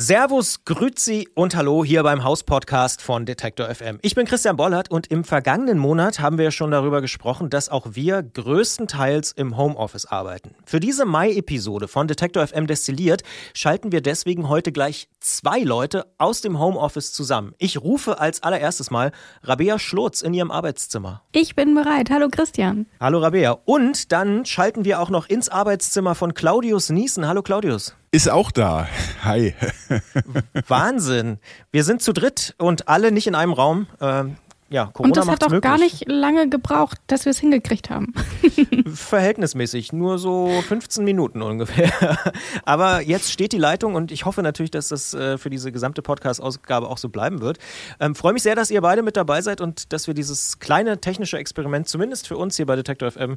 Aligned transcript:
Servus, 0.00 0.64
Grüzi 0.64 1.28
und 1.34 1.56
Hallo 1.56 1.84
hier 1.84 2.04
beim 2.04 2.22
Hauspodcast 2.22 3.02
von 3.02 3.26
Detektor 3.26 3.66
FM. 3.66 3.98
Ich 4.02 4.14
bin 4.14 4.26
Christian 4.26 4.56
Bollert 4.56 4.92
und 4.92 5.08
im 5.08 5.24
vergangenen 5.24 5.76
Monat 5.76 6.20
haben 6.20 6.38
wir 6.38 6.52
schon 6.52 6.70
darüber 6.70 7.00
gesprochen, 7.00 7.50
dass 7.50 7.68
auch 7.68 7.84
wir 7.94 8.22
größtenteils 8.22 9.32
im 9.32 9.56
Homeoffice 9.56 10.06
arbeiten. 10.06 10.54
Für 10.64 10.78
diese 10.78 11.04
Mai-Episode 11.04 11.88
von 11.88 12.06
Detektor 12.06 12.46
FM 12.46 12.68
destilliert 12.68 13.24
schalten 13.54 13.90
wir 13.90 14.00
deswegen 14.00 14.48
heute 14.48 14.70
gleich 14.70 15.08
zwei 15.18 15.64
Leute 15.64 16.06
aus 16.16 16.42
dem 16.42 16.60
Homeoffice 16.60 17.12
zusammen. 17.12 17.56
Ich 17.58 17.82
rufe 17.82 18.20
als 18.20 18.44
allererstes 18.44 18.92
mal 18.92 19.10
Rabea 19.42 19.80
Schlotz 19.80 20.20
in 20.20 20.32
ihrem 20.32 20.52
Arbeitszimmer. 20.52 21.22
Ich 21.32 21.56
bin 21.56 21.74
bereit. 21.74 22.08
Hallo 22.10 22.28
Christian. 22.30 22.86
Hallo 23.00 23.18
Rabea. 23.18 23.58
Und 23.64 24.12
dann 24.12 24.44
schalten 24.44 24.84
wir 24.84 25.00
auch 25.00 25.10
noch 25.10 25.28
ins 25.28 25.48
Arbeitszimmer 25.48 26.14
von 26.14 26.34
Claudius 26.34 26.88
Niesen. 26.90 27.26
Hallo 27.26 27.42
Claudius. 27.42 27.96
Ist 28.10 28.30
auch 28.30 28.50
da. 28.50 28.88
Hi. 29.22 29.54
Wahnsinn. 30.66 31.38
Wir 31.70 31.84
sind 31.84 32.00
zu 32.00 32.14
dritt 32.14 32.54
und 32.56 32.88
alle 32.88 33.12
nicht 33.12 33.26
in 33.26 33.34
einem 33.34 33.52
Raum. 33.52 33.86
Ähm, 34.00 34.36
ja, 34.70 34.86
Corona 34.86 35.08
Und 35.08 35.16
das 35.16 35.28
hat 35.28 35.42
doch 35.42 35.48
möglich. 35.48 35.62
gar 35.62 35.78
nicht 35.78 36.08
lange 36.08 36.48
gebraucht, 36.48 36.98
dass 37.06 37.24
wir 37.24 37.30
es 37.30 37.38
hingekriegt 37.38 37.88
haben. 37.90 38.12
Verhältnismäßig, 38.94 39.92
nur 39.92 40.18
so 40.18 40.62
15 40.68 41.04
Minuten 41.04 41.40
ungefähr. 41.42 41.90
Aber 42.64 43.00
jetzt 43.00 43.32
steht 43.32 43.52
die 43.52 43.58
Leitung 43.58 43.94
und 43.94 44.12
ich 44.12 44.24
hoffe 44.26 44.42
natürlich, 44.42 44.70
dass 44.70 44.88
das 44.88 45.12
äh, 45.14 45.36
für 45.38 45.48
diese 45.48 45.72
gesamte 45.72 46.02
Podcast-Ausgabe 46.02 46.88
auch 46.88 46.98
so 46.98 47.08
bleiben 47.08 47.40
wird. 47.40 47.58
Ähm, 48.00 48.14
Freue 48.14 48.34
mich 48.34 48.42
sehr, 48.42 48.54
dass 48.54 48.70
ihr 48.70 48.82
beide 48.82 49.02
mit 49.02 49.16
dabei 49.16 49.40
seid 49.40 49.60
und 49.62 49.92
dass 49.92 50.06
wir 50.06 50.14
dieses 50.14 50.58
kleine 50.58 50.98
technische 51.00 51.38
Experiment 51.38 51.88
zumindest 51.88 52.28
für 52.28 52.36
uns 52.36 52.56
hier 52.56 52.66
bei 52.66 52.76
Detektor 52.76 53.10
FM 53.10 53.36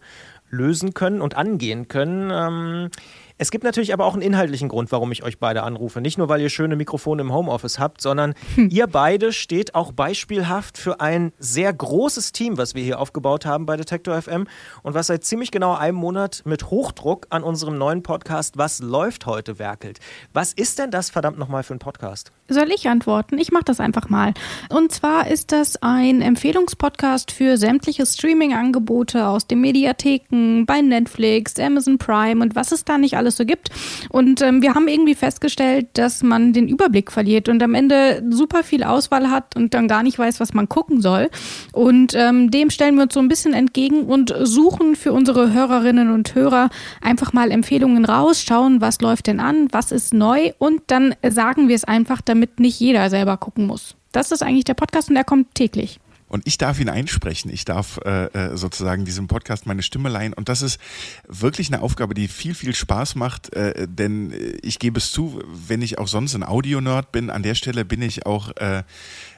lösen 0.50 0.94
können 0.94 1.22
und 1.22 1.36
angehen 1.36 1.88
können. 1.88 2.30
Ähm, 2.30 2.90
es 3.38 3.52
gibt 3.52 3.64
natürlich 3.64 3.94
aber 3.94 4.06
auch 4.06 4.14
einen 4.14 4.22
inhaltlichen 4.22 4.70
Grund, 4.70 4.92
warum 4.92 5.12
ich 5.12 5.24
euch 5.24 5.40
beide 5.40 5.64
anrufe. 5.64 6.02
Nicht 6.02 6.18
nur, 6.18 6.30
weil 6.30 6.42
ihr 6.42 6.50
schöne 6.50 6.76
Mikrofone 6.76 7.22
im 7.22 7.34
Homeoffice 7.34 7.80
habt, 7.80 8.02
sondern 8.02 8.34
ihr 8.70 8.88
beide 8.88 9.34
steht 9.34 9.76
auch 9.76 9.92
beispielhaft 9.92 10.78
für 10.78 11.02
ein 11.02 11.32
sehr 11.40 11.74
großes 11.74 12.32
Team, 12.32 12.58
was 12.58 12.76
wir 12.76 12.84
hier 12.84 13.00
aufgebaut 13.00 13.46
haben 13.46 13.66
bei 13.66 13.78
Detektor 13.78 14.22
FM 14.22 14.48
und 14.84 14.94
was 14.94 15.08
seit 15.08 15.24
ziemlich 15.24 15.52
genau 15.52 15.76
einem 15.76 15.98
Monat 15.98 16.44
mit 16.46 16.70
Hochdruck 16.70 17.28
an 17.30 17.44
unserem 17.44 17.78
neuen 17.78 18.04
Podcast 18.04 18.58
Was 18.58 18.80
läuft 18.80 19.26
heute 19.26 19.60
werkelt. 19.60 20.00
Was 20.34 20.54
ist 20.54 20.80
denn 20.80 20.92
das 20.92 21.10
verdammt 21.10 21.38
nochmal 21.38 21.64
für 21.64 21.74
ein 21.74 21.80
Podcast? 21.80 22.32
Soll 22.48 22.70
ich 22.72 22.90
antworten? 22.90 23.38
Ich 23.38 23.52
mache 23.52 23.64
das 23.64 23.80
einfach 23.80 24.10
mal. 24.10 24.34
Und 24.70 24.92
zwar 24.92 25.30
ist 25.30 25.52
das 25.54 25.82
ein 25.82 26.22
Empfehlungspodcast 26.22 27.32
für 27.32 27.58
sämtliche 27.58 28.06
Streaming-Angebote 28.06 29.26
aus 29.26 29.48
den 29.48 29.62
Mediatheken, 29.62 30.66
bei 30.66 30.82
Netflix, 30.82 31.58
Amazon 31.60 31.98
Prime 31.98 32.42
und 32.44 32.56
was 32.56 32.74
es 32.74 32.84
da 32.84 32.98
nicht 32.98 33.16
alles 33.16 33.31
so 33.36 33.46
gibt. 33.46 33.70
Und 34.10 34.42
ähm, 34.42 34.62
wir 34.62 34.74
haben 34.74 34.88
irgendwie 34.88 35.16
festgestellt, 35.16 35.88
dass 35.94 36.24
man 36.24 36.54
den 36.54 36.68
Überblick 36.68 37.12
verliert 37.12 37.50
und 37.50 37.62
am 37.64 37.74
Ende 37.74 38.24
super 38.30 38.64
viel 38.64 38.84
Auswahl 38.84 39.30
hat 39.30 39.56
und 39.56 39.74
dann 39.74 39.88
gar 39.88 40.04
nicht 40.04 40.18
weiß, 40.18 40.40
was 40.40 40.54
man 40.54 40.70
gucken 40.70 41.02
soll. 41.02 41.30
Und 41.72 42.14
ähm, 42.16 42.52
dem 42.52 42.70
stellen 42.70 42.96
wir 42.96 43.04
uns 43.04 43.14
so 43.14 43.20
ein 43.20 43.28
bisschen 43.28 43.54
entgegen 43.54 44.04
und 44.04 44.34
suchen 44.42 44.96
für 44.96 45.14
unsere 45.14 45.54
Hörerinnen 45.54 46.12
und 46.12 46.36
Hörer 46.36 46.70
einfach 47.02 47.34
mal 47.34 47.52
Empfehlungen 47.52 48.06
raus, 48.06 48.44
schauen, 48.44 48.82
was 48.82 49.02
läuft 49.02 49.28
denn 49.28 49.40
an, 49.40 49.68
was 49.72 49.92
ist 49.92 50.14
neu 50.14 50.52
und 50.58 50.82
dann 50.88 51.16
sagen 51.28 51.68
wir 51.68 51.76
es 51.76 51.84
einfach, 51.84 52.22
damit 52.22 52.60
nicht 52.60 52.80
jeder 52.80 53.10
selber 53.10 53.38
gucken 53.38 53.66
muss. 53.68 53.96
Das 54.12 54.32
ist 54.32 54.44
eigentlich 54.44 54.66
der 54.66 54.74
Podcast 54.74 55.10
und 55.10 55.16
der 55.16 55.24
kommt 55.24 55.56
täglich. 55.56 56.00
Und 56.32 56.48
ich 56.48 56.58
darf 56.58 56.80
ihn 56.80 56.88
einsprechen. 56.88 57.52
Ich 57.52 57.66
darf 57.66 58.00
äh, 58.06 58.28
äh, 58.28 58.56
sozusagen 58.56 59.04
diesem 59.04 59.28
Podcast 59.28 59.66
meine 59.66 59.84
Stimme 59.84 60.08
leihen. 60.08 60.32
Und 60.32 60.48
das 60.48 60.62
ist 60.62 60.80
wirklich 61.28 61.68
eine 61.68 61.82
Aufgabe, 61.82 62.14
die 62.14 62.30
viel, 62.30 62.56
viel 62.56 62.74
Spaß 62.74 63.16
macht. 63.16 63.54
Äh, 63.54 63.86
denn 63.90 64.34
ich 64.62 64.80
gebe 64.80 64.98
es 64.98 65.12
zu, 65.12 65.44
wenn 65.68 65.82
ich 65.82 66.00
auch 66.00 66.08
sonst 66.08 66.34
ein 66.34 66.44
Audio-Nerd 66.44 67.12
bin, 67.12 67.30
an 67.30 67.44
der 67.44 67.54
Stelle 67.56 67.84
bin 67.84 68.02
ich 68.02 68.26
auch 68.26 68.56
äh, 68.56 68.84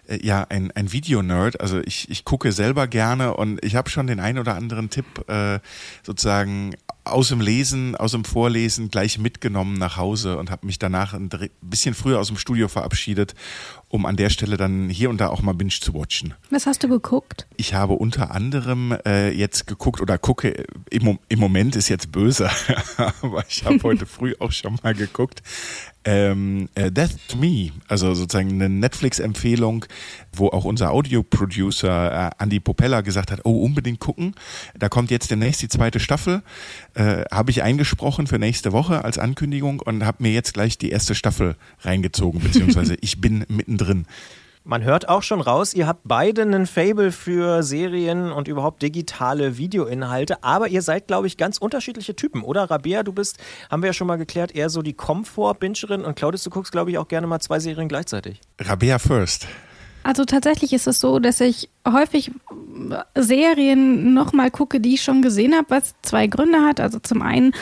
äh, 0.08 0.26
ja 0.26 0.46
ein, 0.50 0.72
ein 0.72 0.92
Videonerd. 0.92 1.62
Also 1.62 1.80
ich, 1.80 2.10
ich 2.10 2.26
gucke 2.26 2.52
selber 2.52 2.88
gerne 2.88 3.36
und 3.36 3.64
ich 3.64 3.76
habe 3.76 3.90
schon 3.90 4.08
den 4.08 4.20
ein 4.20 4.38
oder 4.38 4.56
anderen 4.56 4.90
Tipp 4.90 5.06
äh, 5.30 5.60
sozusagen 6.04 6.76
aus 7.06 7.30
dem 7.30 7.42
Lesen, 7.42 7.96
aus 7.96 8.12
dem 8.12 8.24
Vorlesen 8.24 8.90
gleich 8.90 9.18
mitgenommen 9.18 9.78
nach 9.78 9.98
Hause 9.98 10.38
und 10.38 10.50
habe 10.50 10.66
mich 10.66 10.80
danach 10.80 11.14
ein 11.14 11.30
bisschen 11.62 11.96
früher 11.96 12.20
aus 12.20 12.28
dem 12.28 12.38
Studio 12.38 12.68
verabschiedet, 12.70 13.36
um 13.90 14.06
an 14.06 14.16
der 14.16 14.30
Stelle 14.30 14.58
dann 14.58 14.90
hier 14.90 15.10
und 15.10 15.20
da 15.20 15.28
auch 15.28 15.42
mal 15.42 15.54
Binge 15.54 15.72
zu 15.72 15.94
watchen. 15.94 16.34
Was 16.50 16.66
hast 16.66 16.84
du 16.84 16.88
geguckt? 16.88 17.46
Ich 17.58 17.74
habe 17.74 17.94
unter 17.94 18.32
anderem 18.32 18.98
äh, 19.06 19.32
jetzt 19.32 19.68
geguckt 19.68 20.02
oder 20.02 20.18
gucke, 20.18 20.66
im, 20.90 21.20
im 21.28 21.40
Moment 21.40 21.76
ist 21.76 21.90
jetzt 21.90 22.12
böse, 22.12 22.50
aber 23.22 23.44
ich 23.50 23.66
habe 23.66 23.80
heute 23.84 24.06
früh 24.06 24.34
auch 24.40 24.52
schon 24.52 24.80
mal 24.82 24.94
geguckt, 24.94 25.44
ähm, 26.06 26.70
äh, 26.76 26.92
Death 26.92 27.16
to 27.30 27.38
Me, 27.38 27.72
also 27.88 28.14
sozusagen 28.14 28.50
eine 28.52 28.70
Netflix-Empfehlung, 28.70 29.86
wo 30.34 30.48
auch 30.50 30.66
unser 30.66 30.92
Audio-Producer 30.92 32.30
äh, 32.30 32.44
Andy 32.44 32.60
Popella 32.60 33.02
gesagt 33.02 33.32
hat, 33.32 33.42
oh, 33.44 33.64
unbedingt 33.64 34.00
gucken. 34.00 34.36
Da 34.78 34.90
kommt 34.90 35.12
jetzt 35.12 35.32
demnächst 35.32 35.62
die 35.62 35.70
zweite 35.70 36.00
Staffel. 36.00 36.42
Äh, 36.94 37.24
habe 37.32 37.52
ich 37.52 37.64
eingesprochen 37.64 38.28
für 38.28 38.40
nächste 38.40 38.72
Woche 38.72 39.04
als 39.04 39.18
Ankündigung 39.18 39.80
und 39.80 40.06
habe 40.06 40.24
mir 40.24 40.32
jetzt 40.32 40.54
gleich 40.54 40.78
die 40.78 40.90
erste 40.90 41.16
Staffel 41.16 41.56
reingezogen, 41.82 42.42
beziehungsweise 42.42 42.96
ich 43.02 43.22
bin 43.22 43.46
mittendrin. 43.48 44.06
Man 44.74 44.84
hört 44.84 45.08
auch 45.08 45.22
schon 45.22 45.40
raus, 45.40 45.76
ihr 45.76 45.86
habt 45.86 46.02
beide 46.04 46.42
einen 46.42 46.66
Fable 46.66 47.12
für 47.12 47.62
Serien 47.62 48.32
und 48.32 48.48
überhaupt 48.48 48.82
digitale 48.82 49.60
Videoinhalte, 49.60 50.44
aber 50.44 50.68
ihr 50.68 50.82
seid, 50.82 51.06
glaube 51.06 51.28
ich, 51.28 51.38
ganz 51.38 51.60
unterschiedliche 51.60 52.16
Typen, 52.16 52.42
oder? 52.42 52.72
Rabea, 52.72 53.04
du 53.04 53.14
bist, 53.14 53.38
haben 53.70 53.84
wir 53.84 53.90
ja 53.90 53.94
schon 53.94 54.08
mal 54.08 54.16
geklärt, 54.16 54.56
eher 54.56 54.72
so 54.72 54.82
die 54.82 54.94
Komfort-Bingerin 54.94 56.04
und 56.04 56.16
Claudius, 56.16 56.42
du 56.42 56.50
guckst, 56.50 56.72
glaube 56.72 56.90
ich, 56.90 56.98
auch 56.98 57.08
gerne 57.08 57.28
mal 57.28 57.40
zwei 57.40 57.60
Serien 57.60 57.88
gleichzeitig. 57.88 58.42
Rabea 58.60 58.98
first. 58.98 59.46
Also 60.02 60.26
tatsächlich 60.26 60.74
ist 60.74 60.88
es 60.88 61.00
so, 61.00 61.20
dass 61.20 61.40
ich 61.40 61.70
häufig 61.88 62.32
Serien 63.16 64.14
nochmal 64.14 64.52
gucke, 64.52 64.80
die 64.80 64.96
ich 64.96 65.04
schon 65.04 65.22
gesehen 65.22 65.54
habe, 65.56 65.70
was 65.70 65.96
zwei 66.02 66.28
Gründe 66.28 66.62
hat. 66.62 66.80
Also 66.80 67.00
zum 67.00 67.22
einen, 67.22 67.54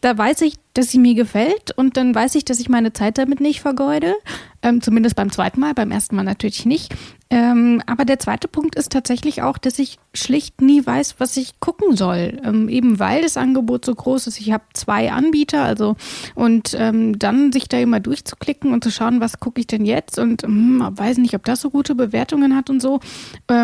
da 0.00 0.16
weiß 0.16 0.42
ich, 0.42 0.54
dass 0.74 0.90
sie 0.90 0.98
mir 0.98 1.14
gefällt 1.14 1.72
und 1.76 1.96
dann 1.96 2.14
weiß 2.14 2.34
ich, 2.36 2.44
dass 2.44 2.60
ich 2.60 2.68
meine 2.68 2.92
Zeit 2.92 3.18
damit 3.18 3.40
nicht 3.40 3.60
vergeude. 3.60 4.14
Ähm, 4.62 4.82
zumindest 4.82 5.16
beim 5.16 5.32
zweiten 5.32 5.60
Mal, 5.60 5.74
beim 5.74 5.90
ersten 5.90 6.16
Mal 6.16 6.22
natürlich 6.22 6.66
nicht. 6.66 6.94
Ähm, 7.30 7.82
aber 7.86 8.04
der 8.04 8.18
zweite 8.18 8.48
Punkt 8.48 8.74
ist 8.74 8.92
tatsächlich 8.92 9.42
auch, 9.42 9.56
dass 9.56 9.78
ich 9.78 9.98
schlicht 10.14 10.60
nie 10.60 10.84
weiß, 10.84 11.16
was 11.18 11.36
ich 11.36 11.60
gucken 11.60 11.96
soll. 11.96 12.40
Ähm, 12.44 12.68
eben 12.68 12.98
weil 12.98 13.22
das 13.22 13.36
Angebot 13.36 13.84
so 13.84 13.94
groß 13.94 14.26
ist. 14.26 14.40
Ich 14.40 14.52
habe 14.52 14.64
zwei 14.74 15.12
Anbieter, 15.12 15.62
also 15.62 15.96
und 16.34 16.76
ähm, 16.78 17.18
dann 17.18 17.52
sich 17.52 17.68
da 17.68 17.78
immer 17.78 18.00
durchzuklicken 18.00 18.72
und 18.72 18.84
zu 18.84 18.90
schauen, 18.90 19.20
was 19.20 19.40
gucke 19.40 19.60
ich 19.60 19.66
denn 19.66 19.84
jetzt 19.84 20.18
und 20.18 20.42
hm, 20.42 20.86
weiß 20.90 21.18
nicht, 21.18 21.34
ob 21.34 21.44
das 21.44 21.60
so 21.60 21.70
gute 21.70 21.94
Bewertungen 21.94 22.54
hat 22.56 22.68
und 22.68 22.80
so. 22.80 23.00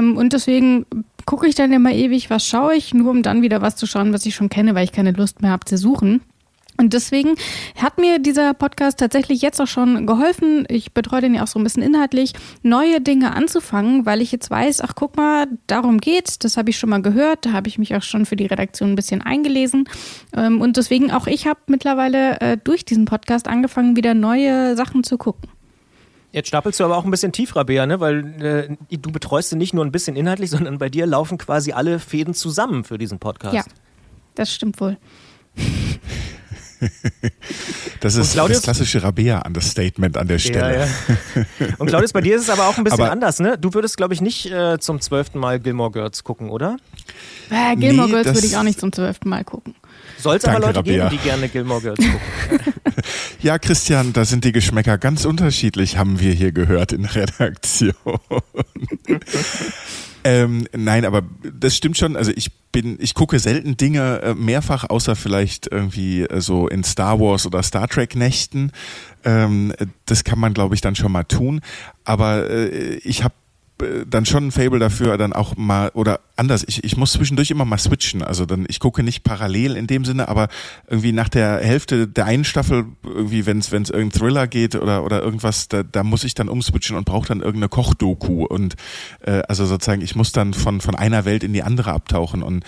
Ähm, 0.07 0.17
und 0.17 0.33
deswegen 0.33 0.87
gucke 1.25 1.47
ich 1.47 1.55
dann 1.55 1.73
immer 1.73 1.93
ewig, 1.93 2.31
was 2.31 2.47
schaue 2.47 2.75
ich, 2.75 2.95
nur 2.95 3.11
um 3.11 3.23
dann 3.23 3.43
wieder 3.43 3.63
was 3.63 3.77
zu 3.77 3.87
schauen, 3.87 4.13
was 4.13 4.27
ich 4.27 4.35
schon 4.35 4.49
kenne, 4.49 4.75
weil 4.75 4.85
ich 4.85 4.93
keine 4.93 5.13
Lust 5.13 5.43
mehr 5.43 5.51
habe 5.51 5.65
zu 5.65 5.77
suchen. 5.77 6.21
Und 6.79 6.93
deswegen 6.93 7.37
hat 7.81 7.97
mir 7.97 8.19
dieser 8.19 8.53
Podcast 8.53 8.99
tatsächlich 8.99 9.41
jetzt 9.41 9.61
auch 9.63 9.67
schon 9.67 10.07
geholfen. 10.07 10.67
Ich 10.69 10.93
betreue 10.93 11.23
den 11.23 11.35
ja 11.35 11.43
auch 11.43 11.47
so 11.47 11.59
ein 11.59 11.65
bisschen 11.65 11.83
inhaltlich, 11.83 12.35
neue 12.63 13.01
Dinge 13.01 13.35
anzufangen, 13.35 14.05
weil 14.05 14.21
ich 14.21 14.31
jetzt 14.31 14.51
weiß, 14.51 14.83
ach 14.83 14.93
guck 14.95 15.17
mal, 15.17 15.47
darum 15.67 15.99
geht's. 15.99 16.39
Das 16.39 16.59
habe 16.59 16.69
ich 16.69 16.79
schon 16.79 16.91
mal 16.91 17.01
gehört. 17.01 17.47
Da 17.47 17.53
habe 17.55 17.69
ich 17.69 17.79
mich 17.79 17.97
auch 17.97 18.03
schon 18.03 18.27
für 18.27 18.37
die 18.37 18.45
Redaktion 18.45 18.93
ein 18.93 18.95
bisschen 18.95 19.23
eingelesen. 19.23 19.89
Ähm, 20.37 20.61
und 20.61 20.77
deswegen 20.77 21.11
auch 21.11 21.27
ich 21.27 21.47
habe 21.47 21.61
mittlerweile 21.69 22.41
äh, 22.43 22.59
durch 22.63 22.85
diesen 22.85 23.07
Podcast 23.07 23.49
angefangen, 23.49 23.97
wieder 23.97 24.13
neue 24.13 24.77
Sachen 24.77 25.03
zu 25.03 25.17
gucken. 25.17 25.49
Jetzt 26.37 26.49
stapelst 26.49 26.79
du 26.81 26.85
aber 26.85 26.99
auch 26.99 27.07
ein 27.07 27.11
bisschen 27.11 27.33
tiefer, 27.33 27.65
Bea, 27.65 27.87
ne? 27.87 27.99
weil 27.99 28.77
äh, 28.91 28.97
du 28.99 29.11
betreust 29.11 29.53
ihn 29.53 29.59
nicht 29.59 29.73
nur 29.73 29.83
ein 29.83 29.91
bisschen 29.91 30.17
inhaltlich, 30.17 30.51
sondern 30.57 30.77
bei 30.77 30.91
dir 30.91 31.07
laufen 31.07 31.39
quasi 31.39 31.73
alle 31.73 31.99
Fäden 31.99 32.35
zusammen 32.35 32.85
für 32.85 32.99
diesen 32.99 33.19
Podcast. 33.19 33.55
Ja, 33.55 33.65
das 34.35 34.53
stimmt 34.53 34.79
wohl. 34.81 34.99
Das 38.01 38.17
ist 38.17 38.35
Claudius, 38.35 38.59
das 38.59 38.65
klassische 38.65 39.03
Rabea-Understatement 39.03 40.19
an 40.19 40.29
der 40.29 40.39
Stelle. 40.39 40.81
Ja, 40.81 40.85
ja. 40.85 41.67
Und 41.79 41.87
Claudius, 41.87 42.13
bei 42.13 42.21
dir 42.21 42.37
ist 42.37 42.43
es 42.43 42.51
aber 42.51 42.69
auch 42.69 42.77
ein 42.77 42.85
bisschen 42.85 43.01
aber, 43.01 43.11
anders, 43.11 43.41
ne? 43.41 43.57
Du 43.59 43.73
würdest, 43.73 43.97
glaube 43.97 44.13
ich, 44.13 44.21
nicht 44.21 44.53
äh, 44.53 44.79
zum 44.79 45.01
zwölften 45.01 45.39
Mal 45.39 45.59
Gilmore 45.59 45.91
Girls 45.91 46.23
gucken, 46.23 46.51
oder? 46.51 46.77
Äh, 47.49 47.77
Gilmore 47.77 48.09
nee, 48.09 48.13
Girls 48.13 48.35
würde 48.35 48.47
ich 48.47 48.57
auch 48.59 48.63
nicht 48.63 48.79
zum 48.79 48.93
zwölften 48.93 49.31
Mal 49.31 49.43
gucken. 49.43 49.75
Soll 50.19 50.37
es 50.37 50.45
aber 50.45 50.61
Leute 50.61 50.77
Rabea. 50.77 51.09
geben, 51.09 51.23
die 51.23 51.29
gerne 51.29 51.49
Gilmore 51.49 51.81
Girls 51.81 51.99
gucken. 51.99 52.75
ja, 53.41 53.59
Christian, 53.59 54.13
da 54.13 54.25
sind 54.25 54.45
die 54.45 54.53
Geschmäcker 54.53 54.99
ganz 54.99 55.25
unterschiedlich, 55.25 55.97
haben 55.97 56.21
wir 56.21 56.33
hier 56.33 56.53
gehört 56.53 56.93
in 56.93 57.05
Redaktion. 57.05 57.93
Ähm, 60.27 60.67
nein, 60.73 61.05
aber 61.05 61.23
das 61.57 61.77
stimmt 61.77 61.97
schon. 61.97 62.17
Also 62.17 62.33
ich 62.35 62.51
bin, 62.73 62.99
ich 63.01 63.15
gucke 63.15 63.39
selten 63.39 63.77
Dinge 63.77 64.23
äh, 64.23 64.35
mehrfach, 64.35 64.83
außer 64.91 65.15
vielleicht 65.15 65.69
irgendwie 65.71 66.23
äh, 66.23 66.41
so 66.41 66.67
in 66.67 66.83
Star 66.83 67.21
Wars 67.21 67.47
oder 67.47 67.63
Star 67.63 67.87
Trek 67.87 68.17
Nächten. 68.17 68.73
Ähm, 69.25 69.73
das 70.05 70.25
kann 70.25 70.41
man, 70.41 70.53
glaube 70.53 70.75
ich, 70.75 70.81
dann 70.81 70.97
schon 70.97 71.13
mal 71.13 71.23
tun. 71.23 71.61
Aber 72.03 72.51
äh, 72.51 72.97
ich 73.05 73.23
habe 73.23 73.35
dann 74.09 74.25
schon 74.25 74.47
ein 74.47 74.53
Fable 74.53 74.79
dafür, 74.79 75.19
dann 75.19 75.35
auch 75.35 75.57
mal, 75.57 75.91
oder 75.93 76.21
anders, 76.37 76.65
ich, 76.67 76.83
ich 76.83 76.97
muss 76.97 77.13
zwischendurch 77.13 77.51
immer 77.51 77.67
mal 77.67 77.79
switchen. 77.79 78.23
Also 78.23 78.47
dann, 78.47 78.65
ich 78.69 78.81
gucke 78.81 79.03
nicht 79.03 79.23
parallel 79.23 79.77
in 79.77 79.87
dem 79.87 80.05
Sinne, 80.05 80.29
aber 80.29 80.49
irgendwie 80.89 81.13
nach 81.13 81.29
der 81.29 81.59
Hälfte 81.59 82.09
der 82.09 82.25
einen 82.25 82.45
Staffel, 82.45 82.87
irgendwie, 83.05 83.45
wenn 83.45 83.59
es 83.59 83.71
irgendein 83.71 84.13
Thriller 84.13 84.47
geht 84.47 84.77
oder, 84.77 85.05
oder 85.05 85.23
irgendwas, 85.23 85.69
da, 85.69 85.83
da 85.83 86.03
muss 86.05 86.25
ich 86.25 86.35
dann 86.35 86.49
umswitchen 86.49 86.97
und 86.97 87.05
brauche 87.05 87.29
dann 87.29 87.41
irgendeine 87.41 87.69
Kochdoku. 87.69 88.47
Und 88.47 88.77
äh, 89.21 89.43
also 89.49 89.67
sozusagen, 89.67 90.01
ich 90.01 90.17
muss 90.17 90.33
dann 90.33 90.55
von, 90.55 90.81
von 90.81 90.95
einer 90.95 91.27
Welt 91.27 91.45
in 91.45 91.53
die 91.53 91.63
andere 91.63 91.93
abtauchen. 91.93 92.43
Und 92.43 92.65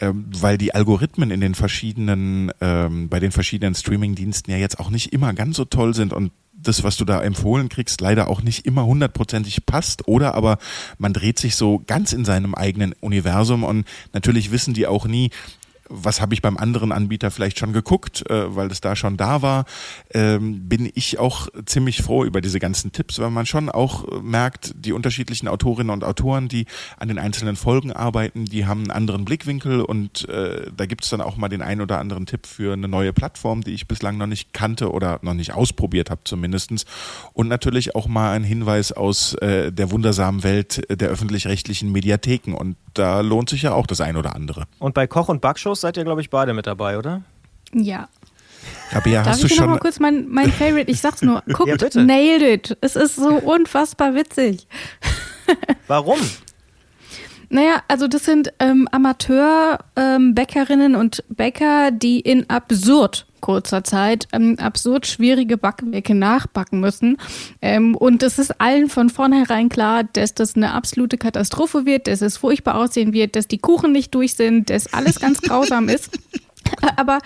ähm, 0.00 0.26
weil 0.32 0.58
die 0.58 0.74
Algorithmen 0.74 1.32
in 1.32 1.40
den 1.40 1.56
verschiedenen, 1.56 2.52
ähm, 2.60 3.08
bei 3.08 3.18
den 3.18 3.32
verschiedenen 3.32 3.74
Streaming-Diensten 3.74 4.52
ja 4.52 4.58
jetzt 4.58 4.78
auch 4.78 4.90
nicht 4.90 5.12
immer 5.12 5.32
ganz 5.32 5.56
so 5.56 5.64
toll 5.64 5.94
sind 5.94 6.12
und 6.12 6.30
das, 6.62 6.84
was 6.84 6.96
du 6.96 7.04
da 7.04 7.20
empfohlen 7.20 7.68
kriegst, 7.68 8.00
leider 8.00 8.28
auch 8.28 8.42
nicht 8.42 8.66
immer 8.66 8.84
hundertprozentig 8.84 9.66
passt 9.66 10.08
oder 10.08 10.34
aber 10.34 10.58
man 10.98 11.12
dreht 11.12 11.38
sich 11.38 11.56
so 11.56 11.82
ganz 11.86 12.12
in 12.12 12.24
seinem 12.24 12.54
eigenen 12.54 12.94
Universum 13.00 13.64
und 13.64 13.86
natürlich 14.12 14.50
wissen 14.50 14.74
die 14.74 14.86
auch 14.86 15.06
nie, 15.06 15.30
was 15.92 16.20
habe 16.20 16.34
ich 16.34 16.42
beim 16.42 16.56
anderen 16.56 16.90
Anbieter 16.90 17.30
vielleicht 17.30 17.58
schon 17.58 17.72
geguckt, 17.72 18.28
äh, 18.30 18.54
weil 18.56 18.70
es 18.70 18.80
da 18.80 18.96
schon 18.96 19.16
da 19.16 19.42
war, 19.42 19.66
ähm, 20.14 20.68
bin 20.68 20.90
ich 20.94 21.18
auch 21.18 21.48
ziemlich 21.66 22.02
froh 22.02 22.24
über 22.24 22.40
diese 22.40 22.58
ganzen 22.58 22.92
Tipps, 22.92 23.18
weil 23.18 23.30
man 23.30 23.46
schon 23.46 23.68
auch 23.68 24.22
merkt, 24.22 24.72
die 24.76 24.92
unterschiedlichen 24.92 25.48
Autorinnen 25.48 25.90
und 25.90 26.04
Autoren, 26.04 26.48
die 26.48 26.66
an 26.98 27.08
den 27.08 27.18
einzelnen 27.18 27.56
Folgen 27.56 27.92
arbeiten, 27.92 28.46
die 28.46 28.66
haben 28.66 28.82
einen 28.82 28.90
anderen 28.90 29.24
Blickwinkel 29.24 29.82
und 29.82 30.28
äh, 30.28 30.70
da 30.74 30.86
gibt 30.86 31.04
es 31.04 31.10
dann 31.10 31.20
auch 31.20 31.36
mal 31.36 31.48
den 31.48 31.62
einen 31.62 31.82
oder 31.82 31.98
anderen 31.98 32.26
Tipp 32.26 32.46
für 32.46 32.72
eine 32.72 32.88
neue 32.88 33.12
Plattform, 33.12 33.62
die 33.62 33.72
ich 33.72 33.86
bislang 33.86 34.16
noch 34.16 34.26
nicht 34.26 34.52
kannte 34.54 34.90
oder 34.90 35.18
noch 35.22 35.34
nicht 35.34 35.52
ausprobiert 35.52 36.10
habe 36.10 36.22
zumindestens 36.24 36.86
Und 37.34 37.48
natürlich 37.48 37.94
auch 37.94 38.06
mal 38.06 38.32
ein 38.32 38.44
Hinweis 38.44 38.92
aus 38.92 39.34
äh, 39.34 39.70
der 39.70 39.90
wundersamen 39.90 40.42
Welt 40.42 40.82
der 40.88 41.08
öffentlich-rechtlichen 41.08 41.92
Mediatheken 41.92 42.54
und 42.54 42.76
da 42.94 43.20
lohnt 43.20 43.48
sich 43.48 43.62
ja 43.62 43.72
auch 43.72 43.86
das 43.86 44.00
ein 44.00 44.16
oder 44.16 44.34
andere. 44.34 44.64
Und 44.78 44.94
bei 44.94 45.06
Koch- 45.06 45.28
und 45.28 45.40
Backshows 45.40 45.81
seid 45.82 45.96
ihr, 45.98 46.04
glaube 46.04 46.20
ich, 46.22 46.30
beide 46.30 46.54
mit 46.54 46.66
dabei, 46.66 46.96
oder? 46.98 47.22
Ja. 47.74 48.08
Rabea, 48.92 49.22
Darf 49.22 49.32
hast 49.34 49.44
ich 49.44 49.48
du 49.48 49.48
dir 49.48 49.54
noch 49.56 49.62
schon. 49.64 49.70
mal 49.70 49.78
kurz 49.78 49.98
mein, 50.00 50.28
mein 50.28 50.50
Favorite, 50.52 50.90
ich 50.90 51.00
sag's 51.00 51.22
nur, 51.22 51.42
guckt, 51.52 51.94
Ja, 51.94 52.02
nailed 52.02 52.42
it. 52.70 52.78
Es 52.80 52.96
ist 52.96 53.16
so 53.16 53.34
unfassbar 53.34 54.14
witzig. 54.14 54.66
Warum? 55.88 56.18
Naja, 57.48 57.82
also 57.88 58.06
das 58.08 58.24
sind 58.24 58.52
ähm, 58.60 58.88
Amateur-Bäckerinnen 58.92 60.94
und 60.96 61.22
Bäcker, 61.28 61.90
die 61.90 62.20
in 62.20 62.48
absurd 62.48 63.26
kurzer 63.42 63.84
Zeit 63.84 64.26
ähm, 64.32 64.58
absurd 64.58 65.06
schwierige 65.06 65.58
Backwerke 65.58 66.14
nachbacken 66.14 66.80
müssen. 66.80 67.18
Ähm, 67.60 67.94
und 67.94 68.22
es 68.22 68.38
ist 68.38 68.58
allen 68.58 68.88
von 68.88 69.10
vornherein 69.10 69.68
klar, 69.68 70.04
dass 70.04 70.32
das 70.32 70.56
eine 70.56 70.72
absolute 70.72 71.18
Katastrophe 71.18 71.84
wird, 71.84 72.06
dass 72.06 72.22
es 72.22 72.38
furchtbar 72.38 72.76
aussehen 72.76 73.12
wird, 73.12 73.36
dass 73.36 73.46
die 73.46 73.58
Kuchen 73.58 73.92
nicht 73.92 74.14
durch 74.14 74.34
sind, 74.34 74.70
dass 74.70 74.94
alles 74.94 75.20
ganz 75.20 75.42
grausam 75.42 75.90
ist. 75.90 76.18
Aber 76.96 77.18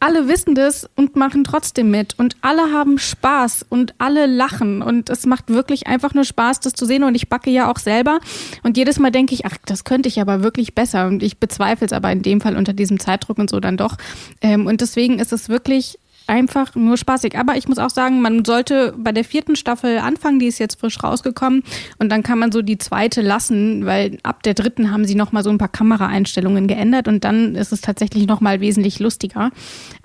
alle 0.00 0.28
wissen 0.28 0.54
das 0.54 0.88
und 0.96 1.16
machen 1.16 1.44
trotzdem 1.44 1.90
mit. 1.90 2.18
Und 2.18 2.36
alle 2.40 2.72
haben 2.72 2.98
Spaß 2.98 3.66
und 3.68 3.94
alle 3.98 4.26
lachen. 4.26 4.82
Und 4.82 5.10
es 5.10 5.26
macht 5.26 5.48
wirklich 5.48 5.86
einfach 5.86 6.14
nur 6.14 6.24
Spaß, 6.24 6.60
das 6.60 6.72
zu 6.72 6.86
sehen. 6.86 7.04
Und 7.04 7.14
ich 7.14 7.28
backe 7.28 7.50
ja 7.50 7.70
auch 7.70 7.78
selber. 7.78 8.20
Und 8.62 8.76
jedes 8.76 8.98
Mal 8.98 9.10
denke 9.10 9.34
ich, 9.34 9.46
ach, 9.46 9.56
das 9.66 9.84
könnte 9.84 10.08
ich 10.08 10.20
aber 10.20 10.42
wirklich 10.42 10.74
besser. 10.74 11.06
Und 11.06 11.22
ich 11.22 11.38
bezweifle 11.38 11.86
es 11.86 11.92
aber 11.92 12.10
in 12.12 12.22
dem 12.22 12.40
Fall 12.40 12.56
unter 12.56 12.72
diesem 12.72 12.98
Zeitdruck 13.00 13.38
und 13.38 13.50
so 13.50 13.60
dann 13.60 13.76
doch. 13.76 13.96
Ähm, 14.40 14.66
und 14.66 14.80
deswegen 14.80 15.18
ist 15.18 15.32
es 15.32 15.48
wirklich 15.48 15.98
einfach 16.26 16.74
nur 16.74 16.96
spaßig. 16.96 17.36
Aber 17.38 17.56
ich 17.56 17.68
muss 17.68 17.78
auch 17.78 17.90
sagen, 17.90 18.20
man 18.22 18.44
sollte 18.44 18.94
bei 18.96 19.12
der 19.12 19.24
vierten 19.24 19.56
Staffel 19.56 19.98
anfangen, 19.98 20.38
die 20.38 20.46
ist 20.46 20.58
jetzt 20.58 20.80
frisch 20.80 21.02
rausgekommen 21.02 21.62
und 21.98 22.10
dann 22.10 22.22
kann 22.22 22.38
man 22.38 22.52
so 22.52 22.62
die 22.62 22.78
zweite 22.78 23.20
lassen, 23.20 23.86
weil 23.86 24.18
ab 24.22 24.42
der 24.42 24.54
dritten 24.54 24.90
haben 24.90 25.04
sie 25.04 25.14
nochmal 25.14 25.44
so 25.44 25.50
ein 25.50 25.58
paar 25.58 25.68
Kameraeinstellungen 25.68 26.66
geändert 26.66 27.08
und 27.08 27.24
dann 27.24 27.54
ist 27.54 27.72
es 27.72 27.80
tatsächlich 27.80 28.26
nochmal 28.26 28.60
wesentlich 28.60 28.98
lustiger. 28.98 29.50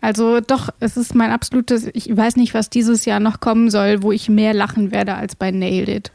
Also 0.02 0.40
doch, 0.40 0.70
es 0.80 0.98
ist 0.98 1.16
mein 1.16 1.32
absolutes, 1.32 1.90
ich 1.94 2.16
weiß 2.16 2.36
nicht, 2.36 2.54
was 2.54 2.70
dieses 2.70 3.06
Jahr 3.06 3.20
noch 3.20 3.40
kommen 3.40 3.70
soll, 3.70 4.04
wo 4.04 4.12
ich 4.12 4.30
mehr 4.30 4.54
lachen 4.54 4.92
werde 4.92 5.16
als 5.16 5.36
bei 5.36 5.52
Nailed 5.52 5.90
It. 5.90 6.12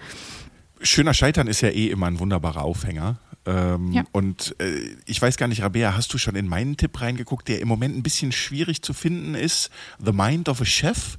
Schöner 0.80 1.14
Scheitern 1.14 1.46
ist 1.46 1.62
ja 1.62 1.70
eh 1.70 1.88
immer 1.88 2.06
ein 2.06 2.18
wunderbarer 2.18 2.62
Aufhänger. 2.62 3.16
Ähm, 3.46 3.92
Ja. 3.92 4.04
Und 4.12 4.56
äh, 4.58 4.96
ich 5.06 5.20
weiß 5.20 5.36
gar 5.36 5.48
nicht, 5.48 5.62
Rabea, 5.62 5.96
hast 5.96 6.12
du 6.12 6.18
schon 6.18 6.36
in 6.36 6.48
meinen 6.48 6.76
Tipp 6.76 7.00
reingeguckt, 7.00 7.48
der 7.48 7.60
im 7.60 7.68
Moment 7.68 7.96
ein 7.96 8.02
bisschen 8.02 8.32
schwierig 8.32 8.82
zu 8.82 8.92
finden 8.92 9.34
ist? 9.34 9.70
The 10.04 10.12
Mind 10.12 10.48
of 10.48 10.60
a 10.60 10.64
Chef? 10.64 11.18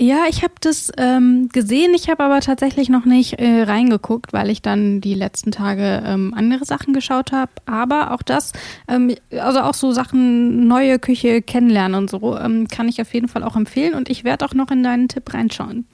Ja, 0.00 0.24
ich 0.28 0.42
habe 0.42 0.54
das 0.60 0.90
ähm, 0.96 1.50
gesehen, 1.52 1.92
ich 1.94 2.08
habe 2.08 2.24
aber 2.24 2.40
tatsächlich 2.40 2.88
noch 2.88 3.04
nicht 3.04 3.34
äh, 3.34 3.62
reingeguckt, 3.62 4.32
weil 4.32 4.48
ich 4.48 4.62
dann 4.62 5.02
die 5.02 5.12
letzten 5.14 5.52
Tage 5.52 6.02
ähm, 6.06 6.32
andere 6.34 6.64
Sachen 6.64 6.94
geschaut 6.94 7.30
habe. 7.30 7.52
Aber 7.66 8.12
auch 8.12 8.22
das, 8.22 8.52
ähm, 8.88 9.14
also 9.30 9.60
auch 9.60 9.74
so 9.74 9.92
Sachen, 9.92 10.66
neue 10.66 10.98
Küche 10.98 11.42
kennenlernen 11.42 11.96
und 11.96 12.10
so, 12.10 12.38
ähm, 12.38 12.68
kann 12.68 12.88
ich 12.88 13.02
auf 13.02 13.12
jeden 13.12 13.28
Fall 13.28 13.44
auch 13.44 13.54
empfehlen. 13.54 13.92
Und 13.94 14.08
ich 14.08 14.24
werde 14.24 14.46
auch 14.46 14.54
noch 14.54 14.70
in 14.70 14.82
deinen 14.82 15.08
Tipp 15.08 15.32
reinschauen. 15.34 15.86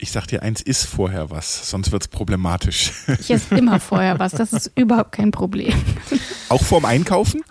Ich 0.00 0.12
sag 0.12 0.26
dir, 0.28 0.42
eins 0.42 0.62
ist 0.62 0.84
vorher 0.86 1.30
was, 1.30 1.70
sonst 1.70 1.90
wird's 1.90 2.06
problematisch. 2.06 2.92
Ich 3.18 3.30
esse 3.30 3.56
immer 3.56 3.80
vorher 3.80 4.20
was, 4.20 4.30
das 4.32 4.52
ist 4.52 4.70
überhaupt 4.76 5.10
kein 5.10 5.32
Problem. 5.32 5.74
Auch 6.48 6.62
vorm 6.62 6.84
Einkaufen? 6.84 7.42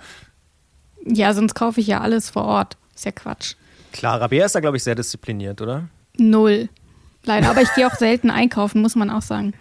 Ja, 1.06 1.34
sonst 1.34 1.56
kaufe 1.56 1.82
ich 1.82 1.88
ja 1.88 2.00
alles 2.00 2.30
vor 2.30 2.46
Ort. 2.46 2.78
Ist 2.96 3.06
ja 3.06 3.12
Quatsch. 3.12 3.56
Klar, 3.92 4.22
Rabea 4.22 4.46
ist 4.46 4.56
da, 4.56 4.62
glaube 4.62 4.78
ich, 4.78 4.84
sehr 4.84 4.96
diszipliniert, 4.96 5.62
oder? 5.62 5.90
Null. 6.18 6.70
Leider. 7.24 7.50
Aber 7.50 7.62
ich 7.62 7.74
gehe 7.76 7.86
auch 7.86 7.96
selten 7.96 8.30
einkaufen, 8.30 8.82
muss 8.82 8.96
man 8.96 9.10
auch 9.10 9.22
sagen. 9.22 9.54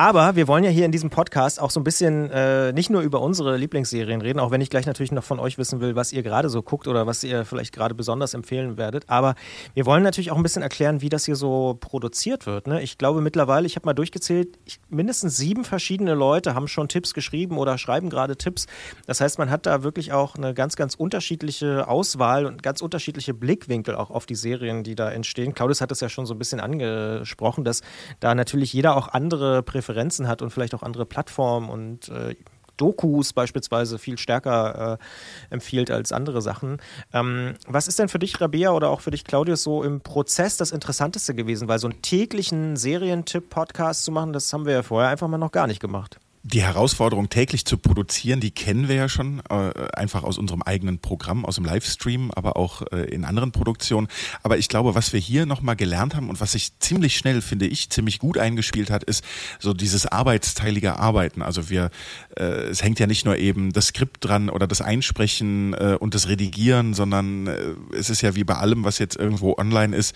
Aber 0.00 0.34
wir 0.34 0.48
wollen 0.48 0.64
ja 0.64 0.70
hier 0.70 0.86
in 0.86 0.92
diesem 0.92 1.10
Podcast 1.10 1.60
auch 1.60 1.70
so 1.70 1.78
ein 1.78 1.84
bisschen 1.84 2.30
äh, 2.30 2.72
nicht 2.72 2.88
nur 2.88 3.02
über 3.02 3.20
unsere 3.20 3.58
Lieblingsserien 3.58 4.22
reden, 4.22 4.40
auch 4.40 4.50
wenn 4.50 4.62
ich 4.62 4.70
gleich 4.70 4.86
natürlich 4.86 5.12
noch 5.12 5.22
von 5.22 5.38
euch 5.38 5.58
wissen 5.58 5.82
will, 5.82 5.94
was 5.94 6.10
ihr 6.10 6.22
gerade 6.22 6.48
so 6.48 6.62
guckt 6.62 6.88
oder 6.88 7.06
was 7.06 7.22
ihr 7.22 7.44
vielleicht 7.44 7.74
gerade 7.74 7.94
besonders 7.94 8.32
empfehlen 8.32 8.78
werdet. 8.78 9.04
Aber 9.10 9.34
wir 9.74 9.84
wollen 9.84 10.02
natürlich 10.02 10.30
auch 10.30 10.38
ein 10.38 10.42
bisschen 10.42 10.62
erklären, 10.62 11.02
wie 11.02 11.10
das 11.10 11.26
hier 11.26 11.36
so 11.36 11.76
produziert 11.78 12.46
wird. 12.46 12.66
Ne? 12.66 12.80
Ich 12.80 12.96
glaube 12.96 13.20
mittlerweile, 13.20 13.66
ich 13.66 13.76
habe 13.76 13.84
mal 13.84 13.92
durchgezählt, 13.92 14.58
ich, 14.64 14.80
mindestens 14.88 15.36
sieben 15.36 15.66
verschiedene 15.66 16.14
Leute 16.14 16.54
haben 16.54 16.66
schon 16.66 16.88
Tipps 16.88 17.12
geschrieben 17.12 17.58
oder 17.58 17.76
schreiben 17.76 18.08
gerade 18.08 18.38
Tipps. 18.38 18.68
Das 19.06 19.20
heißt, 19.20 19.38
man 19.38 19.50
hat 19.50 19.66
da 19.66 19.82
wirklich 19.82 20.14
auch 20.14 20.34
eine 20.34 20.54
ganz, 20.54 20.76
ganz 20.76 20.94
unterschiedliche 20.94 21.88
Auswahl 21.88 22.46
und 22.46 22.62
ganz 22.62 22.80
unterschiedliche 22.80 23.34
Blickwinkel 23.34 23.96
auch 23.96 24.10
auf 24.10 24.24
die 24.24 24.34
Serien, 24.34 24.82
die 24.82 24.94
da 24.94 25.10
entstehen. 25.10 25.52
Claudius 25.52 25.82
hat 25.82 25.92
es 25.92 26.00
ja 26.00 26.08
schon 26.08 26.24
so 26.24 26.32
ein 26.32 26.38
bisschen 26.38 26.58
angesprochen, 26.58 27.64
dass 27.64 27.82
da 28.20 28.34
natürlich 28.34 28.72
jeder 28.72 28.96
auch 28.96 29.08
andere 29.08 29.62
Präferenzen 29.62 29.89
hat 30.28 30.42
und 30.42 30.50
vielleicht 30.50 30.74
auch 30.74 30.82
andere 30.82 31.06
Plattformen 31.06 31.68
und 31.68 32.08
äh, 32.08 32.34
Dokus 32.80 33.34
beispielsweise 33.34 33.98
viel 33.98 34.16
stärker 34.16 34.98
äh, 34.98 35.54
empfiehlt 35.54 35.90
als 35.90 36.12
andere 36.12 36.40
Sachen. 36.40 36.78
Ähm, 37.12 37.54
was 37.66 37.88
ist 37.88 37.98
denn 37.98 38.08
für 38.08 38.18
dich, 38.18 38.40
Rabea, 38.40 38.70
oder 38.70 38.88
auch 38.88 39.02
für 39.02 39.10
dich, 39.10 39.24
Claudius, 39.24 39.62
so 39.62 39.82
im 39.82 40.00
Prozess 40.00 40.56
das 40.56 40.72
Interessanteste 40.72 41.34
gewesen? 41.34 41.68
Weil 41.68 41.78
so 41.78 41.88
einen 41.88 42.00
täglichen 42.00 42.76
Serientipp-Podcast 42.76 44.04
zu 44.04 44.12
machen, 44.12 44.32
das 44.32 44.50
haben 44.52 44.64
wir 44.64 44.72
ja 44.72 44.82
vorher 44.82 45.10
einfach 45.10 45.28
mal 45.28 45.36
noch 45.36 45.52
gar 45.52 45.66
nicht 45.66 45.80
gemacht. 45.80 46.18
Die 46.42 46.62
Herausforderung, 46.62 47.28
täglich 47.28 47.66
zu 47.66 47.76
produzieren, 47.76 48.40
die 48.40 48.50
kennen 48.50 48.88
wir 48.88 48.94
ja 48.94 49.08
schon, 49.10 49.42
äh, 49.50 49.72
einfach 49.92 50.22
aus 50.22 50.38
unserem 50.38 50.62
eigenen 50.62 50.98
Programm, 50.98 51.44
aus 51.44 51.56
dem 51.56 51.66
Livestream, 51.66 52.30
aber 52.30 52.56
auch 52.56 52.80
äh, 52.92 53.02
in 53.10 53.26
anderen 53.26 53.52
Produktionen. 53.52 54.08
Aber 54.42 54.56
ich 54.56 54.70
glaube, 54.70 54.94
was 54.94 55.12
wir 55.12 55.20
hier 55.20 55.44
nochmal 55.44 55.76
gelernt 55.76 56.14
haben 56.14 56.30
und 56.30 56.40
was 56.40 56.52
sich 56.52 56.78
ziemlich 56.78 57.18
schnell, 57.18 57.42
finde 57.42 57.66
ich, 57.66 57.90
ziemlich 57.90 58.18
gut 58.18 58.38
eingespielt 58.38 58.90
hat, 58.90 59.04
ist 59.04 59.22
so 59.58 59.74
dieses 59.74 60.06
arbeitsteilige 60.06 60.98
Arbeiten. 60.98 61.42
Also 61.42 61.68
wir, 61.68 61.90
äh, 62.38 62.42
es 62.70 62.82
hängt 62.82 62.98
ja 63.00 63.06
nicht 63.06 63.26
nur 63.26 63.36
eben 63.36 63.74
das 63.74 63.88
Skript 63.88 64.24
dran 64.24 64.48
oder 64.48 64.66
das 64.66 64.80
Einsprechen 64.80 65.74
äh, 65.74 65.98
und 66.00 66.14
das 66.14 66.28
Redigieren, 66.28 66.94
sondern 66.94 67.48
äh, 67.48 67.74
es 67.94 68.08
ist 68.08 68.22
ja 68.22 68.34
wie 68.34 68.44
bei 68.44 68.54
allem, 68.54 68.84
was 68.84 68.98
jetzt 68.98 69.16
irgendwo 69.16 69.56
online 69.58 69.94
ist, 69.94 70.14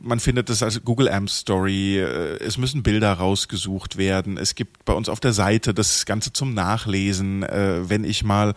man 0.00 0.20
findet 0.20 0.50
es 0.50 0.62
als 0.62 0.82
Google 0.84 1.08
Amp 1.08 1.30
Story, 1.30 1.98
äh, 1.98 2.38
es 2.38 2.58
müssen 2.58 2.82
Bilder 2.82 3.12
rausgesucht 3.12 3.96
werden, 3.96 4.38
es 4.38 4.54
gibt 4.54 4.84
bei 4.84 4.92
uns 4.92 5.08
auf 5.08 5.20
der 5.20 5.32
Seite 5.36 5.72
das 5.72 6.06
Ganze 6.06 6.32
zum 6.32 6.54
Nachlesen, 6.54 7.44
äh, 7.44 7.88
wenn 7.88 8.02
ich 8.02 8.24
mal, 8.24 8.54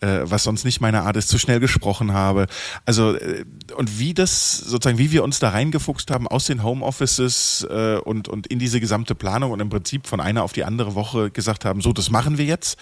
äh, 0.00 0.20
was 0.22 0.44
sonst 0.44 0.64
nicht 0.64 0.80
meine 0.80 1.02
Art 1.02 1.16
ist, 1.16 1.28
zu 1.28 1.38
schnell 1.38 1.58
gesprochen 1.58 2.12
habe. 2.12 2.46
Also 2.86 3.16
äh, 3.16 3.44
und 3.76 3.98
wie 3.98 4.14
das 4.14 4.58
sozusagen, 4.58 4.98
wie 4.98 5.10
wir 5.10 5.24
uns 5.24 5.40
da 5.40 5.48
reingefuchst 5.48 6.10
haben 6.10 6.28
aus 6.28 6.46
den 6.46 6.62
Homeoffices 6.62 7.66
äh, 7.68 7.96
und, 7.96 8.28
und 8.28 8.46
in 8.46 8.58
diese 8.60 8.78
gesamte 8.78 9.14
Planung 9.14 9.50
und 9.50 9.60
im 9.60 9.70
Prinzip 9.70 10.06
von 10.06 10.20
einer 10.20 10.44
auf 10.44 10.52
die 10.52 10.64
andere 10.64 10.94
Woche 10.94 11.30
gesagt 11.30 11.64
haben, 11.64 11.80
so, 11.80 11.92
das 11.92 12.10
machen 12.10 12.38
wir 12.38 12.44
jetzt. 12.44 12.78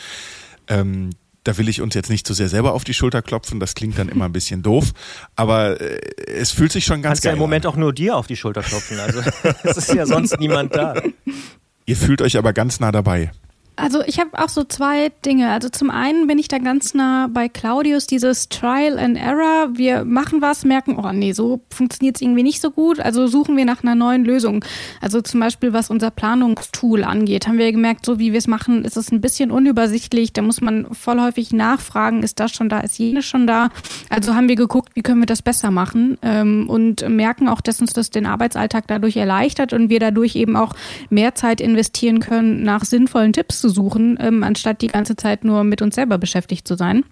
Ähm, 0.68 1.10
da 1.46 1.56
will 1.58 1.68
ich 1.68 1.80
uns 1.80 1.94
jetzt 1.94 2.10
nicht 2.10 2.26
zu 2.26 2.34
sehr 2.34 2.48
selber 2.48 2.72
auf 2.72 2.82
die 2.82 2.94
Schulter 2.94 3.22
klopfen, 3.22 3.60
das 3.60 3.74
klingt 3.74 3.98
dann 3.98 4.08
immer 4.08 4.24
ein 4.24 4.32
bisschen 4.32 4.62
doof, 4.62 4.92
aber 5.36 5.80
äh, 5.80 6.00
es 6.26 6.50
fühlt 6.50 6.72
sich 6.72 6.84
schon 6.84 7.02
ganz 7.02 7.12
Kannst 7.12 7.24
ja 7.24 7.30
geil 7.30 7.36
im 7.36 7.40
Moment 7.40 7.66
an. 7.66 7.72
auch 7.72 7.76
nur 7.76 7.92
dir 7.92 8.16
auf 8.16 8.26
die 8.26 8.36
Schulter 8.36 8.62
klopfen. 8.62 8.98
Also 8.98 9.20
es 9.62 9.76
ist 9.76 9.94
ja 9.94 10.06
sonst 10.06 10.38
niemand 10.40 10.74
da. 10.74 10.94
Ihr 11.86 11.96
fühlt 11.96 12.20
euch 12.20 12.36
aber 12.36 12.52
ganz 12.52 12.80
nah 12.80 12.90
dabei. 12.90 13.30
Also 13.76 14.02
ich 14.06 14.18
habe 14.18 14.30
auch 14.38 14.48
so 14.48 14.64
zwei 14.64 15.12
Dinge. 15.24 15.50
Also 15.50 15.68
zum 15.68 15.90
einen 15.90 16.26
bin 16.26 16.38
ich 16.38 16.48
da 16.48 16.58
ganz 16.58 16.94
nah 16.94 17.28
bei 17.30 17.48
Claudius, 17.48 18.06
dieses 18.06 18.48
Trial 18.48 18.98
and 18.98 19.18
Error. 19.18 19.68
Wir 19.74 20.06
machen 20.06 20.40
was, 20.40 20.64
merken, 20.64 20.96
oh 20.96 21.12
nee, 21.12 21.32
so 21.32 21.60
funktioniert 21.70 22.16
es 22.16 22.22
irgendwie 22.22 22.42
nicht 22.42 22.62
so 22.62 22.70
gut. 22.70 23.00
Also 23.00 23.26
suchen 23.26 23.54
wir 23.54 23.66
nach 23.66 23.82
einer 23.82 23.94
neuen 23.94 24.24
Lösung. 24.24 24.64
Also 25.02 25.20
zum 25.20 25.40
Beispiel, 25.40 25.74
was 25.74 25.90
unser 25.90 26.10
Planungstool 26.10 27.04
angeht, 27.04 27.46
haben 27.46 27.58
wir 27.58 27.70
gemerkt, 27.70 28.06
so 28.06 28.18
wie 28.18 28.32
wir 28.32 28.38
es 28.38 28.46
machen, 28.46 28.82
ist 28.82 28.96
es 28.96 29.12
ein 29.12 29.20
bisschen 29.20 29.50
unübersichtlich. 29.50 30.32
Da 30.32 30.40
muss 30.40 30.62
man 30.62 30.86
voll 30.94 31.20
häufig 31.20 31.52
nachfragen, 31.52 32.22
ist 32.22 32.40
das 32.40 32.52
schon 32.52 32.70
da, 32.70 32.80
ist 32.80 32.98
jenes 32.98 33.26
schon 33.26 33.46
da. 33.46 33.68
Also 34.08 34.34
haben 34.34 34.48
wir 34.48 34.56
geguckt, 34.56 34.92
wie 34.94 35.02
können 35.02 35.20
wir 35.20 35.26
das 35.26 35.42
besser 35.42 35.70
machen 35.70 36.16
ähm, 36.22 36.66
und 36.70 37.06
merken 37.08 37.46
auch, 37.46 37.60
dass 37.60 37.82
uns 37.82 37.92
das 37.92 38.08
den 38.08 38.24
Arbeitsalltag 38.24 38.84
dadurch 38.86 39.18
erleichtert 39.18 39.74
und 39.74 39.90
wir 39.90 40.00
dadurch 40.00 40.34
eben 40.34 40.56
auch 40.56 40.72
mehr 41.10 41.34
Zeit 41.34 41.60
investieren 41.60 42.20
können, 42.20 42.62
nach 42.62 42.84
sinnvollen 42.84 43.34
Tipps 43.34 43.65
suchen, 43.68 44.18
ähm, 44.20 44.42
anstatt 44.42 44.82
die 44.82 44.88
ganze 44.88 45.16
Zeit 45.16 45.44
nur 45.44 45.64
mit 45.64 45.82
uns 45.82 45.94
selber 45.94 46.18
beschäftigt 46.18 46.66
zu 46.66 46.76
sein. 46.76 47.04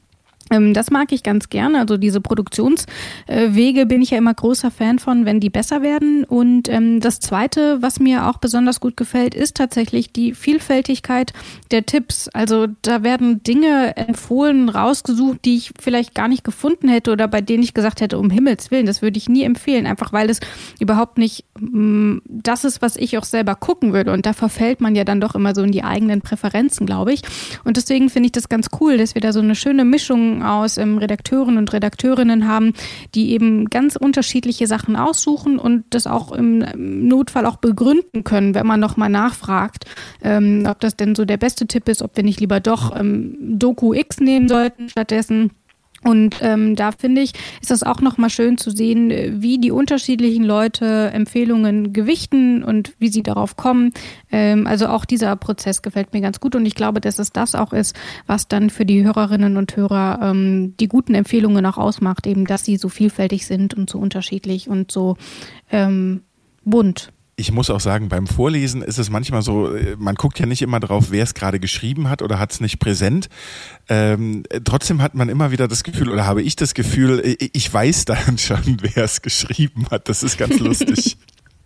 Ähm, 0.50 0.74
das 0.74 0.90
mag 0.90 1.12
ich 1.12 1.22
ganz 1.22 1.48
gerne. 1.48 1.78
Also 1.78 1.96
diese 1.96 2.20
Produktionswege 2.20 3.86
bin 3.86 4.02
ich 4.02 4.10
ja 4.10 4.18
immer 4.18 4.34
großer 4.34 4.70
Fan 4.70 4.98
von, 4.98 5.24
wenn 5.24 5.40
die 5.40 5.50
besser 5.50 5.82
werden. 5.82 6.24
Und 6.24 6.68
ähm, 6.68 7.00
das 7.00 7.20
Zweite, 7.20 7.80
was 7.80 8.00
mir 8.00 8.26
auch 8.26 8.38
besonders 8.38 8.80
gut 8.80 8.96
gefällt, 8.96 9.34
ist 9.34 9.56
tatsächlich 9.56 10.12
die 10.12 10.34
Vielfältigkeit 10.34 11.32
der 11.70 11.86
Tipps. 11.86 12.28
Also 12.28 12.66
da 12.82 13.02
werden 13.02 13.42
Dinge 13.42 13.96
empfohlen, 13.96 14.68
rausgesucht, 14.68 15.44
die 15.44 15.56
ich 15.56 15.72
vielleicht 15.80 16.14
gar 16.14 16.28
nicht 16.28 16.44
gefunden 16.44 16.88
hätte 16.88 17.12
oder 17.12 17.28
bei 17.28 17.40
denen 17.40 17.62
ich 17.62 17.74
gesagt 17.74 18.00
hätte, 18.00 18.18
um 18.18 18.30
Himmels 18.30 18.70
Willen, 18.70 18.86
das 18.86 19.02
würde 19.02 19.18
ich 19.18 19.28
nie 19.28 19.42
empfehlen, 19.42 19.86
einfach 19.86 20.12
weil 20.12 20.30
es 20.30 20.40
überhaupt 20.80 21.18
nicht 21.18 21.44
mm, 21.58 22.18
das 22.28 22.64
ist, 22.64 22.82
was 22.82 22.96
ich 22.96 23.16
auch 23.18 23.24
selber 23.24 23.54
gucken 23.54 23.92
würde. 23.92 24.12
Und 24.12 24.26
da 24.26 24.32
verfällt 24.32 24.80
man 24.80 24.94
ja 24.94 25.04
dann 25.04 25.20
doch 25.20 25.34
immer 25.34 25.54
so 25.54 25.62
in 25.62 25.72
die 25.72 25.84
eigenen 25.84 26.20
Präferenzen, 26.20 26.86
glaube 26.86 27.12
ich. 27.12 27.22
Und 27.64 27.76
deswegen 27.76 28.10
finde 28.10 28.26
ich 28.26 28.32
das 28.32 28.48
ganz 28.48 28.68
cool, 28.80 28.98
dass 28.98 29.14
wir 29.14 29.22
da 29.22 29.32
so 29.32 29.40
eine 29.40 29.54
schöne 29.54 29.84
Mischung 29.84 30.33
aus 30.42 30.78
ähm, 30.78 30.98
Redakteuren 30.98 31.56
und 31.56 31.72
Redakteurinnen 31.72 32.48
haben, 32.48 32.72
die 33.14 33.32
eben 33.32 33.66
ganz 33.70 33.96
unterschiedliche 33.96 34.66
Sachen 34.66 34.96
aussuchen 34.96 35.58
und 35.58 35.84
das 35.90 36.06
auch 36.06 36.32
im 36.32 36.64
Notfall 37.08 37.46
auch 37.46 37.56
begründen 37.56 38.24
können, 38.24 38.54
wenn 38.54 38.66
man 38.66 38.80
nochmal 38.80 39.10
nachfragt, 39.10 39.84
ähm, 40.22 40.66
ob 40.68 40.80
das 40.80 40.96
denn 40.96 41.14
so 41.14 41.24
der 41.24 41.36
beste 41.36 41.66
Tipp 41.66 41.88
ist, 41.88 42.02
ob 42.02 42.16
wir 42.16 42.24
nicht 42.24 42.40
lieber 42.40 42.60
doch 42.60 42.98
ähm, 42.98 43.36
Doku 43.40 43.94
X 43.94 44.20
nehmen 44.20 44.48
sollten 44.48 44.88
stattdessen. 44.88 45.50
Und 46.04 46.36
ähm, 46.42 46.76
da 46.76 46.92
finde 46.92 47.22
ich, 47.22 47.32
ist 47.60 47.70
das 47.70 47.82
auch 47.82 48.00
nochmal 48.00 48.30
schön 48.30 48.58
zu 48.58 48.70
sehen, 48.70 49.10
wie 49.42 49.58
die 49.58 49.70
unterschiedlichen 49.70 50.44
Leute 50.44 51.10
Empfehlungen 51.12 51.92
gewichten 51.92 52.62
und 52.62 52.92
wie 52.98 53.08
sie 53.08 53.22
darauf 53.22 53.56
kommen. 53.56 53.92
Ähm, 54.30 54.66
also 54.66 54.88
auch 54.88 55.04
dieser 55.04 55.34
Prozess 55.36 55.82
gefällt 55.82 56.12
mir 56.12 56.20
ganz 56.20 56.40
gut 56.40 56.54
und 56.54 56.66
ich 56.66 56.74
glaube, 56.74 57.00
dass 57.00 57.18
es 57.18 57.32
das 57.32 57.54
auch 57.54 57.72
ist, 57.72 57.96
was 58.26 58.48
dann 58.48 58.70
für 58.70 58.84
die 58.84 59.02
Hörerinnen 59.02 59.56
und 59.56 59.76
Hörer 59.76 60.20
ähm, 60.22 60.74
die 60.78 60.88
guten 60.88 61.14
Empfehlungen 61.14 61.64
auch 61.66 61.78
ausmacht, 61.78 62.26
eben 62.26 62.44
dass 62.44 62.64
sie 62.64 62.76
so 62.76 62.88
vielfältig 62.88 63.46
sind 63.46 63.74
und 63.74 63.88
so 63.88 63.98
unterschiedlich 63.98 64.68
und 64.68 64.92
so 64.92 65.16
ähm, 65.70 66.22
bunt 66.64 67.12
ich 67.36 67.52
muss 67.52 67.70
auch 67.70 67.80
sagen, 67.80 68.08
beim 68.08 68.26
Vorlesen 68.26 68.82
ist 68.82 68.98
es 68.98 69.10
manchmal 69.10 69.42
so, 69.42 69.74
äh, 69.74 69.96
man 69.98 70.14
guckt 70.14 70.38
ja 70.38 70.46
nicht 70.46 70.62
immer 70.62 70.80
drauf, 70.80 71.06
wer 71.10 71.22
es 71.22 71.34
gerade 71.34 71.58
geschrieben 71.58 72.08
hat 72.08 72.22
oder 72.22 72.38
hat 72.38 72.52
es 72.52 72.60
nicht 72.60 72.78
präsent. 72.78 73.28
Ähm, 73.88 74.44
trotzdem 74.64 75.02
hat 75.02 75.14
man 75.14 75.28
immer 75.28 75.50
wieder 75.50 75.68
das 75.68 75.84
Gefühl, 75.84 76.10
oder 76.10 76.26
habe 76.26 76.42
ich 76.42 76.56
das 76.56 76.74
Gefühl, 76.74 77.20
äh, 77.20 77.50
ich 77.52 77.72
weiß 77.72 78.04
dann 78.04 78.38
schon, 78.38 78.78
wer 78.80 79.04
es 79.04 79.22
geschrieben 79.22 79.86
hat. 79.90 80.08
Das 80.08 80.22
ist 80.22 80.38
ganz 80.38 80.58
lustig. 80.58 81.16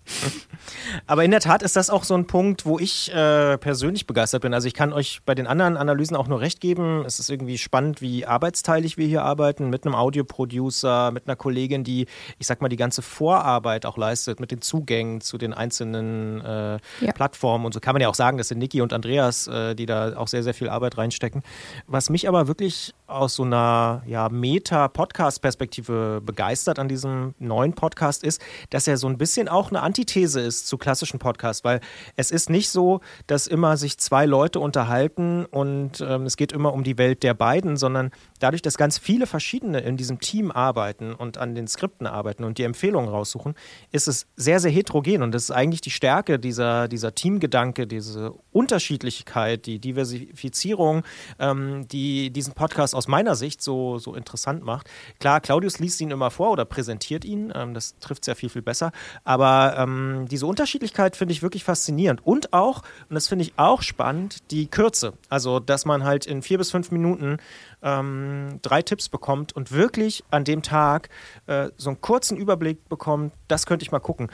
Aber 1.06 1.24
in 1.24 1.30
der 1.30 1.40
Tat 1.40 1.62
ist 1.62 1.76
das 1.76 1.90
auch 1.90 2.04
so 2.04 2.14
ein 2.14 2.26
Punkt, 2.26 2.66
wo 2.66 2.78
ich 2.78 3.12
äh, 3.12 3.58
persönlich 3.58 4.06
begeistert 4.06 4.42
bin. 4.42 4.54
Also 4.54 4.68
ich 4.68 4.74
kann 4.74 4.92
euch 4.92 5.20
bei 5.24 5.34
den 5.34 5.46
anderen 5.46 5.76
Analysen 5.76 6.16
auch 6.16 6.28
nur 6.28 6.40
recht 6.40 6.60
geben. 6.60 7.04
Es 7.06 7.18
ist 7.18 7.30
irgendwie 7.30 7.58
spannend, 7.58 8.00
wie 8.00 8.26
arbeitsteilig 8.26 8.96
wir 8.96 9.06
hier 9.06 9.22
arbeiten, 9.22 9.70
mit 9.70 9.84
einem 9.84 9.94
Audioproducer, 9.94 11.10
mit 11.12 11.26
einer 11.26 11.36
Kollegin, 11.36 11.84
die, 11.84 12.06
ich 12.38 12.46
sag 12.46 12.60
mal, 12.60 12.68
die 12.68 12.76
ganze 12.76 13.02
Vorarbeit 13.02 13.86
auch 13.86 13.96
leistet, 13.96 14.40
mit 14.40 14.50
den 14.50 14.60
Zugängen 14.60 15.20
zu 15.20 15.38
den 15.38 15.54
einzelnen 15.54 16.40
äh, 16.40 16.78
ja. 17.00 17.12
Plattformen. 17.14 17.64
Und 17.64 17.74
so 17.74 17.80
kann 17.80 17.94
man 17.94 18.02
ja 18.02 18.08
auch 18.08 18.14
sagen, 18.14 18.38
das 18.38 18.48
sind 18.48 18.58
Niki 18.58 18.80
und 18.80 18.92
Andreas, 18.92 19.46
äh, 19.46 19.74
die 19.74 19.86
da 19.86 20.16
auch 20.16 20.28
sehr, 20.28 20.42
sehr 20.42 20.54
viel 20.54 20.68
Arbeit 20.68 20.98
reinstecken. 20.98 21.42
Was 21.86 22.10
mich 22.10 22.28
aber 22.28 22.48
wirklich 22.48 22.94
aus 23.06 23.34
so 23.34 23.42
einer 23.42 24.02
ja, 24.06 24.28
Meta-Podcast-Perspektive 24.28 26.20
begeistert 26.24 26.78
an 26.78 26.88
diesem 26.88 27.34
neuen 27.38 27.72
Podcast 27.72 28.22
ist, 28.22 28.42
dass 28.70 28.86
er 28.86 28.96
so 28.96 29.08
ein 29.08 29.18
bisschen 29.18 29.48
auch 29.48 29.70
eine 29.70 29.80
Antithese 29.80 30.40
ist 30.40 30.57
zu 30.64 30.78
klassischen 30.78 31.18
Podcasts, 31.18 31.64
weil 31.64 31.80
es 32.16 32.30
ist 32.30 32.50
nicht 32.50 32.70
so, 32.70 33.00
dass 33.26 33.46
immer 33.46 33.76
sich 33.76 33.98
zwei 33.98 34.26
Leute 34.26 34.60
unterhalten 34.60 35.44
und 35.44 36.00
ähm, 36.00 36.24
es 36.24 36.36
geht 36.36 36.52
immer 36.52 36.72
um 36.72 36.84
die 36.84 36.98
Welt 36.98 37.22
der 37.22 37.34
beiden, 37.34 37.76
sondern 37.76 38.10
dadurch, 38.40 38.62
dass 38.62 38.76
ganz 38.76 38.98
viele 38.98 39.26
verschiedene 39.26 39.80
in 39.80 39.96
diesem 39.96 40.20
Team 40.20 40.50
arbeiten 40.50 41.14
und 41.14 41.38
an 41.38 41.54
den 41.54 41.68
Skripten 41.68 42.06
arbeiten 42.06 42.44
und 42.44 42.58
die 42.58 42.62
Empfehlungen 42.64 43.08
raussuchen, 43.08 43.54
ist 43.92 44.08
es 44.08 44.26
sehr, 44.36 44.60
sehr 44.60 44.70
heterogen 44.70 45.22
und 45.22 45.32
das 45.32 45.44
ist 45.44 45.50
eigentlich 45.50 45.80
die 45.80 45.90
Stärke 45.90 46.38
dieser, 46.38 46.88
dieser 46.88 47.14
Teamgedanke, 47.14 47.86
diese 47.86 48.32
Unterschiedlichkeit, 48.52 49.66
die 49.66 49.78
Diversifizierung, 49.78 51.04
ähm, 51.38 51.86
die 51.88 52.30
diesen 52.30 52.54
Podcast 52.54 52.94
aus 52.94 53.08
meiner 53.08 53.34
Sicht 53.34 53.62
so, 53.62 53.98
so 53.98 54.14
interessant 54.14 54.64
macht. 54.64 54.88
Klar, 55.20 55.40
Claudius 55.40 55.78
liest 55.78 56.00
ihn 56.00 56.10
immer 56.10 56.30
vor 56.30 56.50
oder 56.50 56.64
präsentiert 56.64 57.24
ihn, 57.24 57.52
ähm, 57.54 57.74
das 57.74 57.98
trifft 57.98 58.24
sehr 58.24 58.36
viel, 58.36 58.48
viel 58.48 58.62
besser, 58.62 58.92
aber 59.24 59.76
ähm, 59.78 60.26
diese 60.30 60.46
Unterschiedlichkeit 60.48 61.16
finde 61.16 61.32
ich 61.32 61.42
wirklich 61.42 61.64
faszinierend 61.64 62.26
und 62.26 62.52
auch, 62.52 62.82
und 63.08 63.14
das 63.14 63.28
finde 63.28 63.44
ich 63.44 63.52
auch 63.56 63.82
spannend, 63.82 64.50
die 64.50 64.66
Kürze. 64.66 65.12
Also, 65.28 65.60
dass 65.60 65.84
man 65.84 66.04
halt 66.04 66.26
in 66.26 66.42
vier 66.42 66.58
bis 66.58 66.70
fünf 66.70 66.90
Minuten 66.90 67.38
ähm, 67.82 68.58
drei 68.62 68.82
Tipps 68.82 69.08
bekommt 69.08 69.54
und 69.54 69.72
wirklich 69.72 70.24
an 70.30 70.44
dem 70.44 70.62
Tag 70.62 71.08
äh, 71.46 71.70
so 71.76 71.90
einen 71.90 72.00
kurzen 72.00 72.36
Überblick 72.36 72.88
bekommt, 72.88 73.32
das 73.46 73.66
könnte 73.66 73.84
ich 73.84 73.92
mal 73.92 74.00
gucken. 74.00 74.28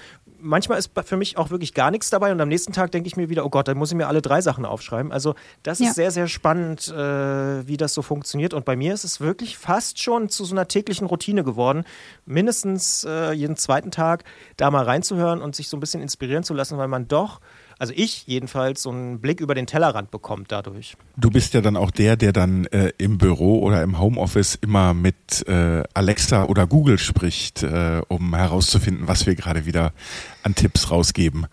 Manchmal 0.45 0.79
ist 0.79 0.91
für 1.05 1.17
mich 1.17 1.39
auch 1.39 1.51
wirklich 1.51 1.73
gar 1.73 1.91
nichts 1.91 2.11
dabei 2.11 2.31
und 2.31 2.41
am 2.41 2.49
nächsten 2.49 2.73
Tag 2.73 2.93
denke 2.93 3.07
ich 3.07 3.17
mir 3.17 3.31
wieder, 3.31 3.47
oh 3.47 3.51
Gott, 3.51 3.67
dann 3.67 3.79
muss 3.79 3.91
ich 3.91 3.97
mir 3.97 4.09
alle 4.09 4.21
drei 4.21 4.41
Sachen 4.41 4.67
aufschreiben. 4.67 5.11
Also 5.11 5.35
das 5.63 5.79
ja. 5.79 5.89
ist 5.89 5.95
sehr, 5.95 6.11
sehr 6.11 6.29
spannend, 6.29 6.89
äh, 6.89 7.67
wie 7.67 7.77
das 7.77 7.95
so 7.95 8.03
funktioniert. 8.03 8.53
Und 8.53 8.65
bei 8.65 8.77
mir 8.77 8.93
ist 8.93 9.05
es 9.05 9.21
wirklich 9.21 9.57
fast 9.57 10.03
schon 10.03 10.29
zu 10.29 10.45
so 10.45 10.55
einer 10.55 10.69
täglichen 10.69 11.07
Routine 11.07 11.45
geworden, 11.45 11.85
mindestens 12.27 13.05
äh, 13.09 13.33
jeden 13.33 13.57
zweiten 13.57 13.91
Tag 13.91 14.25
da 14.57 14.71
mal 14.71 14.85
reinzuhören 14.85 15.41
und 15.41 15.57
sich 15.57 15.69
so 15.69 15.77
ein 15.77 15.81
bisschen 15.81 16.03
inspirieren 16.03 16.45
zu 16.45 16.53
lassen, 16.53 16.77
weil 16.77 16.89
man 16.89 17.09
doch 17.09 17.41
also 17.78 17.93
ich 17.97 18.26
jedenfalls, 18.26 18.83
so 18.83 18.90
einen 18.90 19.21
Blick 19.21 19.40
über 19.40 19.54
den 19.54 19.66
Tellerrand 19.66 20.11
bekommt 20.11 20.52
dadurch. 20.52 20.97
Du 21.16 21.31
bist 21.31 21.54
ja 21.54 21.61
dann 21.61 21.76
auch 21.76 21.90
der, 21.90 22.16
der 22.16 22.33
dann 22.33 22.66
äh, 22.66 22.93
im 22.99 23.19
Büro 23.19 23.61
oder 23.61 23.83
im 23.83 23.99
Homeoffice 23.99 24.57
immer 24.57 24.95
mit 24.95 25.47
äh, 25.47 25.83
Alexa 25.95 26.45
oder 26.45 26.66
Google 26.66 26.99
spricht, 26.99 27.62
äh, 27.62 28.02
um 28.09 28.35
herauszufinden, 28.35 29.09
was 29.09 29.26
wir 29.26 29.35
gerade 29.35 29.66
wieder 29.66 29.93
an 30.43 30.54
Tipps 30.54 30.90
rausgeben. 30.90 31.47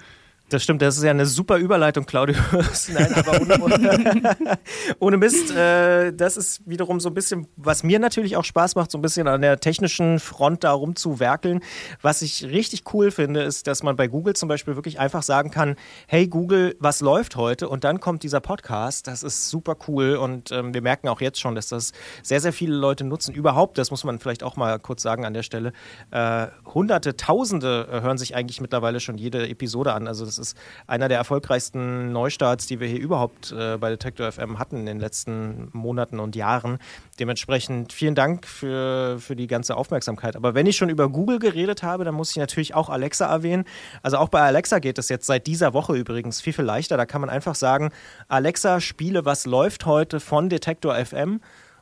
Das 0.51 0.63
stimmt, 0.63 0.81
das 0.81 0.97
ist 0.97 1.03
ja 1.03 1.11
eine 1.11 1.25
super 1.25 1.55
Überleitung, 1.55 2.05
Claudius. 2.05 2.89
Nein, 2.93 3.13
aber 3.13 3.39
ohne, 3.39 4.57
ohne, 4.99 5.15
Mist, 5.15 5.49
äh, 5.51 6.11
das 6.11 6.35
ist 6.35 6.67
wiederum 6.67 6.99
so 6.99 7.07
ein 7.09 7.13
bisschen, 7.13 7.47
was 7.55 7.83
mir 7.83 7.99
natürlich 7.99 8.35
auch 8.35 8.43
Spaß 8.43 8.75
macht, 8.75 8.91
so 8.91 8.97
ein 8.97 9.01
bisschen 9.01 9.29
an 9.29 9.39
der 9.39 9.61
technischen 9.61 10.19
Front 10.19 10.65
da 10.65 10.73
rumzuwerkeln. 10.73 11.61
Was 12.01 12.21
ich 12.21 12.43
richtig 12.43 12.83
cool 12.93 13.11
finde, 13.11 13.43
ist, 13.43 13.65
dass 13.65 13.81
man 13.81 13.95
bei 13.95 14.09
Google 14.09 14.35
zum 14.35 14.49
Beispiel 14.49 14.75
wirklich 14.75 14.99
einfach 14.99 15.23
sagen 15.23 15.51
kann, 15.51 15.77
hey 16.07 16.27
Google, 16.27 16.75
was 16.79 16.99
läuft 16.99 17.37
heute? 17.37 17.69
Und 17.69 17.85
dann 17.85 18.01
kommt 18.01 18.23
dieser 18.23 18.41
Podcast. 18.41 19.07
Das 19.07 19.23
ist 19.23 19.49
super 19.49 19.77
cool 19.87 20.17
und 20.17 20.51
ähm, 20.51 20.73
wir 20.73 20.81
merken 20.81 21.07
auch 21.07 21.21
jetzt 21.21 21.39
schon, 21.39 21.55
dass 21.55 21.69
das 21.69 21.93
sehr, 22.23 22.41
sehr 22.41 22.51
viele 22.51 22.75
Leute 22.75 23.05
nutzen. 23.05 23.33
Überhaupt, 23.33 23.77
das 23.77 23.89
muss 23.89 24.03
man 24.03 24.19
vielleicht 24.19 24.43
auch 24.43 24.57
mal 24.57 24.79
kurz 24.79 25.01
sagen 25.01 25.23
an 25.23 25.33
der 25.33 25.43
Stelle, 25.43 25.71
äh, 26.11 26.47
Hunderte, 26.73 27.15
Tausende 27.15 27.87
äh, 27.89 28.01
hören 28.01 28.17
sich 28.17 28.35
eigentlich 28.35 28.59
mittlerweile 28.59 28.99
schon 28.99 29.17
jede 29.17 29.47
Episode 29.47 29.93
an. 29.93 30.09
Also 30.09 30.25
das 30.25 30.40
ist 30.41 30.57
einer 30.87 31.07
der 31.07 31.17
erfolgreichsten 31.17 32.11
Neustarts, 32.11 32.67
die 32.67 32.79
wir 32.79 32.87
hier 32.87 32.99
überhaupt 32.99 33.51
äh, 33.51 33.77
bei 33.77 33.89
Detector 33.89 34.31
FM 34.31 34.59
hatten 34.59 34.77
in 34.77 34.85
den 34.85 34.99
letzten 34.99 35.69
Monaten 35.71 36.19
und 36.19 36.35
Jahren. 36.35 36.79
Dementsprechend 37.19 37.93
vielen 37.93 38.15
Dank 38.15 38.45
für, 38.45 39.19
für 39.19 39.35
die 39.35 39.47
ganze 39.47 39.77
Aufmerksamkeit. 39.77 40.35
Aber 40.35 40.55
wenn 40.55 40.65
ich 40.65 40.75
schon 40.75 40.89
über 40.89 41.07
Google 41.09 41.39
geredet 41.39 41.83
habe, 41.83 42.03
dann 42.03 42.15
muss 42.15 42.31
ich 42.31 42.37
natürlich 42.37 42.75
auch 42.75 42.89
Alexa 42.89 43.25
erwähnen. 43.25 43.65
Also 44.01 44.17
auch 44.17 44.29
bei 44.29 44.41
Alexa 44.41 44.79
geht 44.79 44.97
es 44.97 45.07
jetzt 45.07 45.27
seit 45.27 45.47
dieser 45.47 45.73
Woche 45.73 45.95
übrigens 45.95 46.41
viel, 46.41 46.53
viel 46.53 46.65
leichter. 46.65 46.97
Da 46.97 47.05
kann 47.05 47.21
man 47.21 47.29
einfach 47.29 47.55
sagen, 47.55 47.91
Alexa, 48.27 48.81
spiele, 48.81 49.23
was 49.23 49.45
läuft 49.45 49.85
heute 49.85 50.19
von 50.19 50.49
Detektor 50.49 50.95
FM 50.95 51.39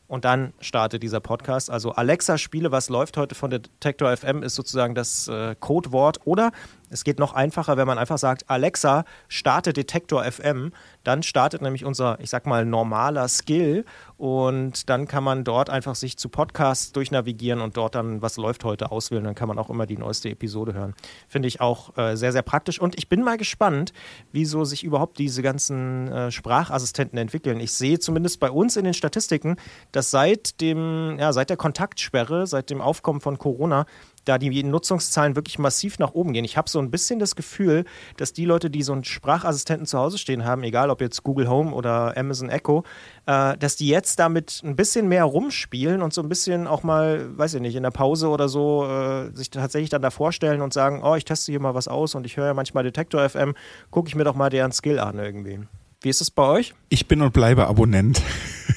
und 0.10 0.26
dann 0.26 0.54
startet 0.60 1.04
dieser 1.04 1.20
Podcast. 1.20 1.70
Also 1.70 1.92
Alexa, 1.92 2.38
spiele, 2.38 2.72
was 2.72 2.90
läuft 2.90 3.16
heute 3.16 3.36
von 3.36 3.52
Detektor 3.52 4.16
FM 4.16 4.42
ist 4.42 4.56
sozusagen 4.56 4.96
das 4.96 5.28
äh, 5.28 5.56
Codewort 5.60 6.18
oder 6.26 6.52
Es 6.90 7.04
geht 7.04 7.20
noch 7.20 7.34
einfacher, 7.34 7.78
wenn 7.78 7.88
man 7.88 7.98
einfach 7.98 8.18
sagt, 8.18 8.50
Alexa, 8.50 9.06
starte 9.28 9.74
Detektor 9.74 10.24
FM. 10.24 10.72
Dann 11.04 11.24
startet 11.24 11.62
nämlich 11.62 11.86
unser, 11.86 12.20
ich 12.20 12.30
sag 12.30 12.46
mal, 12.46 12.66
normaler 12.66 13.28
Skill 13.28 13.86
und 14.18 14.90
dann 14.90 15.08
kann 15.08 15.24
man 15.24 15.44
dort 15.44 15.70
einfach 15.70 15.96
sich 15.96 16.18
zu 16.18 16.30
Podcasts 16.30 16.92
durchnavigieren 16.92 17.62
und 17.62 17.78
dort 17.78 17.96
dann, 17.96 18.22
was 18.22 18.38
läuft 18.38 18.64
heute, 18.64 18.92
auswählen. 18.92 19.24
Dann 19.24 19.36
kann 19.36 19.48
man 19.48 19.60
auch 19.60 19.70
immer 19.70 19.86
die 19.86 19.98
neueste 19.98 20.30
Episode 20.30 20.74
hören. 20.74 20.94
Finde 21.28 21.48
ich 21.48 21.62
auch 21.62 21.98
äh, 21.98 22.16
sehr, 22.16 22.32
sehr 22.32 22.42
praktisch. 22.42 22.80
Und 22.80 22.98
ich 22.98 23.08
bin 23.08 23.24
mal 23.24 23.38
gespannt, 23.38 23.94
wieso 24.32 24.66
sich 24.66 24.84
überhaupt 24.84 25.20
diese 25.20 25.42
ganzen 25.42 26.12
äh, 26.12 26.32
Sprachassistenten 26.32 27.18
entwickeln. 27.18 27.60
Ich 27.60 27.74
sehe 27.74 28.00
zumindest 28.00 28.40
bei 28.40 28.52
uns 28.52 28.76
in 28.76 28.84
den 28.84 28.94
Statistiken, 28.94 29.58
dass 29.92 30.12
seit 30.12 30.60
dem, 30.62 31.18
ja, 31.20 31.32
seit 31.34 31.50
der 31.50 31.58
Kontaktsperre, 31.58 32.48
seit 32.48 32.70
dem 32.70 32.82
Aufkommen 32.82 33.22
von 33.22 33.38
Corona, 33.38 33.86
da 34.30 34.38
die 34.38 34.64
Nutzungszahlen 34.64 35.36
wirklich 35.36 35.58
massiv 35.58 35.98
nach 35.98 36.14
oben 36.14 36.34
gehen. 36.34 36.46
Ich 36.46 36.56
habe 36.56 36.70
so 36.70 36.80
ein 36.80 36.92
bisschen 36.92 37.18
das 37.20 37.36
Gefühl, 37.36 37.84
dass 38.18 38.32
die 38.32 38.46
Leute, 38.46 38.70
die 38.70 38.84
so 38.84 38.94
einen 38.94 39.04
Sprachassistenten 39.04 39.88
zu 39.88 39.98
Hause 39.98 40.20
stehen 40.20 40.46
haben, 40.46 40.62
egal 40.64 40.92
ob 40.92 41.02
jetzt 41.02 41.24
Google 41.24 41.50
Home 41.50 41.74
oder 41.74 42.16
Amazon 42.16 42.50
Echo, 42.50 42.84
äh, 43.26 43.58
dass 43.58 43.76
die 43.76 43.88
jetzt 43.88 44.20
damit 44.20 44.62
ein 44.64 44.76
bisschen 44.76 45.08
mehr 45.08 45.24
rumspielen 45.24 46.04
und 46.04 46.14
so 46.14 46.22
ein 46.22 46.30
bisschen 46.30 46.68
auch 46.68 46.84
mal, 46.84 47.38
weiß 47.38 47.56
ich 47.56 47.62
nicht, 47.62 47.76
in 47.76 47.84
der 47.84 47.92
Pause 47.92 48.30
oder 48.30 48.48
so 48.50 48.86
äh, 48.86 49.36
sich 49.36 49.50
tatsächlich 49.50 49.90
dann 49.90 50.04
da 50.04 50.12
vorstellen 50.12 50.62
und 50.62 50.74
sagen, 50.74 51.02
oh, 51.04 51.16
ich 51.16 51.26
teste 51.26 51.52
hier 51.52 51.60
mal 51.60 51.74
was 51.74 51.88
aus 51.88 52.14
und 52.14 52.26
ich 52.26 52.38
höre 52.38 52.46
ja 52.46 52.54
manchmal 52.54 52.84
Detektor 52.84 53.28
FM, 53.28 53.56
gucke 53.90 54.08
ich 54.10 54.16
mir 54.16 54.24
doch 54.24 54.36
mal 54.36 54.52
deren 54.52 54.72
Skill 54.72 55.00
an 55.00 55.18
irgendwie. 55.18 55.60
Wie 56.02 56.10
ist 56.10 56.22
es 56.22 56.30
bei 56.30 56.44
euch? 56.44 56.76
Ich 56.90 57.08
bin 57.08 57.22
und 57.22 57.34
bleibe 57.34 57.68
Abonnent. 57.68 58.22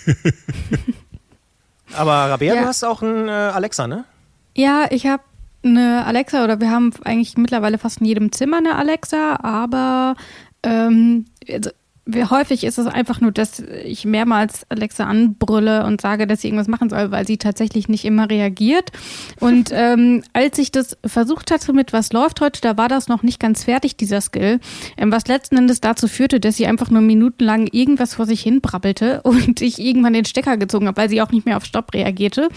Aber 1.95 2.13
Rabea, 2.13 2.55
ja. 2.55 2.63
du 2.63 2.67
hast 2.67 2.85
auch 2.85 3.03
einen 3.03 3.29
äh, 3.29 3.31
Alexa, 3.31 3.87
ne? 3.87 4.07
Ja, 4.55 4.87
ich 4.91 5.07
habe 5.07 5.23
eine 5.65 6.05
Alexa 6.07 6.45
oder 6.45 6.61
wir 6.61 6.71
haben 6.71 6.93
eigentlich 7.05 7.37
mittlerweile 7.37 7.79
fast 7.79 8.01
in 8.01 8.07
jedem 8.07 8.33
Zimmer 8.33 8.59
eine 8.59 8.77
Alexa, 8.77 9.41
aber 9.43 10.17
ähm, 10.63 11.27
also 11.49 11.71
wie 12.05 12.25
häufig 12.25 12.65
ist 12.65 12.79
es 12.79 12.87
einfach 12.89 13.21
nur, 13.21 13.31
dass 13.31 13.61
ich 13.61 14.05
mehrmals 14.05 14.67
Alexa 14.69 15.05
anbrülle 15.05 15.87
und 15.87 16.01
sage, 16.01 16.27
dass 16.27 16.41
sie 16.41 16.49
irgendwas 16.49 16.67
machen 16.67 16.91
soll, 16.91 17.13
weil 17.13 17.27
sie 17.27 17.37
tatsächlich 17.37 17.89
nicht 17.89 18.05
immer 18.05 18.29
reagiert. 18.29 18.91
Und 19.39 19.71
ähm, 19.73 20.25
als 20.33 20.59
ich 20.59 20.73
das 20.73 20.97
versucht 21.07 21.53
hatte 21.53 21.73
mit 21.73 21.93
was 21.93 22.13
läuft 22.13 22.41
heute, 22.41 22.61
da 22.61 22.77
war 22.77 22.89
das 22.89 23.07
noch 23.07 23.23
nicht 23.23 23.39
ganz 23.39 23.65
fertig, 23.65 23.97
dieser 23.97 24.21
Skill, 24.21 24.59
ähm, 24.97 25.13
was 25.13 25.29
letzten 25.29 25.57
Endes 25.57 25.81
dazu 25.81 26.09
führte, 26.09 26.41
dass 26.41 26.57
sie 26.57 26.67
einfach 26.67 26.91
nur 26.91 27.03
minutenlang 27.03 27.69
irgendwas 27.69 28.15
vor 28.15 28.27
sich 28.27 28.43
hin 28.43 28.61
brabbelte 28.61 29.23
und 29.23 29.61
ich 29.63 29.79
irgendwann 29.79 30.13
den 30.13 30.25
Stecker 30.25 30.57
gezogen 30.57 30.89
habe, 30.89 31.01
weil 31.01 31.09
sie 31.09 31.23
auch 31.23 31.31
nicht 31.31 31.47
mehr 31.47 31.57
auf 31.57 31.65
Stopp 31.65 31.95
reagierte. 31.95 32.49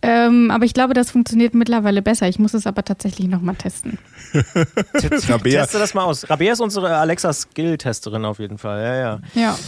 Ähm, 0.00 0.50
aber 0.52 0.64
ich 0.64 0.74
glaube, 0.74 0.94
das 0.94 1.10
funktioniert 1.10 1.54
mittlerweile 1.54 2.02
besser. 2.02 2.28
Ich 2.28 2.38
muss 2.38 2.54
es 2.54 2.66
aber 2.66 2.84
tatsächlich 2.84 3.26
nochmal 3.26 3.56
testen. 3.56 3.98
Rabea. 5.28 5.62
Teste 5.62 5.78
das 5.78 5.94
mal 5.94 6.04
aus. 6.04 6.30
Rabea 6.30 6.52
ist 6.52 6.60
unsere 6.60 6.96
Alexa-Skill-Testerin 6.96 8.24
auf 8.24 8.38
jeden 8.38 8.58
Fall. 8.58 8.80
Ja, 8.82 8.94
ja. 8.94 9.20
ja. 9.34 9.58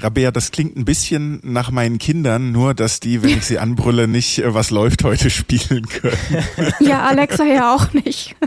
Rabea, 0.00 0.30
das 0.30 0.52
klingt 0.52 0.76
ein 0.76 0.86
bisschen 0.86 1.40
nach 1.42 1.70
meinen 1.70 1.98
Kindern, 1.98 2.50
nur 2.52 2.72
dass 2.72 3.00
die, 3.00 3.22
wenn 3.22 3.30
ich 3.30 3.44
sie 3.44 3.58
anbrülle, 3.58 4.08
nicht 4.08 4.38
äh, 4.38 4.54
was 4.54 4.70
läuft 4.70 5.04
heute 5.04 5.28
spielen 5.34 5.86
können. 5.86 6.44
Ja, 6.80 7.02
Alexa 7.02 7.44
ja 7.44 7.74
auch 7.74 7.92
nicht. 7.92 8.36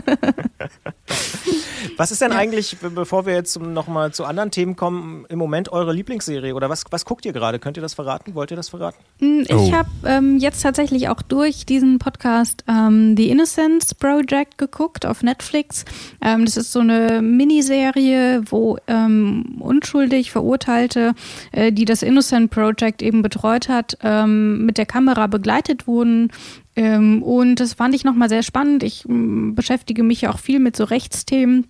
Was 1.98 2.12
ist 2.12 2.22
denn 2.22 2.30
ja. 2.30 2.38
eigentlich, 2.38 2.76
bevor 2.94 3.26
wir 3.26 3.34
jetzt 3.34 3.60
nochmal 3.60 4.12
zu 4.12 4.24
anderen 4.24 4.52
Themen 4.52 4.76
kommen, 4.76 5.26
im 5.28 5.36
Moment 5.36 5.72
eure 5.72 5.92
Lieblingsserie? 5.92 6.54
Oder 6.54 6.70
was, 6.70 6.84
was 6.90 7.04
guckt 7.04 7.26
ihr 7.26 7.32
gerade? 7.32 7.58
Könnt 7.58 7.76
ihr 7.76 7.80
das 7.80 7.94
verraten? 7.94 8.36
Wollt 8.36 8.52
ihr 8.52 8.56
das 8.56 8.68
verraten? 8.68 8.98
Hm, 9.18 9.40
ich 9.40 9.52
oh. 9.52 9.72
habe 9.72 9.88
ähm, 10.04 10.38
jetzt 10.38 10.62
tatsächlich 10.62 11.08
auch 11.08 11.22
durch 11.22 11.66
diesen 11.66 11.98
Podcast 11.98 12.62
ähm, 12.68 13.16
The 13.16 13.28
Innocence 13.28 13.96
Project 13.96 14.58
geguckt 14.58 15.06
auf 15.06 15.24
Netflix. 15.24 15.84
Ähm, 16.22 16.44
das 16.44 16.56
ist 16.56 16.70
so 16.70 16.78
eine 16.78 17.20
Miniserie, 17.20 18.42
wo 18.48 18.78
ähm, 18.86 19.56
unschuldig 19.58 20.30
Verurteilte, 20.30 21.16
äh, 21.50 21.72
die 21.72 21.84
das 21.84 22.04
Innocent 22.04 22.52
Project 22.52 23.02
eben 23.02 23.22
betreut 23.22 23.68
hat, 23.68 23.98
ähm, 24.04 24.64
mit 24.64 24.78
der 24.78 24.86
Kamera 24.86 25.26
begleitet 25.26 25.88
wurden 25.88 26.30
ähm, 26.76 27.24
und 27.24 27.56
das 27.56 27.74
fand 27.74 27.92
ich 27.96 28.04
nochmal 28.04 28.28
sehr 28.28 28.44
spannend. 28.44 28.84
Ich 28.84 29.04
ähm, 29.08 29.56
beschäftige 29.56 30.04
mich 30.04 30.20
ja 30.20 30.30
auch 30.30 30.38
viel 30.38 30.60
mit 30.60 30.76
so 30.76 30.84
Rechtsthemen. 30.84 31.66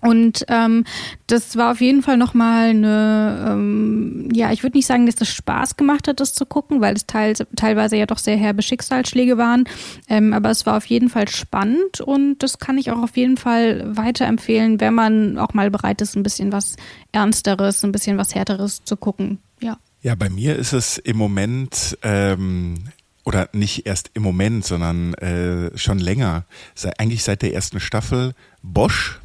Und 0.00 0.44
ähm, 0.48 0.84
das 1.26 1.56
war 1.56 1.72
auf 1.72 1.80
jeden 1.80 2.02
Fall 2.02 2.16
nochmal 2.16 2.70
eine, 2.70 3.46
ähm, 3.50 4.28
ja, 4.32 4.50
ich 4.52 4.62
würde 4.62 4.76
nicht 4.76 4.86
sagen, 4.86 5.06
dass 5.06 5.16
das 5.16 5.28
Spaß 5.28 5.76
gemacht 5.76 6.08
hat, 6.08 6.20
das 6.20 6.34
zu 6.34 6.46
gucken, 6.46 6.80
weil 6.80 6.94
es 6.94 7.06
teils, 7.06 7.44
teilweise 7.56 7.96
ja 7.96 8.06
doch 8.06 8.18
sehr 8.18 8.36
herbe 8.36 8.62
Schicksalsschläge 8.62 9.36
waren. 9.36 9.64
Ähm, 10.08 10.32
aber 10.32 10.50
es 10.50 10.64
war 10.66 10.76
auf 10.76 10.86
jeden 10.86 11.08
Fall 11.08 11.28
spannend 11.28 12.00
und 12.00 12.38
das 12.38 12.58
kann 12.58 12.78
ich 12.78 12.90
auch 12.90 13.02
auf 13.02 13.16
jeden 13.16 13.36
Fall 13.36 13.96
weiterempfehlen, 13.96 14.80
wenn 14.80 14.94
man 14.94 15.38
auch 15.38 15.54
mal 15.54 15.70
bereit 15.70 16.00
ist, 16.00 16.16
ein 16.16 16.22
bisschen 16.22 16.52
was 16.52 16.76
Ernsteres, 17.12 17.84
ein 17.84 17.92
bisschen 17.92 18.16
was 18.16 18.34
Härteres 18.34 18.84
zu 18.84 18.96
gucken. 18.96 19.38
Ja. 19.60 19.78
Ja, 20.02 20.14
bei 20.14 20.30
mir 20.30 20.56
ist 20.56 20.72
es 20.72 20.96
im 20.96 21.18
Moment 21.18 21.98
ähm, 22.02 22.84
oder 23.24 23.50
nicht 23.52 23.86
erst 23.86 24.10
im 24.14 24.22
Moment, 24.22 24.64
sondern 24.64 25.14
äh, 25.14 25.76
schon 25.76 25.98
länger, 25.98 26.46
sei, 26.74 26.90
eigentlich 26.98 27.22
seit 27.22 27.42
der 27.42 27.52
ersten 27.52 27.80
Staffel, 27.80 28.32
Bosch. 28.62 29.20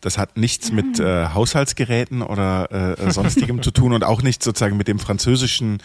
Das 0.00 0.16
hat 0.16 0.36
nichts 0.36 0.70
mit 0.70 1.00
ah. 1.00 1.24
äh, 1.24 1.34
Haushaltsgeräten 1.34 2.22
oder 2.22 2.96
äh, 2.98 3.02
äh, 3.02 3.10
sonstigem 3.10 3.62
zu 3.62 3.70
tun 3.70 3.92
und 3.92 4.04
auch 4.04 4.22
nicht 4.22 4.42
sozusagen 4.42 4.76
mit 4.76 4.86
dem 4.88 4.98
französischen 4.98 5.78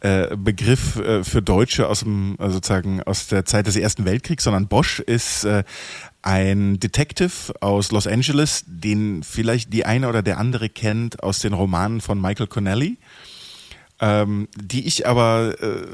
äh, 0.00 0.36
Begriff 0.36 0.96
äh, 0.96 1.22
für 1.22 1.42
Deutsche 1.42 1.88
aus 1.88 2.00
dem 2.00 2.36
äh, 2.38 2.50
sozusagen 2.50 3.02
aus 3.02 3.26
der 3.26 3.44
Zeit 3.44 3.66
des 3.66 3.76
Ersten 3.76 4.04
Weltkriegs, 4.04 4.44
sondern 4.44 4.68
Bosch 4.68 5.00
ist 5.00 5.44
äh, 5.44 5.64
ein 6.22 6.80
Detective 6.80 7.54
aus 7.60 7.92
Los 7.92 8.06
Angeles, 8.06 8.64
den 8.66 9.22
vielleicht 9.22 9.72
die 9.72 9.84
eine 9.84 10.08
oder 10.08 10.22
der 10.22 10.38
andere 10.38 10.68
kennt 10.68 11.22
aus 11.22 11.40
den 11.40 11.52
Romanen 11.52 12.00
von 12.00 12.20
Michael 12.20 12.46
Connelly 12.46 12.98
ähm, 14.00 14.48
die 14.56 14.86
ich 14.86 15.06
aber, 15.06 15.56
äh, 15.60 15.86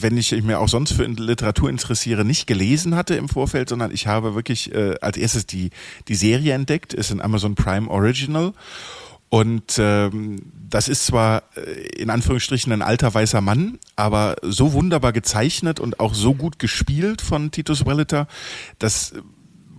wenn 0.00 0.16
ich 0.16 0.32
mich 0.42 0.56
auch 0.56 0.68
sonst 0.68 0.92
für 0.92 1.04
Literatur 1.04 1.70
interessiere, 1.70 2.24
nicht 2.24 2.46
gelesen 2.46 2.96
hatte 2.96 3.14
im 3.14 3.28
Vorfeld, 3.28 3.68
sondern 3.68 3.92
ich 3.92 4.06
habe 4.06 4.34
wirklich 4.34 4.74
äh, 4.74 4.96
als 5.00 5.16
erstes 5.16 5.46
die, 5.46 5.70
die 6.08 6.14
Serie 6.14 6.54
entdeckt, 6.54 6.92
ist 6.92 7.10
ein 7.10 7.20
Amazon 7.20 7.54
Prime 7.54 7.88
Original. 7.88 8.52
Und 9.28 9.78
ähm, 9.78 10.42
das 10.68 10.88
ist 10.88 11.06
zwar 11.06 11.44
äh, 11.56 12.02
in 12.02 12.10
Anführungsstrichen 12.10 12.70
ein 12.70 12.82
alter 12.82 13.14
weißer 13.14 13.40
Mann, 13.40 13.78
aber 13.96 14.36
so 14.42 14.74
wunderbar 14.74 15.12
gezeichnet 15.12 15.80
und 15.80 16.00
auch 16.00 16.12
so 16.12 16.34
gut 16.34 16.58
gespielt 16.58 17.22
von 17.22 17.50
Titus 17.50 17.86
Welliter, 17.86 18.26
dass 18.78 19.14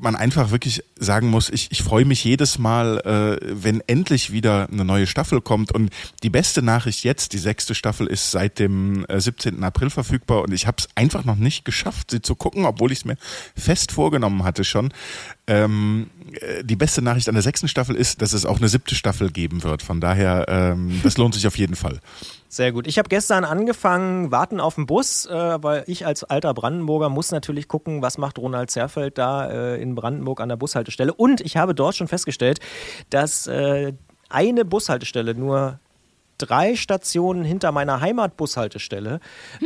man 0.04 0.16
einfach 0.16 0.52
wirklich 0.52 0.84
sagen 0.98 1.30
muss, 1.30 1.50
ich, 1.50 1.72
ich 1.72 1.82
freue 1.82 2.06
mich 2.06 2.24
jedes 2.24 2.60
Mal, 2.60 3.00
äh, 3.00 3.38
wenn 3.42 3.82
endlich 3.88 4.32
wieder 4.32 4.70
eine 4.72 4.86
neue 4.86 5.08
Staffel 5.08 5.42
kommt. 5.42 5.72
Und 5.72 5.90
die 6.22 6.30
beste 6.30 6.62
Nachricht 6.62 7.04
jetzt, 7.04 7.34
die 7.34 7.38
sechste 7.38 7.76
Staffel 7.76 8.08
ist 8.08 8.32
seit 8.32 8.60
dem 8.60 9.06
äh, 9.08 9.20
17. 9.20 9.64
April 9.64 9.90
verfügbar 9.90 10.44
und 10.44 10.54
ich 10.54 10.68
habe 10.68 10.78
es 10.80 10.88
einfach 10.96 11.26
noch 11.26 11.36
nicht 11.36 11.66
geschafft, 11.66 12.12
sie 12.12 12.22
zu 12.22 12.36
gucken, 12.36 12.66
obwohl 12.66 12.92
ich 12.92 13.00
es 13.00 13.06
mir 13.06 13.18
fest 13.56 13.92
vorgenommen 13.92 14.44
hatte 14.44 14.64
schon. 14.64 14.94
Ähm, 15.48 16.10
äh, 16.23 16.23
die 16.64 16.76
beste 16.76 17.02
Nachricht 17.02 17.28
an 17.28 17.36
der 17.36 17.42
sechsten 17.42 17.68
Staffel 17.68 17.96
ist, 17.96 18.22
dass 18.22 18.34
es 18.34 18.46
auch 18.46 18.58
eine 18.58 18.68
siebte 18.68 18.96
Staffel 18.96 19.32
geben 19.32 19.64
wird. 19.64 19.82
Von 19.82 20.02
daher, 20.02 20.46
ähm, 20.48 21.00
das 21.04 21.18
lohnt 21.18 21.34
sich 21.34 21.48
auf 21.48 21.58
jeden 21.58 21.76
Fall. 21.76 22.00
Sehr 22.50 22.72
gut. 22.72 22.86
Ich 22.86 23.00
habe 23.00 23.10
gestern 23.10 23.46
angefangen, 23.46 24.32
warten 24.32 24.60
auf 24.60 24.76
den 24.76 24.86
Bus, 24.86 25.26
äh, 25.26 25.34
weil 25.34 25.84
ich 25.88 26.06
als 26.06 26.24
alter 26.24 26.54
Brandenburger 26.54 27.10
muss 27.10 27.32
natürlich 27.32 27.68
gucken, 27.68 28.02
was 28.02 28.18
macht 28.18 28.38
Ronald 28.38 28.70
Zerfeld 28.70 29.18
da 29.18 29.50
äh, 29.50 29.82
in 29.82 29.96
Brandenburg 29.96 30.40
an 30.40 30.50
der 30.50 30.56
Bushaltestelle. 30.56 31.14
Und 31.14 31.42
ich 31.42 31.58
habe 31.58 31.74
dort 31.74 31.96
schon 31.96 32.08
festgestellt, 32.08 32.60
dass 33.10 33.48
äh, 33.48 33.94
eine 34.30 34.66
Bushaltestelle 34.66 35.34
nur 35.34 35.80
drei 36.46 36.76
Stationen 36.76 37.44
hinter 37.44 37.72
meiner 37.72 38.02
Heimatbushaltestelle 38.02 39.20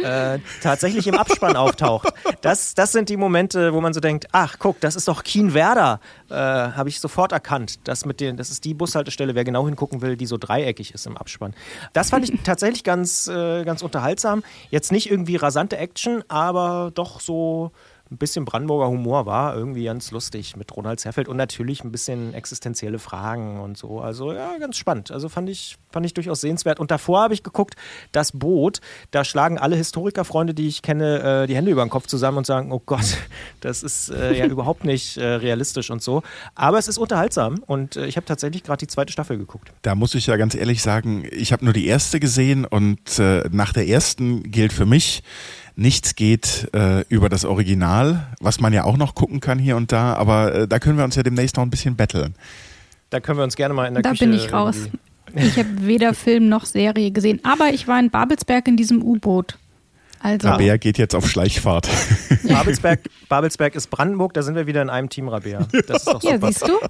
äh, 0.03 0.39
tatsächlich 0.61 1.07
im 1.07 1.15
Abspann 1.15 1.55
auftaucht. 1.55 2.13
Das, 2.41 2.75
das 2.75 2.91
sind 2.91 3.09
die 3.09 3.17
Momente, 3.17 3.73
wo 3.73 3.81
man 3.81 3.93
so 3.93 3.99
denkt, 3.99 4.27
ach 4.31 4.57
guck, 4.59 4.79
das 4.79 4.95
ist 4.95 5.07
doch 5.07 5.23
Kienwerder. 5.23 5.99
Äh, 6.29 6.35
Habe 6.35 6.89
ich 6.89 6.99
sofort 6.99 7.31
erkannt. 7.31 7.79
Das, 7.85 8.05
mit 8.05 8.19
den, 8.19 8.37
das 8.37 8.49
ist 8.49 8.65
die 8.65 8.73
Bushaltestelle, 8.73 9.35
wer 9.35 9.43
genau 9.43 9.65
hingucken 9.65 10.01
will, 10.01 10.17
die 10.17 10.25
so 10.25 10.37
dreieckig 10.37 10.93
ist 10.93 11.07
im 11.07 11.17
Abspann. 11.17 11.53
Das 11.93 12.09
fand 12.09 12.29
ich 12.29 12.39
tatsächlich 12.43 12.83
ganz, 12.83 13.27
äh, 13.27 13.63
ganz 13.63 13.81
unterhaltsam. 13.81 14.43
Jetzt 14.69 14.91
nicht 14.91 15.09
irgendwie 15.09 15.35
rasante 15.35 15.77
Action, 15.77 16.23
aber 16.27 16.91
doch 16.93 17.19
so 17.19 17.71
ein 18.11 18.17
bisschen 18.17 18.45
Brandenburger 18.45 18.87
Humor 18.87 19.25
war, 19.25 19.55
irgendwie 19.55 19.83
ganz 19.83 20.11
lustig 20.11 20.55
mit 20.55 20.75
Ronald 20.75 20.99
Zerfeld 20.99 21.27
und 21.27 21.37
natürlich 21.37 21.83
ein 21.83 21.91
bisschen 21.91 22.33
existenzielle 22.33 22.99
Fragen 22.99 23.59
und 23.59 23.77
so. 23.77 23.99
Also 23.99 24.31
ja, 24.33 24.57
ganz 24.57 24.77
spannend. 24.77 25.11
Also 25.11 25.29
fand 25.29 25.49
ich, 25.49 25.77
fand 25.89 26.05
ich 26.05 26.13
durchaus 26.13 26.41
sehenswert. 26.41 26.79
Und 26.79 26.91
davor 26.91 27.21
habe 27.21 27.33
ich 27.33 27.43
geguckt, 27.43 27.75
das 28.11 28.31
Boot, 28.31 28.79
da 29.11 29.23
schlagen 29.23 29.57
alle 29.57 29.75
Historikerfreunde, 29.75 30.53
die 30.53 30.67
ich 30.67 30.81
kenne, 30.81 31.43
äh, 31.43 31.47
die 31.47 31.55
Hände 31.55 31.71
über 31.71 31.83
den 31.85 31.89
Kopf 31.89 32.07
zusammen 32.07 32.37
und 32.39 32.45
sagen, 32.45 32.71
oh 32.71 32.81
Gott, 32.85 33.17
das 33.59 33.83
ist 33.83 34.09
äh, 34.09 34.37
ja 34.37 34.45
überhaupt 34.47 34.85
nicht 34.85 35.17
äh, 35.17 35.25
realistisch 35.25 35.89
und 35.89 36.01
so. 36.01 36.23
Aber 36.55 36.77
es 36.77 36.87
ist 36.87 36.97
unterhaltsam 36.97 37.63
und 37.65 37.97
ich 37.97 38.15
habe 38.15 38.25
tatsächlich 38.25 38.63
gerade 38.63 38.79
die 38.79 38.87
zweite 38.87 39.11
Staffel 39.11 39.37
geguckt. 39.37 39.71
Da 39.81 39.95
muss 39.95 40.15
ich 40.15 40.27
ja 40.27 40.37
ganz 40.37 40.55
ehrlich 40.55 40.81
sagen, 40.81 41.27
ich 41.31 41.51
habe 41.51 41.65
nur 41.65 41.73
die 41.73 41.87
erste 41.87 42.19
gesehen 42.19 42.65
und 42.65 42.97
nach 43.51 43.73
der 43.73 43.87
ersten 43.87 44.43
gilt 44.51 44.73
für 44.73 44.85
mich, 44.85 45.23
nichts 45.77 46.15
geht 46.15 46.69
äh, 46.73 47.05
über 47.07 47.29
das 47.29 47.45
Original, 47.45 48.27
was 48.39 48.59
man 48.59 48.73
ja 48.73 48.83
auch 48.83 48.97
noch 48.97 49.15
gucken 49.15 49.39
kann 49.39 49.59
hier 49.59 49.77
und 49.77 49.91
da, 49.91 50.13
aber 50.15 50.53
äh, 50.53 50.67
da 50.67 50.79
können 50.79 50.97
wir 50.97 51.05
uns 51.05 51.15
ja 51.15 51.23
demnächst 51.23 51.55
noch 51.55 51.63
ein 51.63 51.69
bisschen 51.69 51.95
betteln. 51.95 52.35
Da 53.09 53.19
können 53.19 53.37
wir 53.37 53.43
uns 53.43 53.55
gerne 53.55 53.73
mal 53.73 53.85
in 53.85 53.93
der 53.93 54.03
da 54.03 54.09
Küche... 54.09 54.25
bin 54.25 54.33
ich 54.33 54.51
raus. 54.51 54.89
Ich 55.35 55.57
habe 55.57 55.67
weder 55.85 56.13
Film 56.13 56.49
noch 56.49 56.65
Serie 56.65 57.11
gesehen, 57.11 57.39
aber 57.43 57.69
ich 57.73 57.87
war 57.87 57.99
in 57.99 58.09
Babelsberg 58.09 58.67
in 58.67 58.77
diesem 58.77 59.03
U-Boot. 59.03 59.57
Also, 60.19 60.47
Rabea 60.47 60.77
geht 60.77 60.97
jetzt 60.97 61.13
auf 61.13 61.29
Schleichfahrt. 61.29 61.87
Babelsberg, 62.47 63.01
Babelsberg 63.29 63.75
ist 63.75 63.87
Brandenburg, 63.91 64.33
da 64.33 64.41
sind 64.41 64.55
wir 64.55 64.65
wieder 64.65 64.81
in 64.81 64.89
einem 64.89 65.09
Team, 65.09 65.29
Rabea. 65.29 65.67
Das 65.87 65.97
ist 65.97 66.07
doch 66.07 66.23
ja, 66.23 66.33
super. 66.33 66.47
siehst 66.47 66.67
du? 66.67 66.73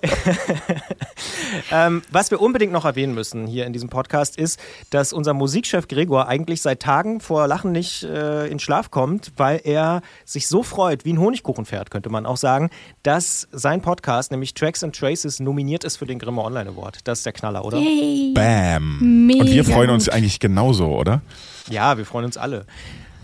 Ähm, 1.72 2.02
was 2.12 2.32
wir 2.32 2.42
unbedingt 2.42 2.72
noch 2.72 2.86
erwähnen 2.86 3.14
müssen 3.14 3.48
hier 3.48 3.66
in 3.66 3.74
diesem 3.74 3.90
Podcast 3.90 4.38
ist, 4.38 4.60
dass 4.90 5.14
unser 5.14 5.34
Musikchef 5.34 5.88
Gregor 5.88 6.28
eigentlich 6.28 6.62
seit 6.62 6.82
Tagen 6.82 7.20
vor 7.20 7.48
Lachen 7.48 7.72
nicht 7.72 8.04
äh, 8.04 8.48
in 8.48 8.60
Schlaf 8.60 8.92
kommt, 8.92 9.32
weil 9.38 9.62
er 9.64 10.02
sich 10.26 10.48
so 10.48 10.64
freut, 10.64 11.06
wie 11.06 11.14
ein 11.14 11.20
Honigkuchenpferd, 11.20 11.92
könnte 11.92 12.10
man 12.10 12.26
auch 12.26 12.38
sagen, 12.38 12.70
dass 13.04 13.48
sein 13.52 13.82
Podcast, 13.82 14.32
nämlich 14.32 14.54
Tracks 14.54 14.84
and 14.84 14.96
Traces, 14.96 15.40
nominiert 15.40 15.84
ist 15.84 15.98
für 15.98 16.06
den 16.06 16.20
Grimme 16.20 16.42
Online 16.44 16.70
Award. 16.70 17.00
Das 17.06 17.20
ist 17.20 17.26
der 17.26 17.34
Knaller, 17.34 17.66
oder? 17.66 17.78
Yay. 17.78 18.34
Bam. 18.34 18.98
und 19.02 19.28
wir 19.30 19.64
Mega 19.64 19.64
freuen 19.64 19.90
uns 19.90 20.06
gut. 20.06 20.14
eigentlich 20.14 20.40
genauso, 20.40 20.88
oder? 20.88 21.22
Ja, 21.70 21.98
wir 21.98 22.06
freuen 22.06 22.26
uns 22.26 22.38
alle. 22.38 22.66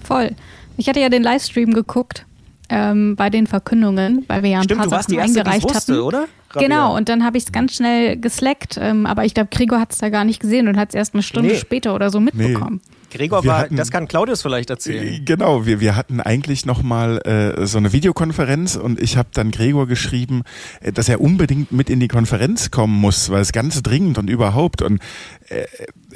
Voll. 0.03 0.31
Ich 0.77 0.89
hatte 0.89 0.99
ja 0.99 1.09
den 1.09 1.23
Livestream 1.23 1.73
geguckt 1.73 2.25
ähm, 2.69 3.15
bei 3.15 3.29
den 3.29 3.47
Verkündungen, 3.47 4.25
weil 4.27 4.43
wir 4.43 4.49
ja 4.49 4.57
ein 4.59 4.63
Stimmt, 4.63 4.79
paar 4.79 4.87
du 4.87 4.91
warst 4.91 5.09
die 5.11 5.15
Sachen 5.15 5.27
Erste, 5.27 5.39
eingereicht 5.41 5.63
wusste, 5.75 5.93
hatten. 5.93 6.01
oder? 6.01 6.25
Rabea? 6.55 6.67
Genau, 6.67 6.95
und 6.95 7.09
dann 7.09 7.23
habe 7.23 7.37
ich 7.37 7.45
es 7.45 7.51
ganz 7.51 7.75
schnell 7.75 8.17
geslackt, 8.17 8.77
ähm, 8.79 9.05
aber 9.05 9.25
ich 9.25 9.33
glaube, 9.33 9.49
Gregor 9.51 9.79
hat 9.79 9.91
es 9.91 9.97
da 9.99 10.09
gar 10.09 10.23
nicht 10.25 10.39
gesehen 10.39 10.67
und 10.67 10.77
hat 10.77 10.89
es 10.89 10.95
erst 10.95 11.13
eine 11.13 11.23
Stunde 11.23 11.49
Nee. 11.53 11.57
später 11.59 11.93
oder 11.95 12.09
so 12.09 12.19
mitbekommen. 12.19 12.81
Gregor 13.11 13.43
Wir 13.43 13.51
war, 13.51 13.57
hatten- 13.59 13.75
das 13.75 13.91
kann 13.91 14.07
Claudius 14.07 14.41
vielleicht 14.41 14.71
erzählen. 14.71 15.23
Genau, 15.23 15.67
wir, 15.67 15.79
wir 15.79 15.95
hatten 15.95 16.19
eigentlich 16.19 16.65
nochmal 16.65 17.19
äh, 17.27 17.67
so 17.67 17.77
eine 17.77 17.93
Videokonferenz 17.93 18.75
und 18.75 18.99
ich 18.99 19.17
habe 19.17 19.29
dann 19.33 19.51
Gregor 19.51 19.85
geschrieben, 19.87 20.41
äh, 20.81 20.91
dass 20.91 21.09
er 21.09 21.21
unbedingt 21.21 21.71
mit 21.71 21.91
in 21.91 21.99
die 21.99 22.07
Konferenz 22.07 22.71
kommen 22.71 22.99
muss, 22.99 23.29
weil 23.29 23.41
es 23.41 23.51
ganz 23.51 23.83
dringend 23.83 24.17
und 24.17 24.31
überhaupt. 24.31 24.81
Und 24.81 24.99
äh, 25.49 25.65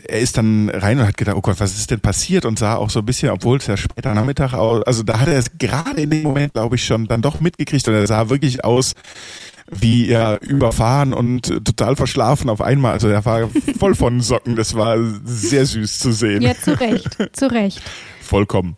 er 0.07 0.19
ist 0.19 0.37
dann 0.37 0.69
rein 0.69 0.99
und 0.99 1.07
hat 1.07 1.17
gedacht, 1.17 1.35
oh 1.35 1.41
Gott, 1.41 1.59
was 1.59 1.77
ist 1.77 1.91
denn 1.91 1.99
passiert? 1.99 2.45
Und 2.45 2.59
sah 2.59 2.75
auch 2.75 2.89
so 2.89 2.99
ein 2.99 3.05
bisschen, 3.05 3.29
obwohl 3.29 3.57
es 3.57 3.67
ja 3.67 3.77
später 3.77 4.13
Nachmittag 4.13 4.53
aus, 4.53 4.83
also 4.83 5.03
da 5.03 5.19
hat 5.19 5.27
er 5.27 5.37
es 5.37 5.57
gerade 5.57 6.01
in 6.01 6.09
dem 6.09 6.23
Moment, 6.23 6.53
glaube 6.53 6.75
ich, 6.75 6.85
schon 6.85 7.07
dann 7.07 7.21
doch 7.21 7.39
mitgekriegt 7.39 7.87
und 7.87 7.93
er 7.93 8.07
sah 8.07 8.29
wirklich 8.29 8.63
aus 8.63 8.93
wie 9.69 10.07
ja 10.07 10.37
überfahren 10.37 11.13
und 11.13 11.47
total 11.65 11.97
verschlafen 11.97 12.49
auf 12.49 12.61
einmal. 12.61 12.93
Also 12.93 13.09
er 13.09 13.25
war 13.25 13.49
voll 13.77 13.95
von 13.95 14.21
Socken. 14.21 14.55
Das 14.55 14.75
war 14.75 14.97
sehr 15.25 15.65
süß 15.65 15.99
zu 15.99 16.13
sehen. 16.13 16.41
Ja, 16.41 16.55
zu 16.55 16.79
Recht, 16.79 17.17
zu 17.33 17.51
Recht. 17.51 17.81
Vollkommen. 18.21 18.77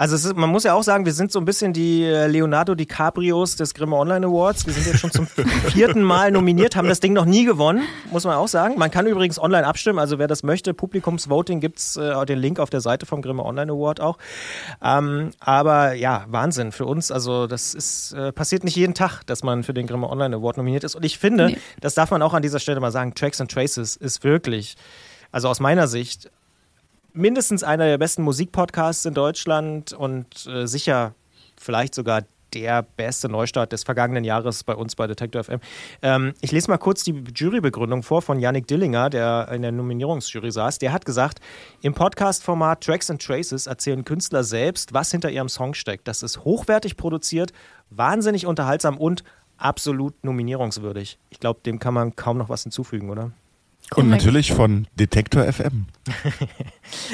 Also 0.00 0.14
es 0.16 0.24
ist, 0.24 0.34
man 0.34 0.48
muss 0.48 0.64
ja 0.64 0.72
auch 0.72 0.82
sagen, 0.82 1.04
wir 1.04 1.12
sind 1.12 1.30
so 1.30 1.38
ein 1.38 1.44
bisschen 1.44 1.74
die 1.74 2.04
äh, 2.04 2.26
Leonardo 2.26 2.74
DiCaprios 2.74 3.56
des 3.56 3.74
Grimme 3.74 3.96
Online 3.96 4.28
Awards. 4.28 4.64
Wir 4.66 4.72
sind 4.72 4.86
jetzt 4.86 4.98
schon 4.98 5.10
zum 5.10 5.26
vierten 5.66 6.02
Mal 6.02 6.30
nominiert, 6.30 6.74
haben 6.74 6.88
das 6.88 7.00
Ding 7.00 7.12
noch 7.12 7.26
nie 7.26 7.44
gewonnen, 7.44 7.82
muss 8.10 8.24
man 8.24 8.34
auch 8.36 8.48
sagen. 8.48 8.78
Man 8.78 8.90
kann 8.90 9.06
übrigens 9.06 9.38
online 9.38 9.66
abstimmen, 9.66 9.98
also 9.98 10.18
wer 10.18 10.26
das 10.26 10.42
möchte, 10.42 10.72
Publikumsvoting 10.72 11.60
gibt's 11.60 11.98
äh, 11.98 12.24
den 12.24 12.38
Link 12.38 12.60
auf 12.60 12.70
der 12.70 12.80
Seite 12.80 13.04
vom 13.04 13.20
Grimme 13.20 13.44
Online 13.44 13.72
Award 13.72 14.00
auch. 14.00 14.16
Ähm, 14.82 15.32
aber 15.38 15.92
ja, 15.92 16.24
Wahnsinn 16.28 16.72
für 16.72 16.86
uns. 16.86 17.10
Also 17.12 17.46
das 17.46 17.74
ist 17.74 18.14
äh, 18.14 18.32
passiert 18.32 18.64
nicht 18.64 18.76
jeden 18.76 18.94
Tag, 18.94 19.20
dass 19.26 19.42
man 19.42 19.64
für 19.64 19.74
den 19.74 19.86
Grimme 19.86 20.08
Online 20.08 20.34
Award 20.36 20.56
nominiert 20.56 20.82
ist. 20.82 20.94
Und 20.94 21.04
ich 21.04 21.18
finde, 21.18 21.48
Nee. 21.48 21.58
das 21.82 21.92
darf 21.92 22.10
man 22.10 22.22
auch 22.22 22.32
an 22.32 22.40
dieser 22.40 22.58
Stelle 22.58 22.80
mal 22.80 22.90
sagen, 22.90 23.14
Tracks 23.14 23.38
and 23.38 23.50
Traces 23.50 23.96
ist 23.96 24.24
wirklich, 24.24 24.76
also 25.30 25.48
aus 25.48 25.60
meiner 25.60 25.88
Sicht, 25.88 26.30
mindestens 27.12 27.62
einer 27.62 27.86
der 27.86 27.98
besten 27.98 28.22
Musikpodcasts 28.22 29.04
in 29.04 29.14
Deutschland 29.14 29.92
und 29.92 30.46
äh, 30.46 30.66
sicher 30.66 31.14
vielleicht 31.56 31.94
sogar 31.94 32.22
der 32.54 32.82
beste 32.82 33.28
Neustart 33.28 33.72
des 33.72 33.84
vergangenen 33.84 34.24
Jahres 34.24 34.64
bei 34.64 34.74
uns 34.74 34.96
bei 34.96 35.06
Detector 35.06 35.44
FM. 35.44 35.60
Ähm, 36.02 36.34
ich 36.40 36.52
lese 36.52 36.70
mal 36.70 36.78
kurz 36.78 37.04
die 37.04 37.22
Jurybegründung 37.34 38.02
vor 38.02 38.22
von 38.22 38.40
Yannick 38.40 38.66
Dillinger, 38.66 39.10
der 39.10 39.48
in 39.52 39.62
der 39.62 39.72
Nominierungsjury 39.72 40.50
saß. 40.50 40.78
Der 40.78 40.92
hat 40.92 41.04
gesagt, 41.04 41.40
im 41.82 41.94
Podcast-Format 41.94 42.82
Tracks 42.82 43.10
and 43.10 43.24
Traces 43.24 43.66
erzählen 43.66 44.04
Künstler 44.04 44.44
selbst, 44.44 44.92
was 44.92 45.10
hinter 45.10 45.30
ihrem 45.30 45.48
Song 45.48 45.74
steckt. 45.74 46.08
Das 46.08 46.22
ist 46.22 46.44
hochwertig 46.44 46.96
produziert, 46.96 47.52
wahnsinnig 47.90 48.46
unterhaltsam 48.46 48.98
und 48.98 49.22
absolut 49.56 50.24
nominierungswürdig. 50.24 51.18
Ich 51.30 51.40
glaube, 51.40 51.60
dem 51.64 51.78
kann 51.78 51.94
man 51.94 52.16
kaum 52.16 52.38
noch 52.38 52.48
was 52.48 52.62
hinzufügen, 52.62 53.10
oder? 53.10 53.30
Und 53.96 54.04
Korrekt. 54.04 54.10
natürlich 54.10 54.52
von 54.52 54.86
Detektor 54.98 55.50
FM. 55.52 55.86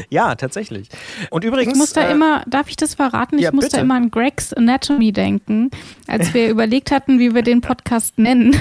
Ja, 0.08 0.34
tatsächlich. 0.34 0.88
Und 1.30 1.44
übrigens. 1.44 1.74
Ich 1.74 1.78
muss 1.78 1.92
da 1.92 2.08
äh, 2.08 2.12
immer, 2.12 2.44
darf 2.46 2.68
ich 2.70 2.76
das 2.76 2.94
verraten? 2.94 3.36
Ich 3.36 3.44
ja, 3.44 3.52
muss 3.52 3.64
bitte. 3.64 3.76
da 3.76 3.82
immer 3.82 3.96
an 3.96 4.10
Greg's 4.10 4.54
Anatomy 4.54 5.12
denken. 5.12 5.70
Als 6.06 6.32
wir 6.32 6.48
überlegt 6.50 6.90
hatten, 6.90 7.18
wie 7.18 7.34
wir 7.34 7.42
den 7.42 7.60
Podcast 7.60 8.18
nennen, 8.18 8.56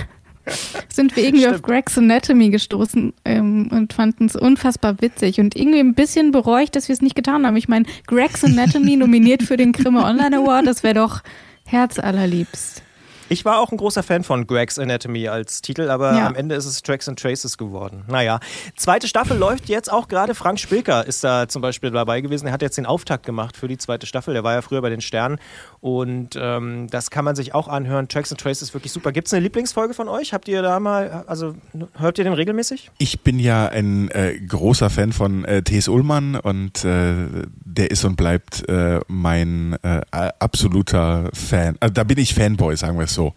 sind 0.90 1.16
wir 1.16 1.24
irgendwie 1.24 1.48
auf 1.48 1.54
Stimmt. 1.58 1.68
Greg's 1.68 1.98
Anatomy 1.98 2.50
gestoßen 2.50 3.14
ähm, 3.24 3.70
und 3.72 3.94
fanden 3.94 4.26
es 4.26 4.36
unfassbar 4.36 5.02
witzig. 5.02 5.40
Und 5.40 5.56
irgendwie 5.56 5.80
ein 5.80 5.94
bisschen 5.94 6.32
bereue 6.32 6.64
ich, 6.66 6.72
dass 6.72 6.88
wir 6.90 6.94
es 6.94 7.02
nicht 7.02 7.16
getan 7.16 7.46
haben. 7.46 7.56
Ich 7.56 7.68
meine, 7.68 7.86
Greg's 8.08 8.44
Anatomy 8.44 8.98
nominiert 8.98 9.44
für 9.44 9.58
den 9.58 9.72
Grimme 9.72 10.04
Online 10.04 10.38
Award, 10.38 10.68
das 10.68 10.84
wäre 10.84 10.96
doch 10.96 11.22
herzallerliebst. 11.66 12.85
Ich 13.28 13.44
war 13.44 13.60
auch 13.60 13.72
ein 13.72 13.78
großer 13.78 14.04
Fan 14.04 14.24
von 14.24 14.46
Greg's 14.46 14.78
Anatomy 14.78 15.28
als 15.28 15.62
Titel, 15.62 15.90
aber 15.90 16.14
Ja. 16.16 16.28
am 16.28 16.36
Ende 16.36 16.54
ist 16.56 16.66
es 16.66 16.82
Tracks 16.84 17.10
and 17.10 17.20
Traces 17.20 17.58
geworden. 17.58 18.04
Naja, 18.08 18.40
zweite 18.78 19.08
Staffel 19.08 19.38
läuft 19.38 19.68
jetzt 19.68 19.92
auch 19.92 20.08
gerade. 20.08 20.36
Frank 20.36 20.60
Spilker 20.60 21.06
ist 21.08 21.24
da 21.24 21.48
zum 21.48 21.62
Beispiel 21.64 21.90
dabei 21.90 22.22
gewesen. 22.22 22.46
Er 22.48 22.54
hat 22.54 22.62
jetzt 22.62 22.78
den 22.78 22.86
Auftakt 22.86 23.26
gemacht 23.26 23.58
für 23.58 23.68
die 23.68 23.78
zweite 23.80 24.06
Staffel. 24.06 24.34
Der 24.36 24.44
war 24.44 24.54
ja 24.54 24.62
früher 24.62 24.82
bei 24.82 24.90
den 24.92 25.02
Sternen 25.02 25.40
und 25.86 26.36
ähm, 26.36 26.88
das 26.90 27.12
kann 27.12 27.24
man 27.26 27.36
sich 27.36 27.54
auch 27.54 27.68
anhören. 27.68 28.08
Tracks 28.08 28.32
and 28.32 28.42
Traces 28.42 28.64
ist 28.64 28.74
wirklich 28.74 28.92
super. 28.92 29.12
Gibt 29.12 29.28
es 29.28 29.34
eine 29.36 29.44
Lieblingsfolge 29.44 29.94
von 29.94 30.08
euch? 30.08 30.34
Habt 30.34 30.48
ihr 30.48 30.64
da 30.64 30.80
mal, 30.80 31.24
also 31.28 31.54
hört 31.94 32.18
ihr 32.18 32.24
den 32.24 32.34
regelmäßig? 32.34 32.90
Ich 32.98 33.22
bin 33.22 33.38
ja 33.38 33.68
ein 33.68 34.10
äh, 34.10 34.34
großer 34.40 34.90
Fan 34.90 35.12
von 35.14 35.46
äh, 35.46 35.62
T.S. 35.62 35.88
Ullmann 35.88 36.38
und 36.38 36.84
äh, 36.86 37.28
der 37.64 37.92
ist 37.92 38.04
und 38.04 38.16
bleibt 38.16 38.68
äh, 38.68 39.00
mein 39.08 39.78
äh, 39.84 40.02
absoluter 40.10 41.30
Fan. 41.34 41.78
Also 41.80 41.94
da 41.94 42.04
bin 42.04 42.18
ich 42.18 42.34
Fanboy, 42.34 42.76
sagen 42.78 42.98
wir 42.98 43.06
es 43.06 43.14
so. 43.14 43.36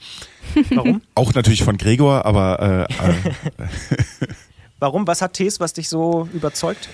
Warum? 0.71 1.03
Auch 1.15 1.35
natürlich 1.35 1.63
von 1.63 1.77
Gregor, 1.77 2.25
aber 2.25 2.89
äh, 2.89 3.63
äh, 3.63 3.69
Warum? 4.79 5.07
Was 5.07 5.21
hat 5.21 5.35
Tees, 5.35 5.61
was 5.61 5.75
dich 5.75 5.91
so 5.91 6.27
überzeugt? 6.33 6.89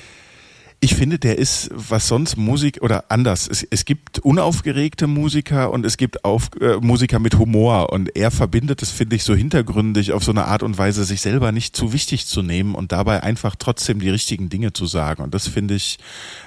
Ich 0.84 0.96
finde, 0.96 1.18
der 1.18 1.38
ist, 1.38 1.70
was 1.72 2.08
sonst 2.08 2.36
Musik 2.36 2.80
oder 2.82 3.06
anders. 3.08 3.48
Es, 3.48 3.62
es 3.62 3.86
gibt 3.86 4.18
unaufgeregte 4.18 5.06
Musiker 5.06 5.70
und 5.70 5.86
es 5.86 5.96
gibt 5.96 6.26
auf, 6.26 6.50
äh, 6.60 6.76
Musiker 6.76 7.18
mit 7.20 7.38
Humor 7.38 7.90
und 7.90 8.14
er 8.14 8.30
verbindet 8.30 8.82
es, 8.82 8.90
finde 8.90 9.16
ich, 9.16 9.24
so 9.24 9.34
hintergründig 9.34 10.12
auf 10.12 10.22
so 10.22 10.30
eine 10.30 10.44
Art 10.44 10.62
und 10.62 10.76
Weise, 10.76 11.04
sich 11.04 11.22
selber 11.22 11.52
nicht 11.52 11.74
zu 11.74 11.94
wichtig 11.94 12.26
zu 12.26 12.42
nehmen 12.42 12.74
und 12.74 12.92
dabei 12.92 13.22
einfach 13.22 13.56
trotzdem 13.58 13.98
die 13.98 14.10
richtigen 14.10 14.50
Dinge 14.50 14.74
zu 14.74 14.84
sagen. 14.84 15.22
Und 15.22 15.32
das 15.32 15.48
finde 15.48 15.72
ich, 15.72 15.98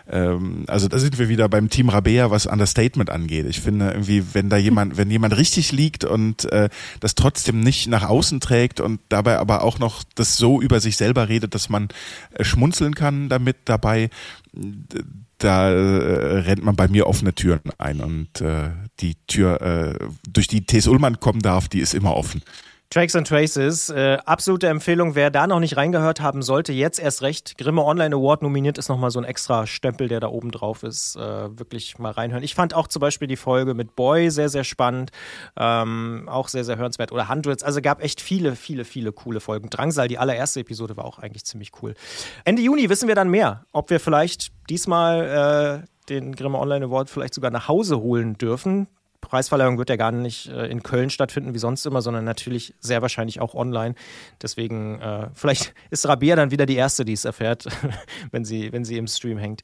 ähm, 0.10 0.64
also 0.68 0.88
da 0.88 1.00
sind 1.00 1.20
wir 1.20 1.30
wieder 1.30 1.50
beim 1.50 1.70
Team 1.70 1.90
Rabea, 1.90 2.32
was 2.32 2.46
Understatement 2.46 3.10
angeht. 3.10 3.46
Ich 3.48 3.60
finde 3.60 3.92
irgendwie, 3.92 4.24
wenn 4.34 4.50
da 4.50 4.58
jemand, 4.58 4.98
wenn 4.98 5.12
jemand 5.12 5.36
richtig 5.38 5.72
liegt 5.72 6.06
und 6.06 6.52
äh, 6.52 6.70
das 7.00 7.16
trotzdem 7.16 7.60
nicht 7.60 7.88
nach 7.88 8.04
außen 8.08 8.40
trägt 8.40 8.80
und 8.80 9.00
dabei 9.10 9.38
aber 9.38 9.64
auch 9.64 9.80
noch 9.80 10.04
das 10.16 10.38
so 10.38 10.62
über 10.62 10.80
sich 10.80 10.98
selber 10.98 11.30
redet, 11.30 11.56
dass 11.56 11.70
man 11.70 11.90
äh, 12.34 12.44
schmunzeln 12.44 12.96
kann 12.96 13.30
damit 13.30 13.58
dabei, 13.66 14.10
da 15.38 15.70
äh, 15.70 16.40
rennt 16.40 16.64
man 16.64 16.76
bei 16.76 16.88
mir 16.88 17.08
offene 17.08 17.34
Türen 17.34 17.72
ein 17.78 18.00
und 18.00 18.42
äh, 18.42 18.72
die 19.00 19.16
Tür, 19.28 19.62
äh, 19.62 20.08
durch 20.28 20.48
die 20.48 20.66
T.S. 20.66 20.88
Ullmann 20.88 21.20
kommen 21.20 21.42
darf, 21.42 21.68
die 21.68 21.80
ist 21.80 21.94
immer 21.94 22.16
offen. 22.16 22.42
Tracks 22.90 23.18
and 23.18 23.28
Traces, 23.28 23.90
äh, 23.90 24.18
absolute 24.26 24.68
Empfehlung. 24.68 25.14
Wer 25.14 25.30
da 25.30 25.46
noch 25.46 25.60
nicht 25.60 25.76
reingehört 25.76 26.22
haben 26.22 26.42
sollte, 26.42 26.72
jetzt 26.72 27.00
erst 27.00 27.22
recht. 27.22 27.58
Grimme 27.58 27.84
Online 27.84 28.16
Award 28.16 28.42
nominiert 28.42 28.78
ist 28.78 28.88
nochmal 28.88 29.12
so 29.12 29.20
ein 29.20 29.26
extra 29.26 29.68
Stempel, 29.68 30.08
der 30.08 30.22
da 30.22 30.30
oben 30.30 30.52
drauf 30.52 30.84
ist. 30.84 31.18
Äh, 31.18 31.60
wirklich 31.60 32.00
mal 32.00 32.14
reinhören. 32.14 32.44
Ich 32.44 32.56
fand 32.56 32.74
auch 32.74 32.88
zum 32.88 33.02
Beispiel 33.02 33.28
die 33.28 33.36
Folge 33.36 33.74
mit 33.74 33.98
Boy 33.98 34.32
sehr, 34.32 34.48
sehr 34.48 34.64
spannend. 34.64 35.12
Ähm, 35.58 36.30
auch 36.32 36.48
sehr, 36.48 36.64
sehr 36.64 36.78
hörenswert. 36.78 37.12
Oder 37.12 37.28
Hundreds. 37.28 37.62
Also 37.62 37.82
gab 37.82 38.02
echt 38.02 38.22
viele, 38.22 38.56
viele, 38.56 38.86
viele 38.86 39.12
coole 39.12 39.42
Folgen. 39.42 39.70
Drangsal, 39.70 40.08
die 40.08 40.18
allererste 40.18 40.62
Episode 40.62 40.96
war 40.96 41.04
auch 41.04 41.20
eigentlich 41.20 41.44
ziemlich 41.44 41.72
cool. 41.82 41.94
Ende 42.46 42.62
Juni 42.62 42.90
wissen 42.90 43.10
wir 43.10 43.16
dann 43.16 43.30
mehr, 43.30 43.66
ob 43.74 43.90
wir 43.90 44.00
vielleicht 44.00 44.54
diesmal 44.70 45.84
äh, 45.84 45.88
den 46.08 46.36
Grimme 46.36 46.58
Online 46.58 46.86
Award 46.86 47.10
vielleicht 47.10 47.34
sogar 47.34 47.52
nach 47.52 47.68
Hause 47.68 48.00
holen 48.00 48.38
dürfen. 48.38 48.88
Preisverleihung 49.22 49.78
wird 49.78 49.90
ja 49.90 49.96
gar 49.96 50.12
nicht 50.12 50.48
äh, 50.48 50.68
in 50.68 50.84
Köln 50.84 51.10
stattfinden 51.10 51.54
wie 51.54 51.60
sonst 51.60 51.86
immer, 51.86 52.02
sondern 52.02 52.24
natürlich 52.24 52.74
sehr 52.80 53.02
wahrscheinlich 53.02 53.42
auch 53.42 53.56
online. 53.56 53.96
Deswegen, 54.42 55.02
äh, 55.02 55.30
vielleicht 55.34 55.74
ist 55.90 56.08
Rabea 56.08 56.36
dann 56.36 56.52
wieder 56.52 56.66
die 56.66 56.76
Erste, 56.76 57.04
die 57.04 57.14
es 57.14 57.26
erfährt, 57.26 57.66
wenn 58.32 58.46
sie, 58.46 58.72
wenn 58.72 58.86
sie 58.86 58.98
im 58.98 59.08
Stream 59.08 59.38
hängt. 59.38 59.62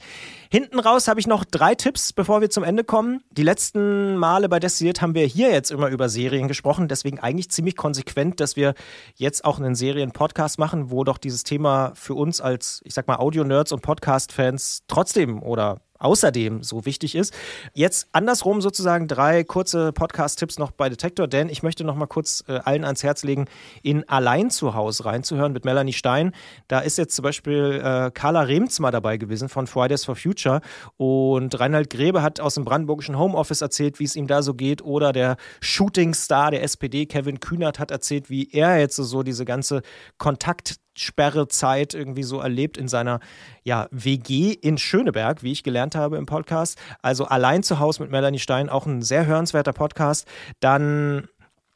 Hinten 0.51 0.79
raus 0.79 1.07
habe 1.07 1.19
ich 1.19 1.27
noch 1.27 1.45
drei 1.45 1.75
Tipps, 1.75 2.13
bevor 2.13 2.41
wir 2.41 2.49
zum 2.49 2.63
Ende 2.63 2.83
kommen. 2.83 3.23
Die 3.31 3.43
letzten 3.43 4.17
Male 4.17 4.49
bei 4.49 4.59
Destilliert 4.59 5.01
haben 5.01 5.15
wir 5.15 5.25
hier 5.25 5.51
jetzt 5.51 5.71
immer 5.71 5.89
über 5.89 6.09
Serien 6.09 6.47
gesprochen, 6.47 6.87
deswegen 6.87 7.19
eigentlich 7.19 7.49
ziemlich 7.49 7.75
konsequent, 7.75 8.39
dass 8.39 8.55
wir 8.55 8.73
jetzt 9.15 9.45
auch 9.45 9.59
einen 9.59 9.75
Serien-Podcast 9.75 10.59
machen, 10.59 10.91
wo 10.91 11.03
doch 11.03 11.17
dieses 11.17 11.43
Thema 11.43 11.93
für 11.95 12.15
uns 12.15 12.41
als, 12.41 12.81
ich 12.83 12.93
sag 12.93 13.07
mal, 13.07 13.17
Audio-Nerds 13.17 13.71
und 13.71 13.81
Podcast-Fans 13.81 14.83
trotzdem 14.87 15.41
oder 15.41 15.79
außerdem 16.03 16.63
so 16.63 16.85
wichtig 16.85 17.15
ist. 17.15 17.33
Jetzt 17.73 18.07
andersrum 18.11 18.61
sozusagen 18.61 19.07
drei 19.07 19.43
kurze 19.43 19.91
Podcast-Tipps 19.93 20.59
noch 20.59 20.71
bei 20.71 20.89
Detektor, 20.89 21.27
denn 21.27 21.49
ich 21.49 21.63
möchte 21.63 21.83
noch 21.83 21.95
mal 21.95 22.07
kurz 22.07 22.43
äh, 22.47 22.59
allen 22.63 22.83
ans 22.83 23.03
Herz 23.03 23.23
legen, 23.23 23.45
in 23.81 24.07
Allein 24.09 24.49
zu 24.49 24.73
Hause 24.73 25.05
reinzuhören 25.05 25.53
mit 25.53 25.65
Melanie 25.65 25.93
Stein. 25.93 26.33
Da 26.67 26.79
ist 26.79 26.97
jetzt 26.97 27.15
zum 27.15 27.23
Beispiel 27.23 27.81
äh, 27.83 28.11
Carla 28.11 28.41
Remz 28.41 28.79
mal 28.79 28.91
dabei 28.91 29.17
gewesen 29.17 29.49
von 29.49 29.67
Fridays 29.67 30.05
for 30.05 30.15
Future 30.15 30.61
und 30.97 31.59
Reinhard 31.59 31.89
Grebe 31.89 32.21
hat 32.21 32.39
aus 32.39 32.55
dem 32.55 32.65
brandenburgischen 32.65 33.17
Homeoffice 33.17 33.61
erzählt, 33.61 33.99
wie 33.99 34.05
es 34.05 34.15
ihm 34.15 34.27
da 34.27 34.41
so 34.41 34.53
geht 34.53 34.81
oder 34.81 35.13
der 35.13 35.37
Shootingstar 35.61 36.51
der 36.51 36.63
SPD 36.63 37.05
Kevin 37.05 37.39
Kühnert 37.39 37.79
hat 37.79 37.91
erzählt, 37.91 38.29
wie 38.29 38.49
er 38.51 38.79
jetzt 38.79 38.97
so 38.97 39.23
diese 39.23 39.45
ganze 39.45 39.81
Kontakt 40.17 40.82
Sperrezeit 40.95 41.93
irgendwie 41.93 42.23
so 42.23 42.39
erlebt 42.39 42.77
in 42.77 42.87
seiner 42.87 43.19
ja, 43.63 43.87
WG 43.91 44.51
in 44.53 44.77
Schöneberg, 44.77 45.43
wie 45.43 45.51
ich 45.51 45.63
gelernt 45.63 45.95
habe 45.95 46.17
im 46.17 46.25
Podcast. 46.25 46.77
Also 47.01 47.25
allein 47.25 47.63
zu 47.63 47.79
Hause 47.79 48.03
mit 48.03 48.11
Melanie 48.11 48.39
Stein, 48.39 48.69
auch 48.69 48.85
ein 48.85 49.01
sehr 49.01 49.25
hörenswerter 49.25 49.73
Podcast. 49.73 50.27
Dann 50.59 51.27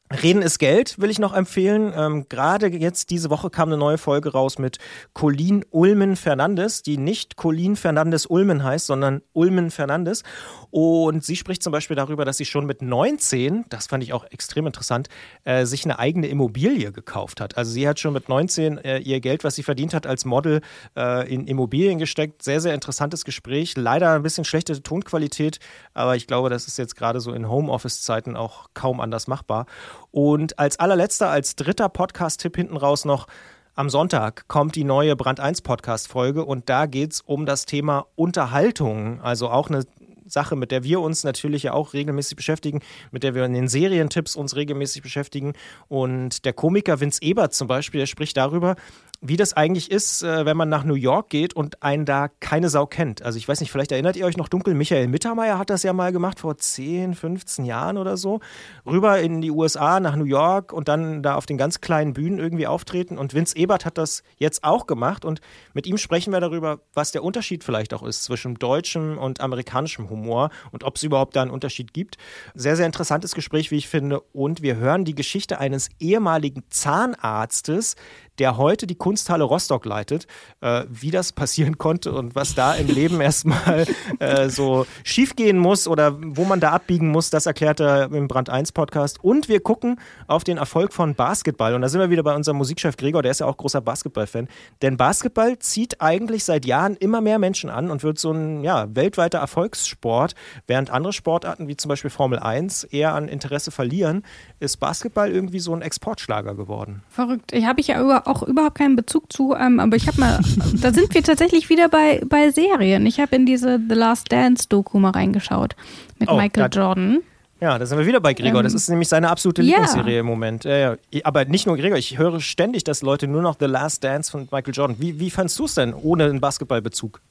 Reden 0.09 0.41
ist 0.41 0.57
Geld, 0.57 0.99
will 0.99 1.09
ich 1.09 1.19
noch 1.19 1.33
empfehlen. 1.33 1.91
Ähm, 1.93 2.25
Gerade 2.29 2.67
jetzt 2.67 3.09
diese 3.09 3.29
Woche 3.29 3.49
kam 3.49 3.67
eine 3.67 3.77
neue 3.77 3.97
Folge 3.97 4.31
raus 4.31 4.57
mit 4.57 4.77
Colin 5.13 5.65
Ulmen 5.69 6.15
Fernandes, 6.15 6.81
die 6.81 6.97
nicht 6.97 7.35
Colin 7.35 7.75
Fernandes 7.75 8.25
Ulmen 8.25 8.63
heißt, 8.63 8.85
sondern 8.85 9.21
Ulmen 9.33 9.69
Fernandes. 9.69 10.23
Und 10.71 11.25
sie 11.25 11.35
spricht 11.35 11.61
zum 11.61 11.73
Beispiel 11.73 11.97
darüber, 11.97 12.23
dass 12.23 12.37
sie 12.37 12.45
schon 12.45 12.65
mit 12.65 12.81
19, 12.81 13.65
das 13.67 13.87
fand 13.87 14.01
ich 14.01 14.13
auch 14.13 14.23
extrem 14.31 14.65
interessant, 14.67 15.09
äh, 15.43 15.65
sich 15.65 15.83
eine 15.83 15.99
eigene 15.99 16.27
Immobilie 16.27 16.93
gekauft 16.93 17.41
hat. 17.41 17.57
Also 17.57 17.71
sie 17.71 17.85
hat 17.85 17.99
schon 17.99 18.13
mit 18.13 18.29
19 18.29 18.77
äh, 18.77 18.99
ihr 18.99 19.19
Geld, 19.19 19.43
was 19.43 19.55
sie 19.55 19.63
verdient 19.63 19.93
hat, 19.93 20.07
als 20.07 20.23
Model 20.23 20.61
äh, 20.95 21.29
in 21.29 21.47
Immobilien 21.47 21.99
gesteckt. 21.99 22.43
Sehr, 22.43 22.61
sehr 22.61 22.73
interessantes 22.73 23.25
Gespräch. 23.25 23.75
Leider 23.75 24.13
ein 24.13 24.23
bisschen 24.23 24.45
schlechte 24.45 24.81
Tonqualität, 24.81 25.59
aber 25.93 26.15
ich 26.15 26.27
glaube, 26.27 26.49
das 26.49 26.65
ist 26.67 26.77
jetzt 26.77 26.95
gerade 26.95 27.19
so 27.19 27.33
in 27.33 27.49
Homeoffice-Zeiten 27.49 28.37
auch 28.37 28.67
kaum 28.73 29.01
anders 29.01 29.27
machbar. 29.27 29.65
Und 30.11 30.59
als 30.59 30.79
allerletzter, 30.79 31.29
als 31.29 31.55
dritter 31.55 31.89
Podcast-Tipp 31.89 32.55
hinten 32.55 32.77
raus 32.77 33.05
noch, 33.05 33.27
am 33.75 33.89
Sonntag 33.91 34.47
kommt 34.47 34.75
die 34.75 34.83
neue 34.83 35.15
Brand 35.15 35.39
1 35.39 35.61
Podcast-Folge 35.61 36.43
und 36.43 36.67
da 36.67 36.87
geht 36.87 37.13
es 37.13 37.21
um 37.21 37.45
das 37.45 37.65
Thema 37.65 38.07
Unterhaltung. 38.15 39.21
Also 39.21 39.49
auch 39.49 39.69
eine 39.69 39.85
Sache, 40.25 40.55
mit 40.55 40.71
der 40.71 40.83
wir 40.83 40.99
uns 40.99 41.23
natürlich 41.23 41.63
ja 41.63 41.73
auch 41.73 41.93
regelmäßig 41.93 42.35
beschäftigen, 42.35 42.81
mit 43.11 43.23
der 43.23 43.35
wir 43.35 43.45
in 43.45 43.53
den 43.53 43.67
Serientipps 43.67 44.35
uns 44.35 44.55
regelmäßig 44.55 45.01
beschäftigen. 45.01 45.53
Und 45.87 46.45
der 46.45 46.53
Komiker 46.53 46.99
Vince 46.99 47.21
Ebert 47.21 47.53
zum 47.53 47.67
Beispiel, 47.67 47.99
der 47.99 48.07
spricht 48.07 48.37
darüber, 48.37 48.75
wie 49.21 49.37
das 49.37 49.53
eigentlich 49.53 49.89
ist, 49.89 50.21
äh, 50.21 50.45
wenn 50.45 50.57
man 50.57 50.69
nach 50.69 50.83
New 50.83 50.93
York 50.93 51.29
geht 51.29 51.55
und 51.55 51.81
einen 51.81 52.05
da 52.05 52.29
keine 52.39 52.69
Sau 52.69 52.85
kennt. 52.85 53.23
Also 53.23 53.37
ich 53.37 53.47
weiß 53.47 53.61
nicht, 53.61 53.71
vielleicht 53.71 53.91
erinnert 53.91 54.15
ihr 54.15 54.25
euch 54.25 54.37
noch 54.37 54.47
dunkel, 54.47 54.75
Michael 54.75 55.07
Mittermeier 55.07 55.57
hat 55.57 55.69
das 55.69 55.83
ja 55.83 55.91
mal 55.93 56.11
gemacht 56.11 56.39
vor 56.39 56.57
10, 56.57 57.15
15 57.15 57.65
Jahren 57.65 57.97
oder 57.97 58.15
so. 58.15 58.39
Rüber 58.85 59.19
in 59.19 59.41
die 59.41 59.51
USA, 59.51 59.99
nach 59.99 60.15
New 60.15 60.25
York 60.25 60.71
und 60.71 60.87
dann 60.87 61.23
da 61.23 61.35
auf 61.35 61.47
den 61.47 61.57
ganz 61.57 61.81
kleinen 61.81 62.13
Bühnen 62.13 62.37
irgendwie 62.37 62.67
auftreten. 62.67 63.17
Und 63.17 63.33
Vince 63.33 63.57
Ebert 63.57 63.85
hat 63.85 63.97
das 63.97 64.21
jetzt 64.37 64.63
auch 64.63 64.85
gemacht 64.85 65.25
und 65.25 65.41
mit 65.73 65.87
ihm 65.87 65.97
sprechen 65.97 66.31
wir 66.31 66.39
darüber, 66.39 66.79
was 66.93 67.11
der 67.11 67.23
Unterschied 67.23 67.63
vielleicht 67.63 67.93
auch 67.93 68.03
ist 68.03 68.23
zwischen 68.23 68.55
deutschem 68.55 69.17
und 69.17 69.41
amerikanischem 69.41 70.09
Humor 70.09 70.51
und 70.71 70.83
ob 70.83 70.97
es 70.97 71.03
überhaupt 71.03 71.35
da 71.35 71.41
einen 71.41 71.51
Unterschied 71.51 71.93
gibt. 71.93 72.17
Sehr, 72.53 72.75
sehr 72.75 72.85
interessantes 72.85 73.33
Gespräch, 73.33 73.71
wie 73.71 73.77
ich 73.77 73.87
finde. 73.87 74.21
Und 74.33 74.61
wir 74.61 74.75
hören 74.75 75.05
die 75.05 75.15
Geschichte 75.15 75.59
eines 75.59 75.89
ehemaligen 75.99 76.63
Zahnarztes, 76.69 77.95
der 78.39 78.57
heute 78.57 78.87
die 78.87 78.95
Kunsthalle 78.95 79.43
Rostock 79.43 79.85
leitet, 79.85 80.27
äh, 80.61 80.85
wie 80.89 81.11
das 81.11 81.31
passieren 81.31 81.77
konnte 81.77 82.11
und 82.11 82.35
was 82.35 82.55
da 82.55 82.73
im 82.73 82.87
Leben 82.87 83.21
erstmal 83.21 83.85
äh, 84.19 84.49
so 84.49 84.85
schiefgehen 85.03 85.57
muss 85.57 85.87
oder 85.87 86.15
wo 86.19 86.45
man 86.45 86.59
da 86.59 86.71
abbiegen 86.71 87.09
muss, 87.09 87.29
das 87.29 87.45
erklärt 87.45 87.79
er 87.79 88.11
im 88.11 88.27
Brand 88.27 88.49
1 88.49 88.71
Podcast. 88.71 89.23
Und 89.23 89.49
wir 89.49 89.59
gucken 89.59 89.99
auf 90.27 90.43
den 90.43 90.57
Erfolg 90.57 90.93
von 90.93 91.15
Basketball. 91.15 91.73
Und 91.73 91.81
da 91.81 91.89
sind 91.89 91.99
wir 91.99 92.09
wieder 92.09 92.23
bei 92.23 92.35
unserem 92.35 92.57
Musikchef 92.57 92.97
Gregor, 92.97 93.21
der 93.21 93.31
ist 93.31 93.39
ja 93.39 93.47
auch 93.47 93.57
großer 93.57 93.81
Basketball-Fan. 93.81 94.47
Denn 94.81 94.97
Basketball 94.97 95.59
zieht 95.59 96.01
eigentlich 96.01 96.43
seit 96.43 96.65
Jahren 96.65 96.95
immer 96.95 97.21
mehr 97.21 97.39
Menschen 97.39 97.69
an 97.69 97.89
und 97.91 98.03
wird 98.03 98.19
so 98.19 98.31
ein 98.31 98.63
ja, 98.63 98.87
weltweiter 98.95 99.39
Erfolgssport, 99.39 100.35
während 100.67 100.89
andere 100.89 101.13
Sportarten 101.13 101.67
wie 101.67 101.77
zum 101.77 101.89
Beispiel 101.89 102.09
Formel 102.09 102.39
1 102.39 102.85
eher 102.85 103.13
an 103.13 103.27
Interesse 103.27 103.71
verlieren, 103.71 104.23
ist 104.59 104.77
Basketball 104.77 105.31
irgendwie 105.31 105.59
so 105.59 105.73
ein 105.73 105.81
Exportschlager 105.81 106.55
geworden. 106.55 107.03
Verrückt. 107.09 107.53
Ich 107.53 107.65
habe 107.65 107.79
ich 107.79 107.87
ja 107.87 108.25
auch 108.25 108.43
überhaupt 108.43 108.75
keinen 108.75 108.95
Bezug 108.95 109.31
zu, 109.31 109.55
ähm, 109.55 109.79
aber 109.79 109.95
ich 109.95 110.07
habe 110.07 110.19
mal, 110.19 110.39
da 110.81 110.93
sind 110.93 111.13
wir 111.13 111.23
tatsächlich 111.23 111.69
wieder 111.69 111.89
bei, 111.89 112.21
bei 112.27 112.49
Serien. 112.51 113.05
Ich 113.05 113.19
habe 113.19 113.35
in 113.35 113.45
diese 113.45 113.79
The 113.87 113.95
Last 113.95 114.31
Dance 114.31 114.67
Doku 114.67 114.99
mal 114.99 115.11
reingeschaut 115.11 115.75
mit 116.19 116.29
oh, 116.29 116.35
Michael 116.35 116.69
Jordan. 116.71 117.19
Ja, 117.59 117.79
da 117.79 117.85
sind 117.85 117.97
wir 117.97 118.05
wieder 118.05 118.19
bei 118.19 118.33
Gregor. 118.33 118.59
Ähm, 118.59 118.63
das 118.63 118.73
ist 118.73 118.89
nämlich 118.89 119.07
seine 119.07 119.29
absolute 119.29 119.61
Lieblingsserie 119.61 120.15
ja. 120.15 120.19
im 120.19 120.25
Moment. 120.25 120.63
Ja, 120.63 120.77
ja. 120.77 120.97
Aber 121.23 121.45
nicht 121.45 121.65
nur 121.65 121.77
Gregor, 121.77 121.97
ich 121.97 122.17
höre 122.17 122.39
ständig, 122.39 122.83
dass 122.83 123.01
Leute 123.01 123.27
nur 123.27 123.41
noch 123.41 123.55
The 123.59 123.65
Last 123.65 124.03
Dance 124.03 124.31
von 124.31 124.47
Michael 124.51 124.73
Jordan. 124.73 124.97
Wie, 124.99 125.19
wie 125.19 125.31
fandst 125.31 125.57
du 125.57 125.65
es 125.65 125.73
denn 125.73 125.93
ohne 125.93 126.25
einen 126.25 126.39
Basketballbezug? 126.39 127.21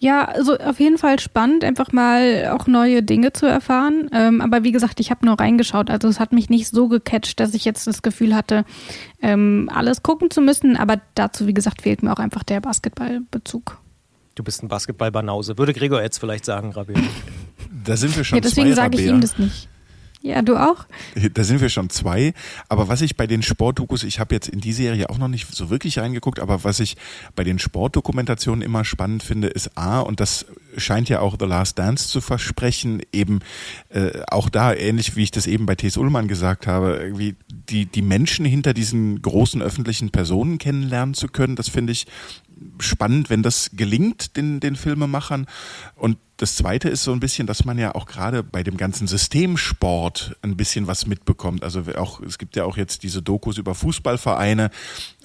Ja, 0.00 0.24
also 0.26 0.56
auf 0.58 0.78
jeden 0.78 0.98
Fall 0.98 1.18
spannend, 1.18 1.64
einfach 1.64 1.92
mal 1.92 2.50
auch 2.52 2.66
neue 2.66 3.02
Dinge 3.02 3.32
zu 3.32 3.46
erfahren. 3.46 4.10
Ähm, 4.12 4.40
aber 4.40 4.62
wie 4.62 4.72
gesagt, 4.72 5.00
ich 5.00 5.10
habe 5.10 5.24
nur 5.24 5.38
reingeschaut. 5.38 5.90
Also 5.90 6.08
es 6.08 6.20
hat 6.20 6.32
mich 6.32 6.50
nicht 6.50 6.68
so 6.68 6.88
gecatcht, 6.88 7.40
dass 7.40 7.54
ich 7.54 7.64
jetzt 7.64 7.86
das 7.86 8.02
Gefühl 8.02 8.34
hatte, 8.34 8.64
ähm, 9.22 9.70
alles 9.72 10.02
gucken 10.02 10.30
zu 10.30 10.40
müssen. 10.40 10.76
Aber 10.76 11.00
dazu, 11.14 11.46
wie 11.46 11.54
gesagt, 11.54 11.82
fehlt 11.82 12.02
mir 12.02 12.12
auch 12.12 12.18
einfach 12.18 12.42
der 12.42 12.60
Basketballbezug. 12.60 13.78
Du 14.34 14.42
bist 14.42 14.62
ein 14.62 14.68
Basketballbanause, 14.68 15.56
würde 15.56 15.72
Gregor 15.72 16.02
jetzt 16.02 16.18
vielleicht 16.18 16.44
sagen, 16.44 16.72
Rabi. 16.72 16.94
Da 17.84 17.96
sind 17.96 18.16
wir 18.16 18.24
schon 18.24 18.36
ja, 18.36 18.42
deswegen 18.42 18.74
sage 18.74 19.00
ich 19.00 19.06
ihm 19.06 19.20
das 19.20 19.38
nicht. 19.38 19.68
Ja, 20.26 20.42
du 20.42 20.56
auch? 20.56 20.86
Da 21.34 21.44
sind 21.44 21.60
wir 21.60 21.68
schon 21.68 21.88
zwei. 21.88 22.34
Aber 22.68 22.88
was 22.88 23.00
ich 23.00 23.16
bei 23.16 23.28
den 23.28 23.42
Sportdokus, 23.42 24.02
ich 24.02 24.18
habe 24.18 24.34
jetzt 24.34 24.48
in 24.48 24.60
die 24.60 24.72
Serie 24.72 25.08
auch 25.08 25.18
noch 25.18 25.28
nicht 25.28 25.54
so 25.54 25.70
wirklich 25.70 26.00
reingeguckt, 26.00 26.40
aber 26.40 26.64
was 26.64 26.80
ich 26.80 26.96
bei 27.36 27.44
den 27.44 27.60
Sportdokumentationen 27.60 28.60
immer 28.60 28.84
spannend 28.84 29.22
finde, 29.22 29.46
ist 29.46 29.78
A, 29.78 30.00
und 30.00 30.18
das 30.18 30.46
scheint 30.76 31.08
ja 31.08 31.20
auch 31.20 31.36
The 31.38 31.46
Last 31.46 31.78
Dance 31.78 32.08
zu 32.08 32.20
versprechen, 32.20 33.02
eben 33.12 33.38
äh, 33.90 34.20
auch 34.26 34.48
da, 34.48 34.74
ähnlich 34.74 35.14
wie 35.14 35.22
ich 35.22 35.30
das 35.30 35.46
eben 35.46 35.64
bei 35.64 35.76
T.S. 35.76 35.96
Ullmann 35.96 36.26
gesagt 36.26 36.66
habe, 36.66 36.96
irgendwie 37.00 37.36
die, 37.48 37.86
die 37.86 38.02
Menschen 38.02 38.44
hinter 38.44 38.74
diesen 38.74 39.22
großen 39.22 39.62
öffentlichen 39.62 40.10
Personen 40.10 40.58
kennenlernen 40.58 41.14
zu 41.14 41.28
können. 41.28 41.54
Das 41.54 41.68
finde 41.68 41.92
ich 41.92 42.08
spannend, 42.80 43.30
wenn 43.30 43.44
das 43.44 43.70
gelingt, 43.74 44.36
den, 44.36 44.58
den 44.58 44.74
Filmemachern. 44.74 45.46
Und 45.94 46.18
das 46.38 46.54
Zweite 46.56 46.90
ist 46.90 47.02
so 47.02 47.12
ein 47.12 47.20
bisschen, 47.20 47.46
dass 47.46 47.64
man 47.64 47.78
ja 47.78 47.94
auch 47.94 48.04
gerade 48.04 48.42
bei 48.42 48.62
dem 48.62 48.76
ganzen 48.76 49.06
Systemsport 49.06 50.36
ein 50.42 50.56
bisschen 50.56 50.86
was 50.86 51.06
mitbekommt. 51.06 51.64
Also 51.64 51.82
auch 51.96 52.20
es 52.20 52.36
gibt 52.36 52.56
ja 52.56 52.64
auch 52.64 52.76
jetzt 52.76 53.02
diese 53.02 53.22
Dokus 53.22 53.56
über 53.56 53.74
Fußballvereine 53.74 54.70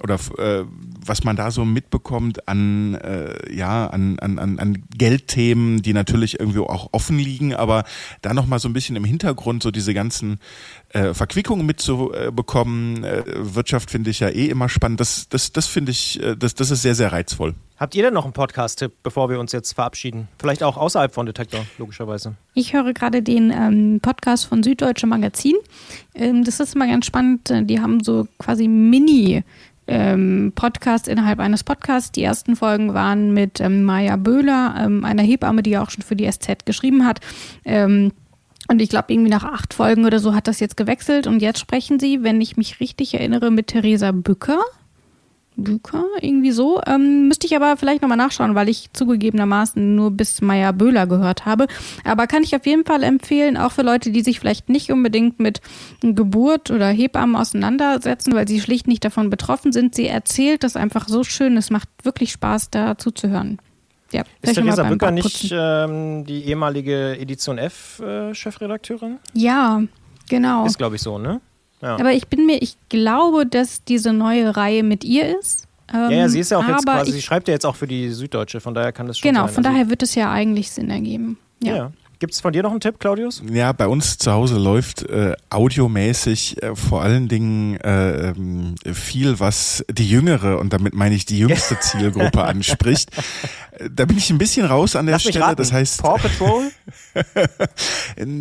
oder 0.02 0.16
äh, 0.38 0.64
was 1.06 1.26
man 1.26 1.36
da 1.36 1.52
so 1.52 1.66
mitbekommt 1.66 2.48
an 2.48 2.96
äh, 2.96 3.54
ja 3.54 3.88
an, 3.88 4.20
an, 4.20 4.40
an 4.40 4.84
Geldthemen, 4.98 5.82
die 5.82 5.94
natürlich 5.94 6.40
irgendwie 6.40 6.60
auch 6.60 6.90
offen 6.94 7.20
liegen, 7.20 7.54
aber 7.54 7.84
da 8.22 8.34
noch 8.34 8.48
mal 8.48 8.60
so 8.60 8.70
ein 8.70 8.74
bisschen 8.74 8.96
im 8.96 9.04
Hintergrund 9.04 9.64
so 9.64 9.72
diese 9.72 9.94
ganzen 9.94 10.40
äh, 10.90 11.14
Verquickungen 11.14 11.66
mitzubekommen. 11.66 13.04
Äh, 13.04 13.24
Wirtschaft 13.54 13.92
finde 13.92 14.12
ich 14.12 14.22
ja 14.22 14.30
eh 14.30 14.48
immer 14.48 14.70
spannend. 14.70 15.02
Das 15.02 15.28
das 15.28 15.52
das 15.52 15.68
finde 15.68 15.92
ich 15.92 16.22
äh, 16.24 16.38
das 16.38 16.56
das 16.56 16.72
ist 16.72 16.84
sehr 16.84 16.96
sehr 16.96 17.12
reizvoll. 17.12 17.54
Habt 17.82 17.96
ihr 17.96 18.04
denn 18.04 18.14
noch 18.14 18.26
einen 18.26 18.34
Podcast-Tipp, 18.34 18.92
bevor 19.02 19.32
wir 19.32 19.40
uns 19.40 19.54
jetzt 19.54 19.74
verabschieden? 19.74 20.28
Vielleicht 20.38 20.62
auch 20.62 20.78
außerhalb 20.78 21.12
von 21.12 21.26
Detektor, 21.26 21.66
logischerweise. 21.80 22.36
Ich 22.54 22.74
höre 22.74 22.94
gerade 22.94 23.24
den 23.24 23.50
ähm, 23.50 24.00
Podcast 24.00 24.46
von 24.46 24.62
Süddeutsche 24.62 25.08
Magazin. 25.08 25.56
Ähm, 26.14 26.44
das 26.44 26.60
ist 26.60 26.76
immer 26.76 26.86
ganz 26.86 27.08
spannend. 27.08 27.52
Die 27.64 27.80
haben 27.82 28.04
so 28.04 28.28
quasi 28.38 28.68
Mini- 28.68 29.44
ähm, 29.88 30.52
Podcast 30.54 31.08
innerhalb 31.08 31.40
eines 31.40 31.64
Podcasts. 31.64 32.12
Die 32.12 32.22
ersten 32.22 32.56
Folgen 32.56 32.94
waren 32.94 33.34
mit 33.34 33.60
ähm, 33.60 33.84
Maja 33.84 34.16
Böhler, 34.16 34.76
ähm, 34.78 35.04
einer 35.04 35.24
Hebamme, 35.24 35.64
die 35.64 35.72
ja 35.72 35.82
auch 35.82 35.90
schon 35.90 36.04
für 36.04 36.16
die 36.16 36.32
SZ 36.32 36.68
geschrieben 36.68 37.04
hat. 37.04 37.20
Ähm, 37.66 38.12
und 38.68 38.80
ich 38.80 38.90
glaube, 38.90 39.12
irgendwie 39.12 39.32
nach 39.32 39.44
acht 39.44 39.74
Folgen 39.74 40.06
oder 40.06 40.20
so 40.20 40.36
hat 40.36 40.48
das 40.48 40.60
jetzt 40.60 40.78
gewechselt. 40.78 41.26
Und 41.26 41.42
jetzt 41.42 41.58
sprechen 41.58 42.00
sie, 42.00 42.22
wenn 42.22 42.42
ich 42.42 42.58
mich 42.58 42.80
richtig 42.80 43.16
erinnere, 43.16 43.50
mit 43.50 43.68
Theresa 43.68 44.12
Bücker. 44.12 44.60
Büker, 45.56 46.06
irgendwie 46.22 46.52
so. 46.52 46.82
Ähm, 46.88 47.28
müsste 47.28 47.46
ich 47.46 47.56
aber 47.56 47.78
vielleicht 47.78 48.02
nochmal 48.02 48.18
nachschauen, 48.18 48.56
weil 48.56 48.70
ich 48.70 48.92
zugegebenermaßen 48.94 49.96
nur 49.96 50.12
bis 50.12 50.42
Meier 50.42 50.74
Böhler 50.74 51.06
gehört 51.08 51.46
habe. 51.46 51.68
Aber 52.04 52.28
kann 52.28 52.44
ich 52.44 52.56
auf 52.56 52.66
jeden 52.66 52.86
Fall 52.86 53.04
empfehlen, 53.04 53.58
auch 53.58 53.72
für 53.72 53.84
Leute, 53.84 54.12
die 54.12 54.22
sich 54.22 54.40
vielleicht 54.40 54.70
nicht 54.70 54.92
unbedingt 54.92 55.40
mit 55.40 55.62
Geburt 56.02 56.72
oder 56.72 56.88
Hebammen 56.88 57.36
auseinandersetzen, 57.36 58.34
weil 58.34 58.48
sie 58.48 58.60
schlicht 58.60 58.88
nicht 58.88 59.06
davon 59.06 59.30
betroffen 59.30 59.72
sind. 59.72 59.94
Sie 59.94 60.08
erzählt 60.08 60.64
das 60.64 60.76
einfach 60.76 61.08
so 61.08 61.24
schön. 61.24 61.58
Es 61.58 61.70
macht 61.70 61.90
wirklich 62.04 62.32
Spaß, 62.32 62.72
da 62.72 62.98
zuzuzuhören. 62.98 63.60
Ja, 64.12 64.24
ist 64.42 64.56
Theresa 64.56 64.84
Bücker 64.84 65.12
nicht 65.12 65.52
ähm, 65.52 66.26
die 66.26 66.44
ehemalige 66.46 67.18
Edition 67.18 67.58
F-Chefredakteurin? 67.58 69.20
Äh, 69.34 69.40
ja, 69.40 69.82
genau. 70.30 70.66
Ist, 70.66 70.78
glaube 70.78 70.98
ich, 70.98 71.02
so, 71.02 71.18
ne? 71.18 71.40
Ja. 71.82 71.96
Aber 71.96 72.12
ich 72.14 72.28
bin 72.28 72.46
mir, 72.46 72.62
ich 72.62 72.78
glaube, 72.90 73.46
dass 73.46 73.84
diese 73.84 74.14
neue 74.14 74.56
Reihe 74.56 74.84
mit 74.84 75.04
ihr 75.04 75.38
ist. 75.40 75.68
Ähm, 75.94 76.10
ja, 76.10 76.18
ja, 76.20 76.30
sie 76.30 76.40
ist 76.40 76.52
ja 76.52 76.58
auch 76.60 76.68
jetzt 76.68 76.86
quasi, 76.86 77.10
ich, 77.10 77.16
sie 77.16 77.22
schreibt 77.22 77.48
ja 77.48 77.54
jetzt 77.54 77.66
auch 77.66 77.76
für 77.76 77.88
die 77.88 78.10
Süddeutsche, 78.12 78.60
von 78.62 78.74
daher 78.74 78.92
kann 78.94 79.08
das 79.08 79.18
schon 79.20 79.30
Genau, 79.30 79.46
sein. 79.48 79.56
von 79.56 79.66
Also- 79.66 79.76
daher 79.78 79.90
wird 79.90 80.04
es 80.04 80.16
ja 80.16 80.32
eigentlich 80.32 80.72
Sinn 80.72 80.90
ergeben. 80.90 81.38
Ja. 81.62 81.76
Ja. 81.76 81.92
Gibt 82.20 82.34
es 82.36 82.40
von 82.40 82.54
dir 82.54 82.62
noch 82.62 82.70
einen 82.70 82.80
Tipp, 82.82 83.00
Claudius? 83.00 83.42
Ja, 83.52 83.72
bei 83.72 83.88
uns 83.88 84.20
zu 84.20 84.32
Hause 84.32 84.60
läuft 84.60 85.02
äh, 85.10 85.34
audiomäßig 85.50 86.62
äh, 86.62 86.76
vor 86.76 87.02
allen 87.02 87.28
Dingen 87.28 87.78
äh, 87.82 88.30
ähm, 88.30 88.76
viel, 88.94 89.40
was 89.40 89.84
die 89.92 90.08
jüngere, 90.08 90.60
und 90.60 90.72
damit 90.72 90.94
meine 90.94 91.16
ich 91.16 91.26
die 91.26 91.40
jüngste 91.40 91.78
Zielgruppe 91.82 92.44
anspricht. 92.44 93.10
Da 93.90 94.06
bin 94.06 94.18
ich 94.18 94.30
ein 94.30 94.38
bisschen 94.38 94.66
raus 94.66 94.96
an 94.96 95.06
der 95.06 95.14
Lass 95.14 95.24
Stelle. 95.24 95.56
Das 95.56 95.72
heißt, 95.72 96.02
Paw 96.02 96.18
Patrol? 96.18 96.72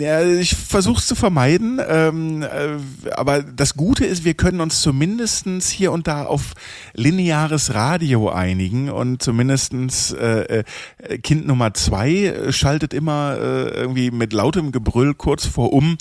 Ja, 0.01 0.23
ich 0.23 0.55
versuche 0.55 0.99
es 0.99 1.07
zu 1.07 1.15
vermeiden, 1.15 1.81
ähm, 1.87 2.43
äh, 2.43 3.11
aber 3.13 3.43
das 3.43 3.75
Gute 3.75 4.05
ist, 4.05 4.25
wir 4.25 4.35
können 4.35 4.61
uns 4.61 4.81
zumindestens 4.81 5.71
hier 5.71 5.93
und 5.93 6.07
da 6.07 6.25
auf 6.25 6.55
lineares 6.95 7.75
Radio 7.75 8.31
einigen 8.31 8.91
und 8.91 9.23
zumindestens 9.23 10.13
äh, 10.13 10.65
äh, 10.99 11.19
Kind 11.19 11.47
Nummer 11.47 11.75
zwei 11.75 12.11
äh, 12.11 12.53
schaltet 12.53 12.95
immer 12.95 13.37
äh, 13.37 13.71
irgendwie 13.71 14.11
mit 14.11 14.33
lautem 14.33 14.73
Gebrüll 14.73 15.15
kurz 15.15 15.47
vor 15.47 15.73
um 15.73 15.97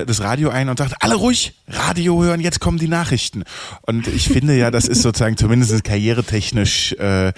äh, 0.00 0.06
das 0.06 0.20
Radio 0.20 0.50
ein 0.50 0.68
und 0.68 0.78
sagt, 0.78 0.94
alle 1.00 1.14
ruhig, 1.14 1.54
Radio 1.68 2.22
hören, 2.22 2.40
jetzt 2.40 2.60
kommen 2.60 2.78
die 2.78 2.88
Nachrichten. 2.88 3.44
Und 3.82 4.06
ich 4.08 4.28
finde 4.28 4.56
ja, 4.56 4.70
das 4.70 4.86
ist 4.86 5.02
sozusagen 5.02 5.36
zumindest 5.36 5.84
karrieretechnisch 5.84 6.92
äh, 6.94 7.32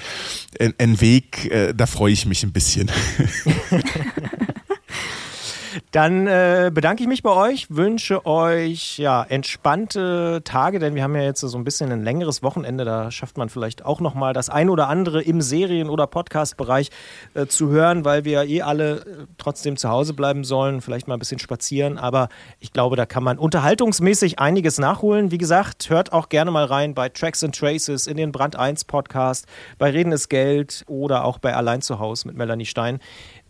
ein, 0.60 0.74
ein 0.78 1.00
Weg, 1.00 1.50
äh, 1.50 1.74
da 1.74 1.86
freue 1.86 2.12
ich 2.12 2.26
mich 2.26 2.42
ein 2.42 2.52
bisschen. 2.52 2.90
Dann 5.90 6.26
äh, 6.26 6.70
bedanke 6.72 7.02
ich 7.02 7.08
mich 7.08 7.22
bei 7.22 7.30
euch, 7.30 7.66
wünsche 7.70 8.26
euch 8.26 8.98
ja 8.98 9.22
entspannte 9.22 10.42
Tage, 10.44 10.78
denn 10.78 10.94
wir 10.94 11.02
haben 11.02 11.14
ja 11.14 11.22
jetzt 11.22 11.40
so 11.40 11.56
ein 11.56 11.64
bisschen 11.64 11.92
ein 11.92 12.02
längeres 12.02 12.42
Wochenende. 12.42 12.84
Da 12.84 13.10
schafft 13.10 13.38
man 13.38 13.48
vielleicht 13.48 13.84
auch 13.84 14.00
noch 14.00 14.14
mal 14.14 14.32
das 14.32 14.48
ein 14.50 14.70
oder 14.70 14.88
andere 14.88 15.22
im 15.22 15.40
Serien- 15.40 15.90
oder 15.90 16.06
Podcast-Bereich 16.06 16.90
äh, 17.34 17.46
zu 17.46 17.68
hören, 17.68 18.04
weil 18.04 18.24
wir 18.24 18.44
eh 18.44 18.62
alle 18.62 18.96
äh, 18.96 19.02
trotzdem 19.38 19.76
zu 19.76 19.88
Hause 19.88 20.14
bleiben 20.14 20.44
sollen, 20.44 20.80
vielleicht 20.80 21.08
mal 21.08 21.14
ein 21.14 21.20
bisschen 21.20 21.38
spazieren. 21.38 21.98
Aber 21.98 22.28
ich 22.60 22.72
glaube, 22.72 22.96
da 22.96 23.06
kann 23.06 23.22
man 23.22 23.38
unterhaltungsmäßig 23.38 24.38
einiges 24.38 24.78
nachholen. 24.78 25.30
Wie 25.30 25.38
gesagt, 25.38 25.90
hört 25.90 26.12
auch 26.12 26.28
gerne 26.28 26.50
mal 26.50 26.64
rein 26.64 26.94
bei 26.94 27.08
Tracks 27.08 27.42
and 27.44 27.56
Traces 27.56 28.06
in 28.06 28.16
den 28.16 28.32
Brand 28.32 28.56
1 28.56 28.84
Podcast, 28.84 29.46
bei 29.78 29.90
Reden 29.90 30.12
ist 30.12 30.28
Geld 30.28 30.84
oder 30.86 31.24
auch 31.24 31.38
bei 31.38 31.54
Allein 31.54 31.82
zu 31.82 31.98
Hause 31.98 32.28
mit 32.28 32.36
Melanie 32.36 32.66
Stein. 32.66 33.00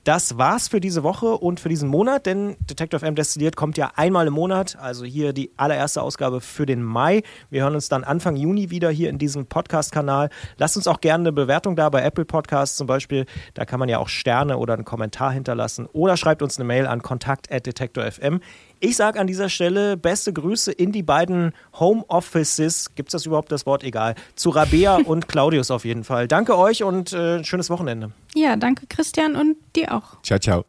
Das 0.06 0.38
war's 0.38 0.68
für 0.68 0.78
diese 0.78 1.02
Woche 1.02 1.36
und 1.36 1.58
für 1.58 1.68
diesen 1.68 1.88
Monat, 1.88 2.26
denn 2.26 2.56
Detective 2.60 3.04
M 3.04 3.16
Destilliert 3.16 3.56
kommt 3.56 3.76
ja 3.76 3.90
einmal 3.96 4.28
im 4.28 4.34
Monat, 4.34 4.78
also 4.80 5.04
hier 5.04 5.32
die 5.32 5.50
allererste 5.56 6.00
Ausgabe 6.00 6.40
für 6.40 6.64
den 6.64 6.80
Mai. 6.80 7.24
Wir 7.50 7.64
hören 7.64 7.74
uns 7.74 7.88
dann 7.88 8.04
Anfang 8.04 8.36
Juni 8.36 8.70
wieder 8.70 8.88
hier 8.88 9.10
in 9.10 9.18
diesem 9.18 9.46
Podcast-Kanal. 9.46 10.30
Lasst 10.58 10.76
uns 10.76 10.86
auch 10.86 11.00
gerne 11.00 11.22
eine 11.22 11.32
Bewertung 11.32 11.74
da 11.74 11.88
bei 11.88 12.02
Apple 12.02 12.24
Podcasts 12.24 12.76
zum 12.76 12.86
Beispiel. 12.86 13.26
Da 13.54 13.64
kann 13.64 13.80
man 13.80 13.88
ja 13.88 13.98
auch 13.98 14.06
Sterne 14.06 14.58
oder 14.58 14.74
einen 14.74 14.84
Kommentar 14.84 15.32
hinterlassen 15.32 15.88
oder 15.92 16.16
schreibt 16.16 16.40
uns 16.40 16.56
eine 16.56 16.66
Mail 16.66 16.86
an 16.86 17.02
kontakt.detektor.fm. 17.02 18.38
Ich 18.78 18.96
sage 18.96 19.18
an 19.18 19.26
dieser 19.26 19.48
Stelle 19.48 19.96
beste 19.96 20.34
Grüße 20.34 20.70
in 20.70 20.92
die 20.92 21.02
beiden 21.02 21.52
Home 21.80 22.04
Offices. 22.08 22.94
Gibt 22.94 23.08
es 23.08 23.12
das 23.12 23.24
überhaupt 23.24 23.50
das 23.50 23.64
Wort? 23.64 23.82
Egal. 23.82 24.14
Zu 24.34 24.50
Rabea 24.50 24.96
und 25.04 25.28
Claudius 25.28 25.70
auf 25.70 25.86
jeden 25.86 26.04
Fall. 26.04 26.28
Danke 26.28 26.58
euch 26.58 26.82
und 26.82 27.12
äh, 27.12 27.42
schönes 27.42 27.70
Wochenende. 27.70 28.12
ja, 28.34 28.56
danke 28.56 28.86
Christian 28.86 29.34
und 29.34 29.56
dir 29.74 29.94
auch. 29.94 30.20
Ciao, 30.22 30.38
ciao. 30.38 30.64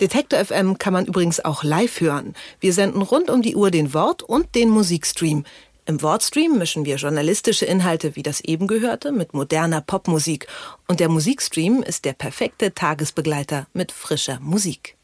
Detektor 0.00 0.44
FM 0.44 0.76
kann 0.76 0.92
man 0.92 1.06
übrigens 1.06 1.42
auch 1.42 1.64
live 1.64 2.00
hören. 2.00 2.34
Wir 2.60 2.74
senden 2.74 3.00
rund 3.00 3.30
um 3.30 3.40
die 3.40 3.56
Uhr 3.56 3.70
den 3.70 3.94
Wort- 3.94 4.22
und 4.22 4.54
den 4.54 4.68
Musikstream. 4.68 5.44
Im 5.86 6.02
Wortstream 6.02 6.58
mischen 6.58 6.84
wir 6.84 6.96
journalistische 6.96 7.64
Inhalte 7.64 8.16
wie 8.16 8.22
das 8.22 8.40
eben 8.40 8.66
gehörte 8.66 9.12
mit 9.12 9.32
moderner 9.32 9.80
Popmusik. 9.80 10.46
Und 10.88 11.00
der 11.00 11.08
Musikstream 11.08 11.82
ist 11.82 12.04
der 12.04 12.12
perfekte 12.12 12.74
Tagesbegleiter 12.74 13.66
mit 13.72 13.92
frischer 13.92 14.40
Musik. 14.40 14.96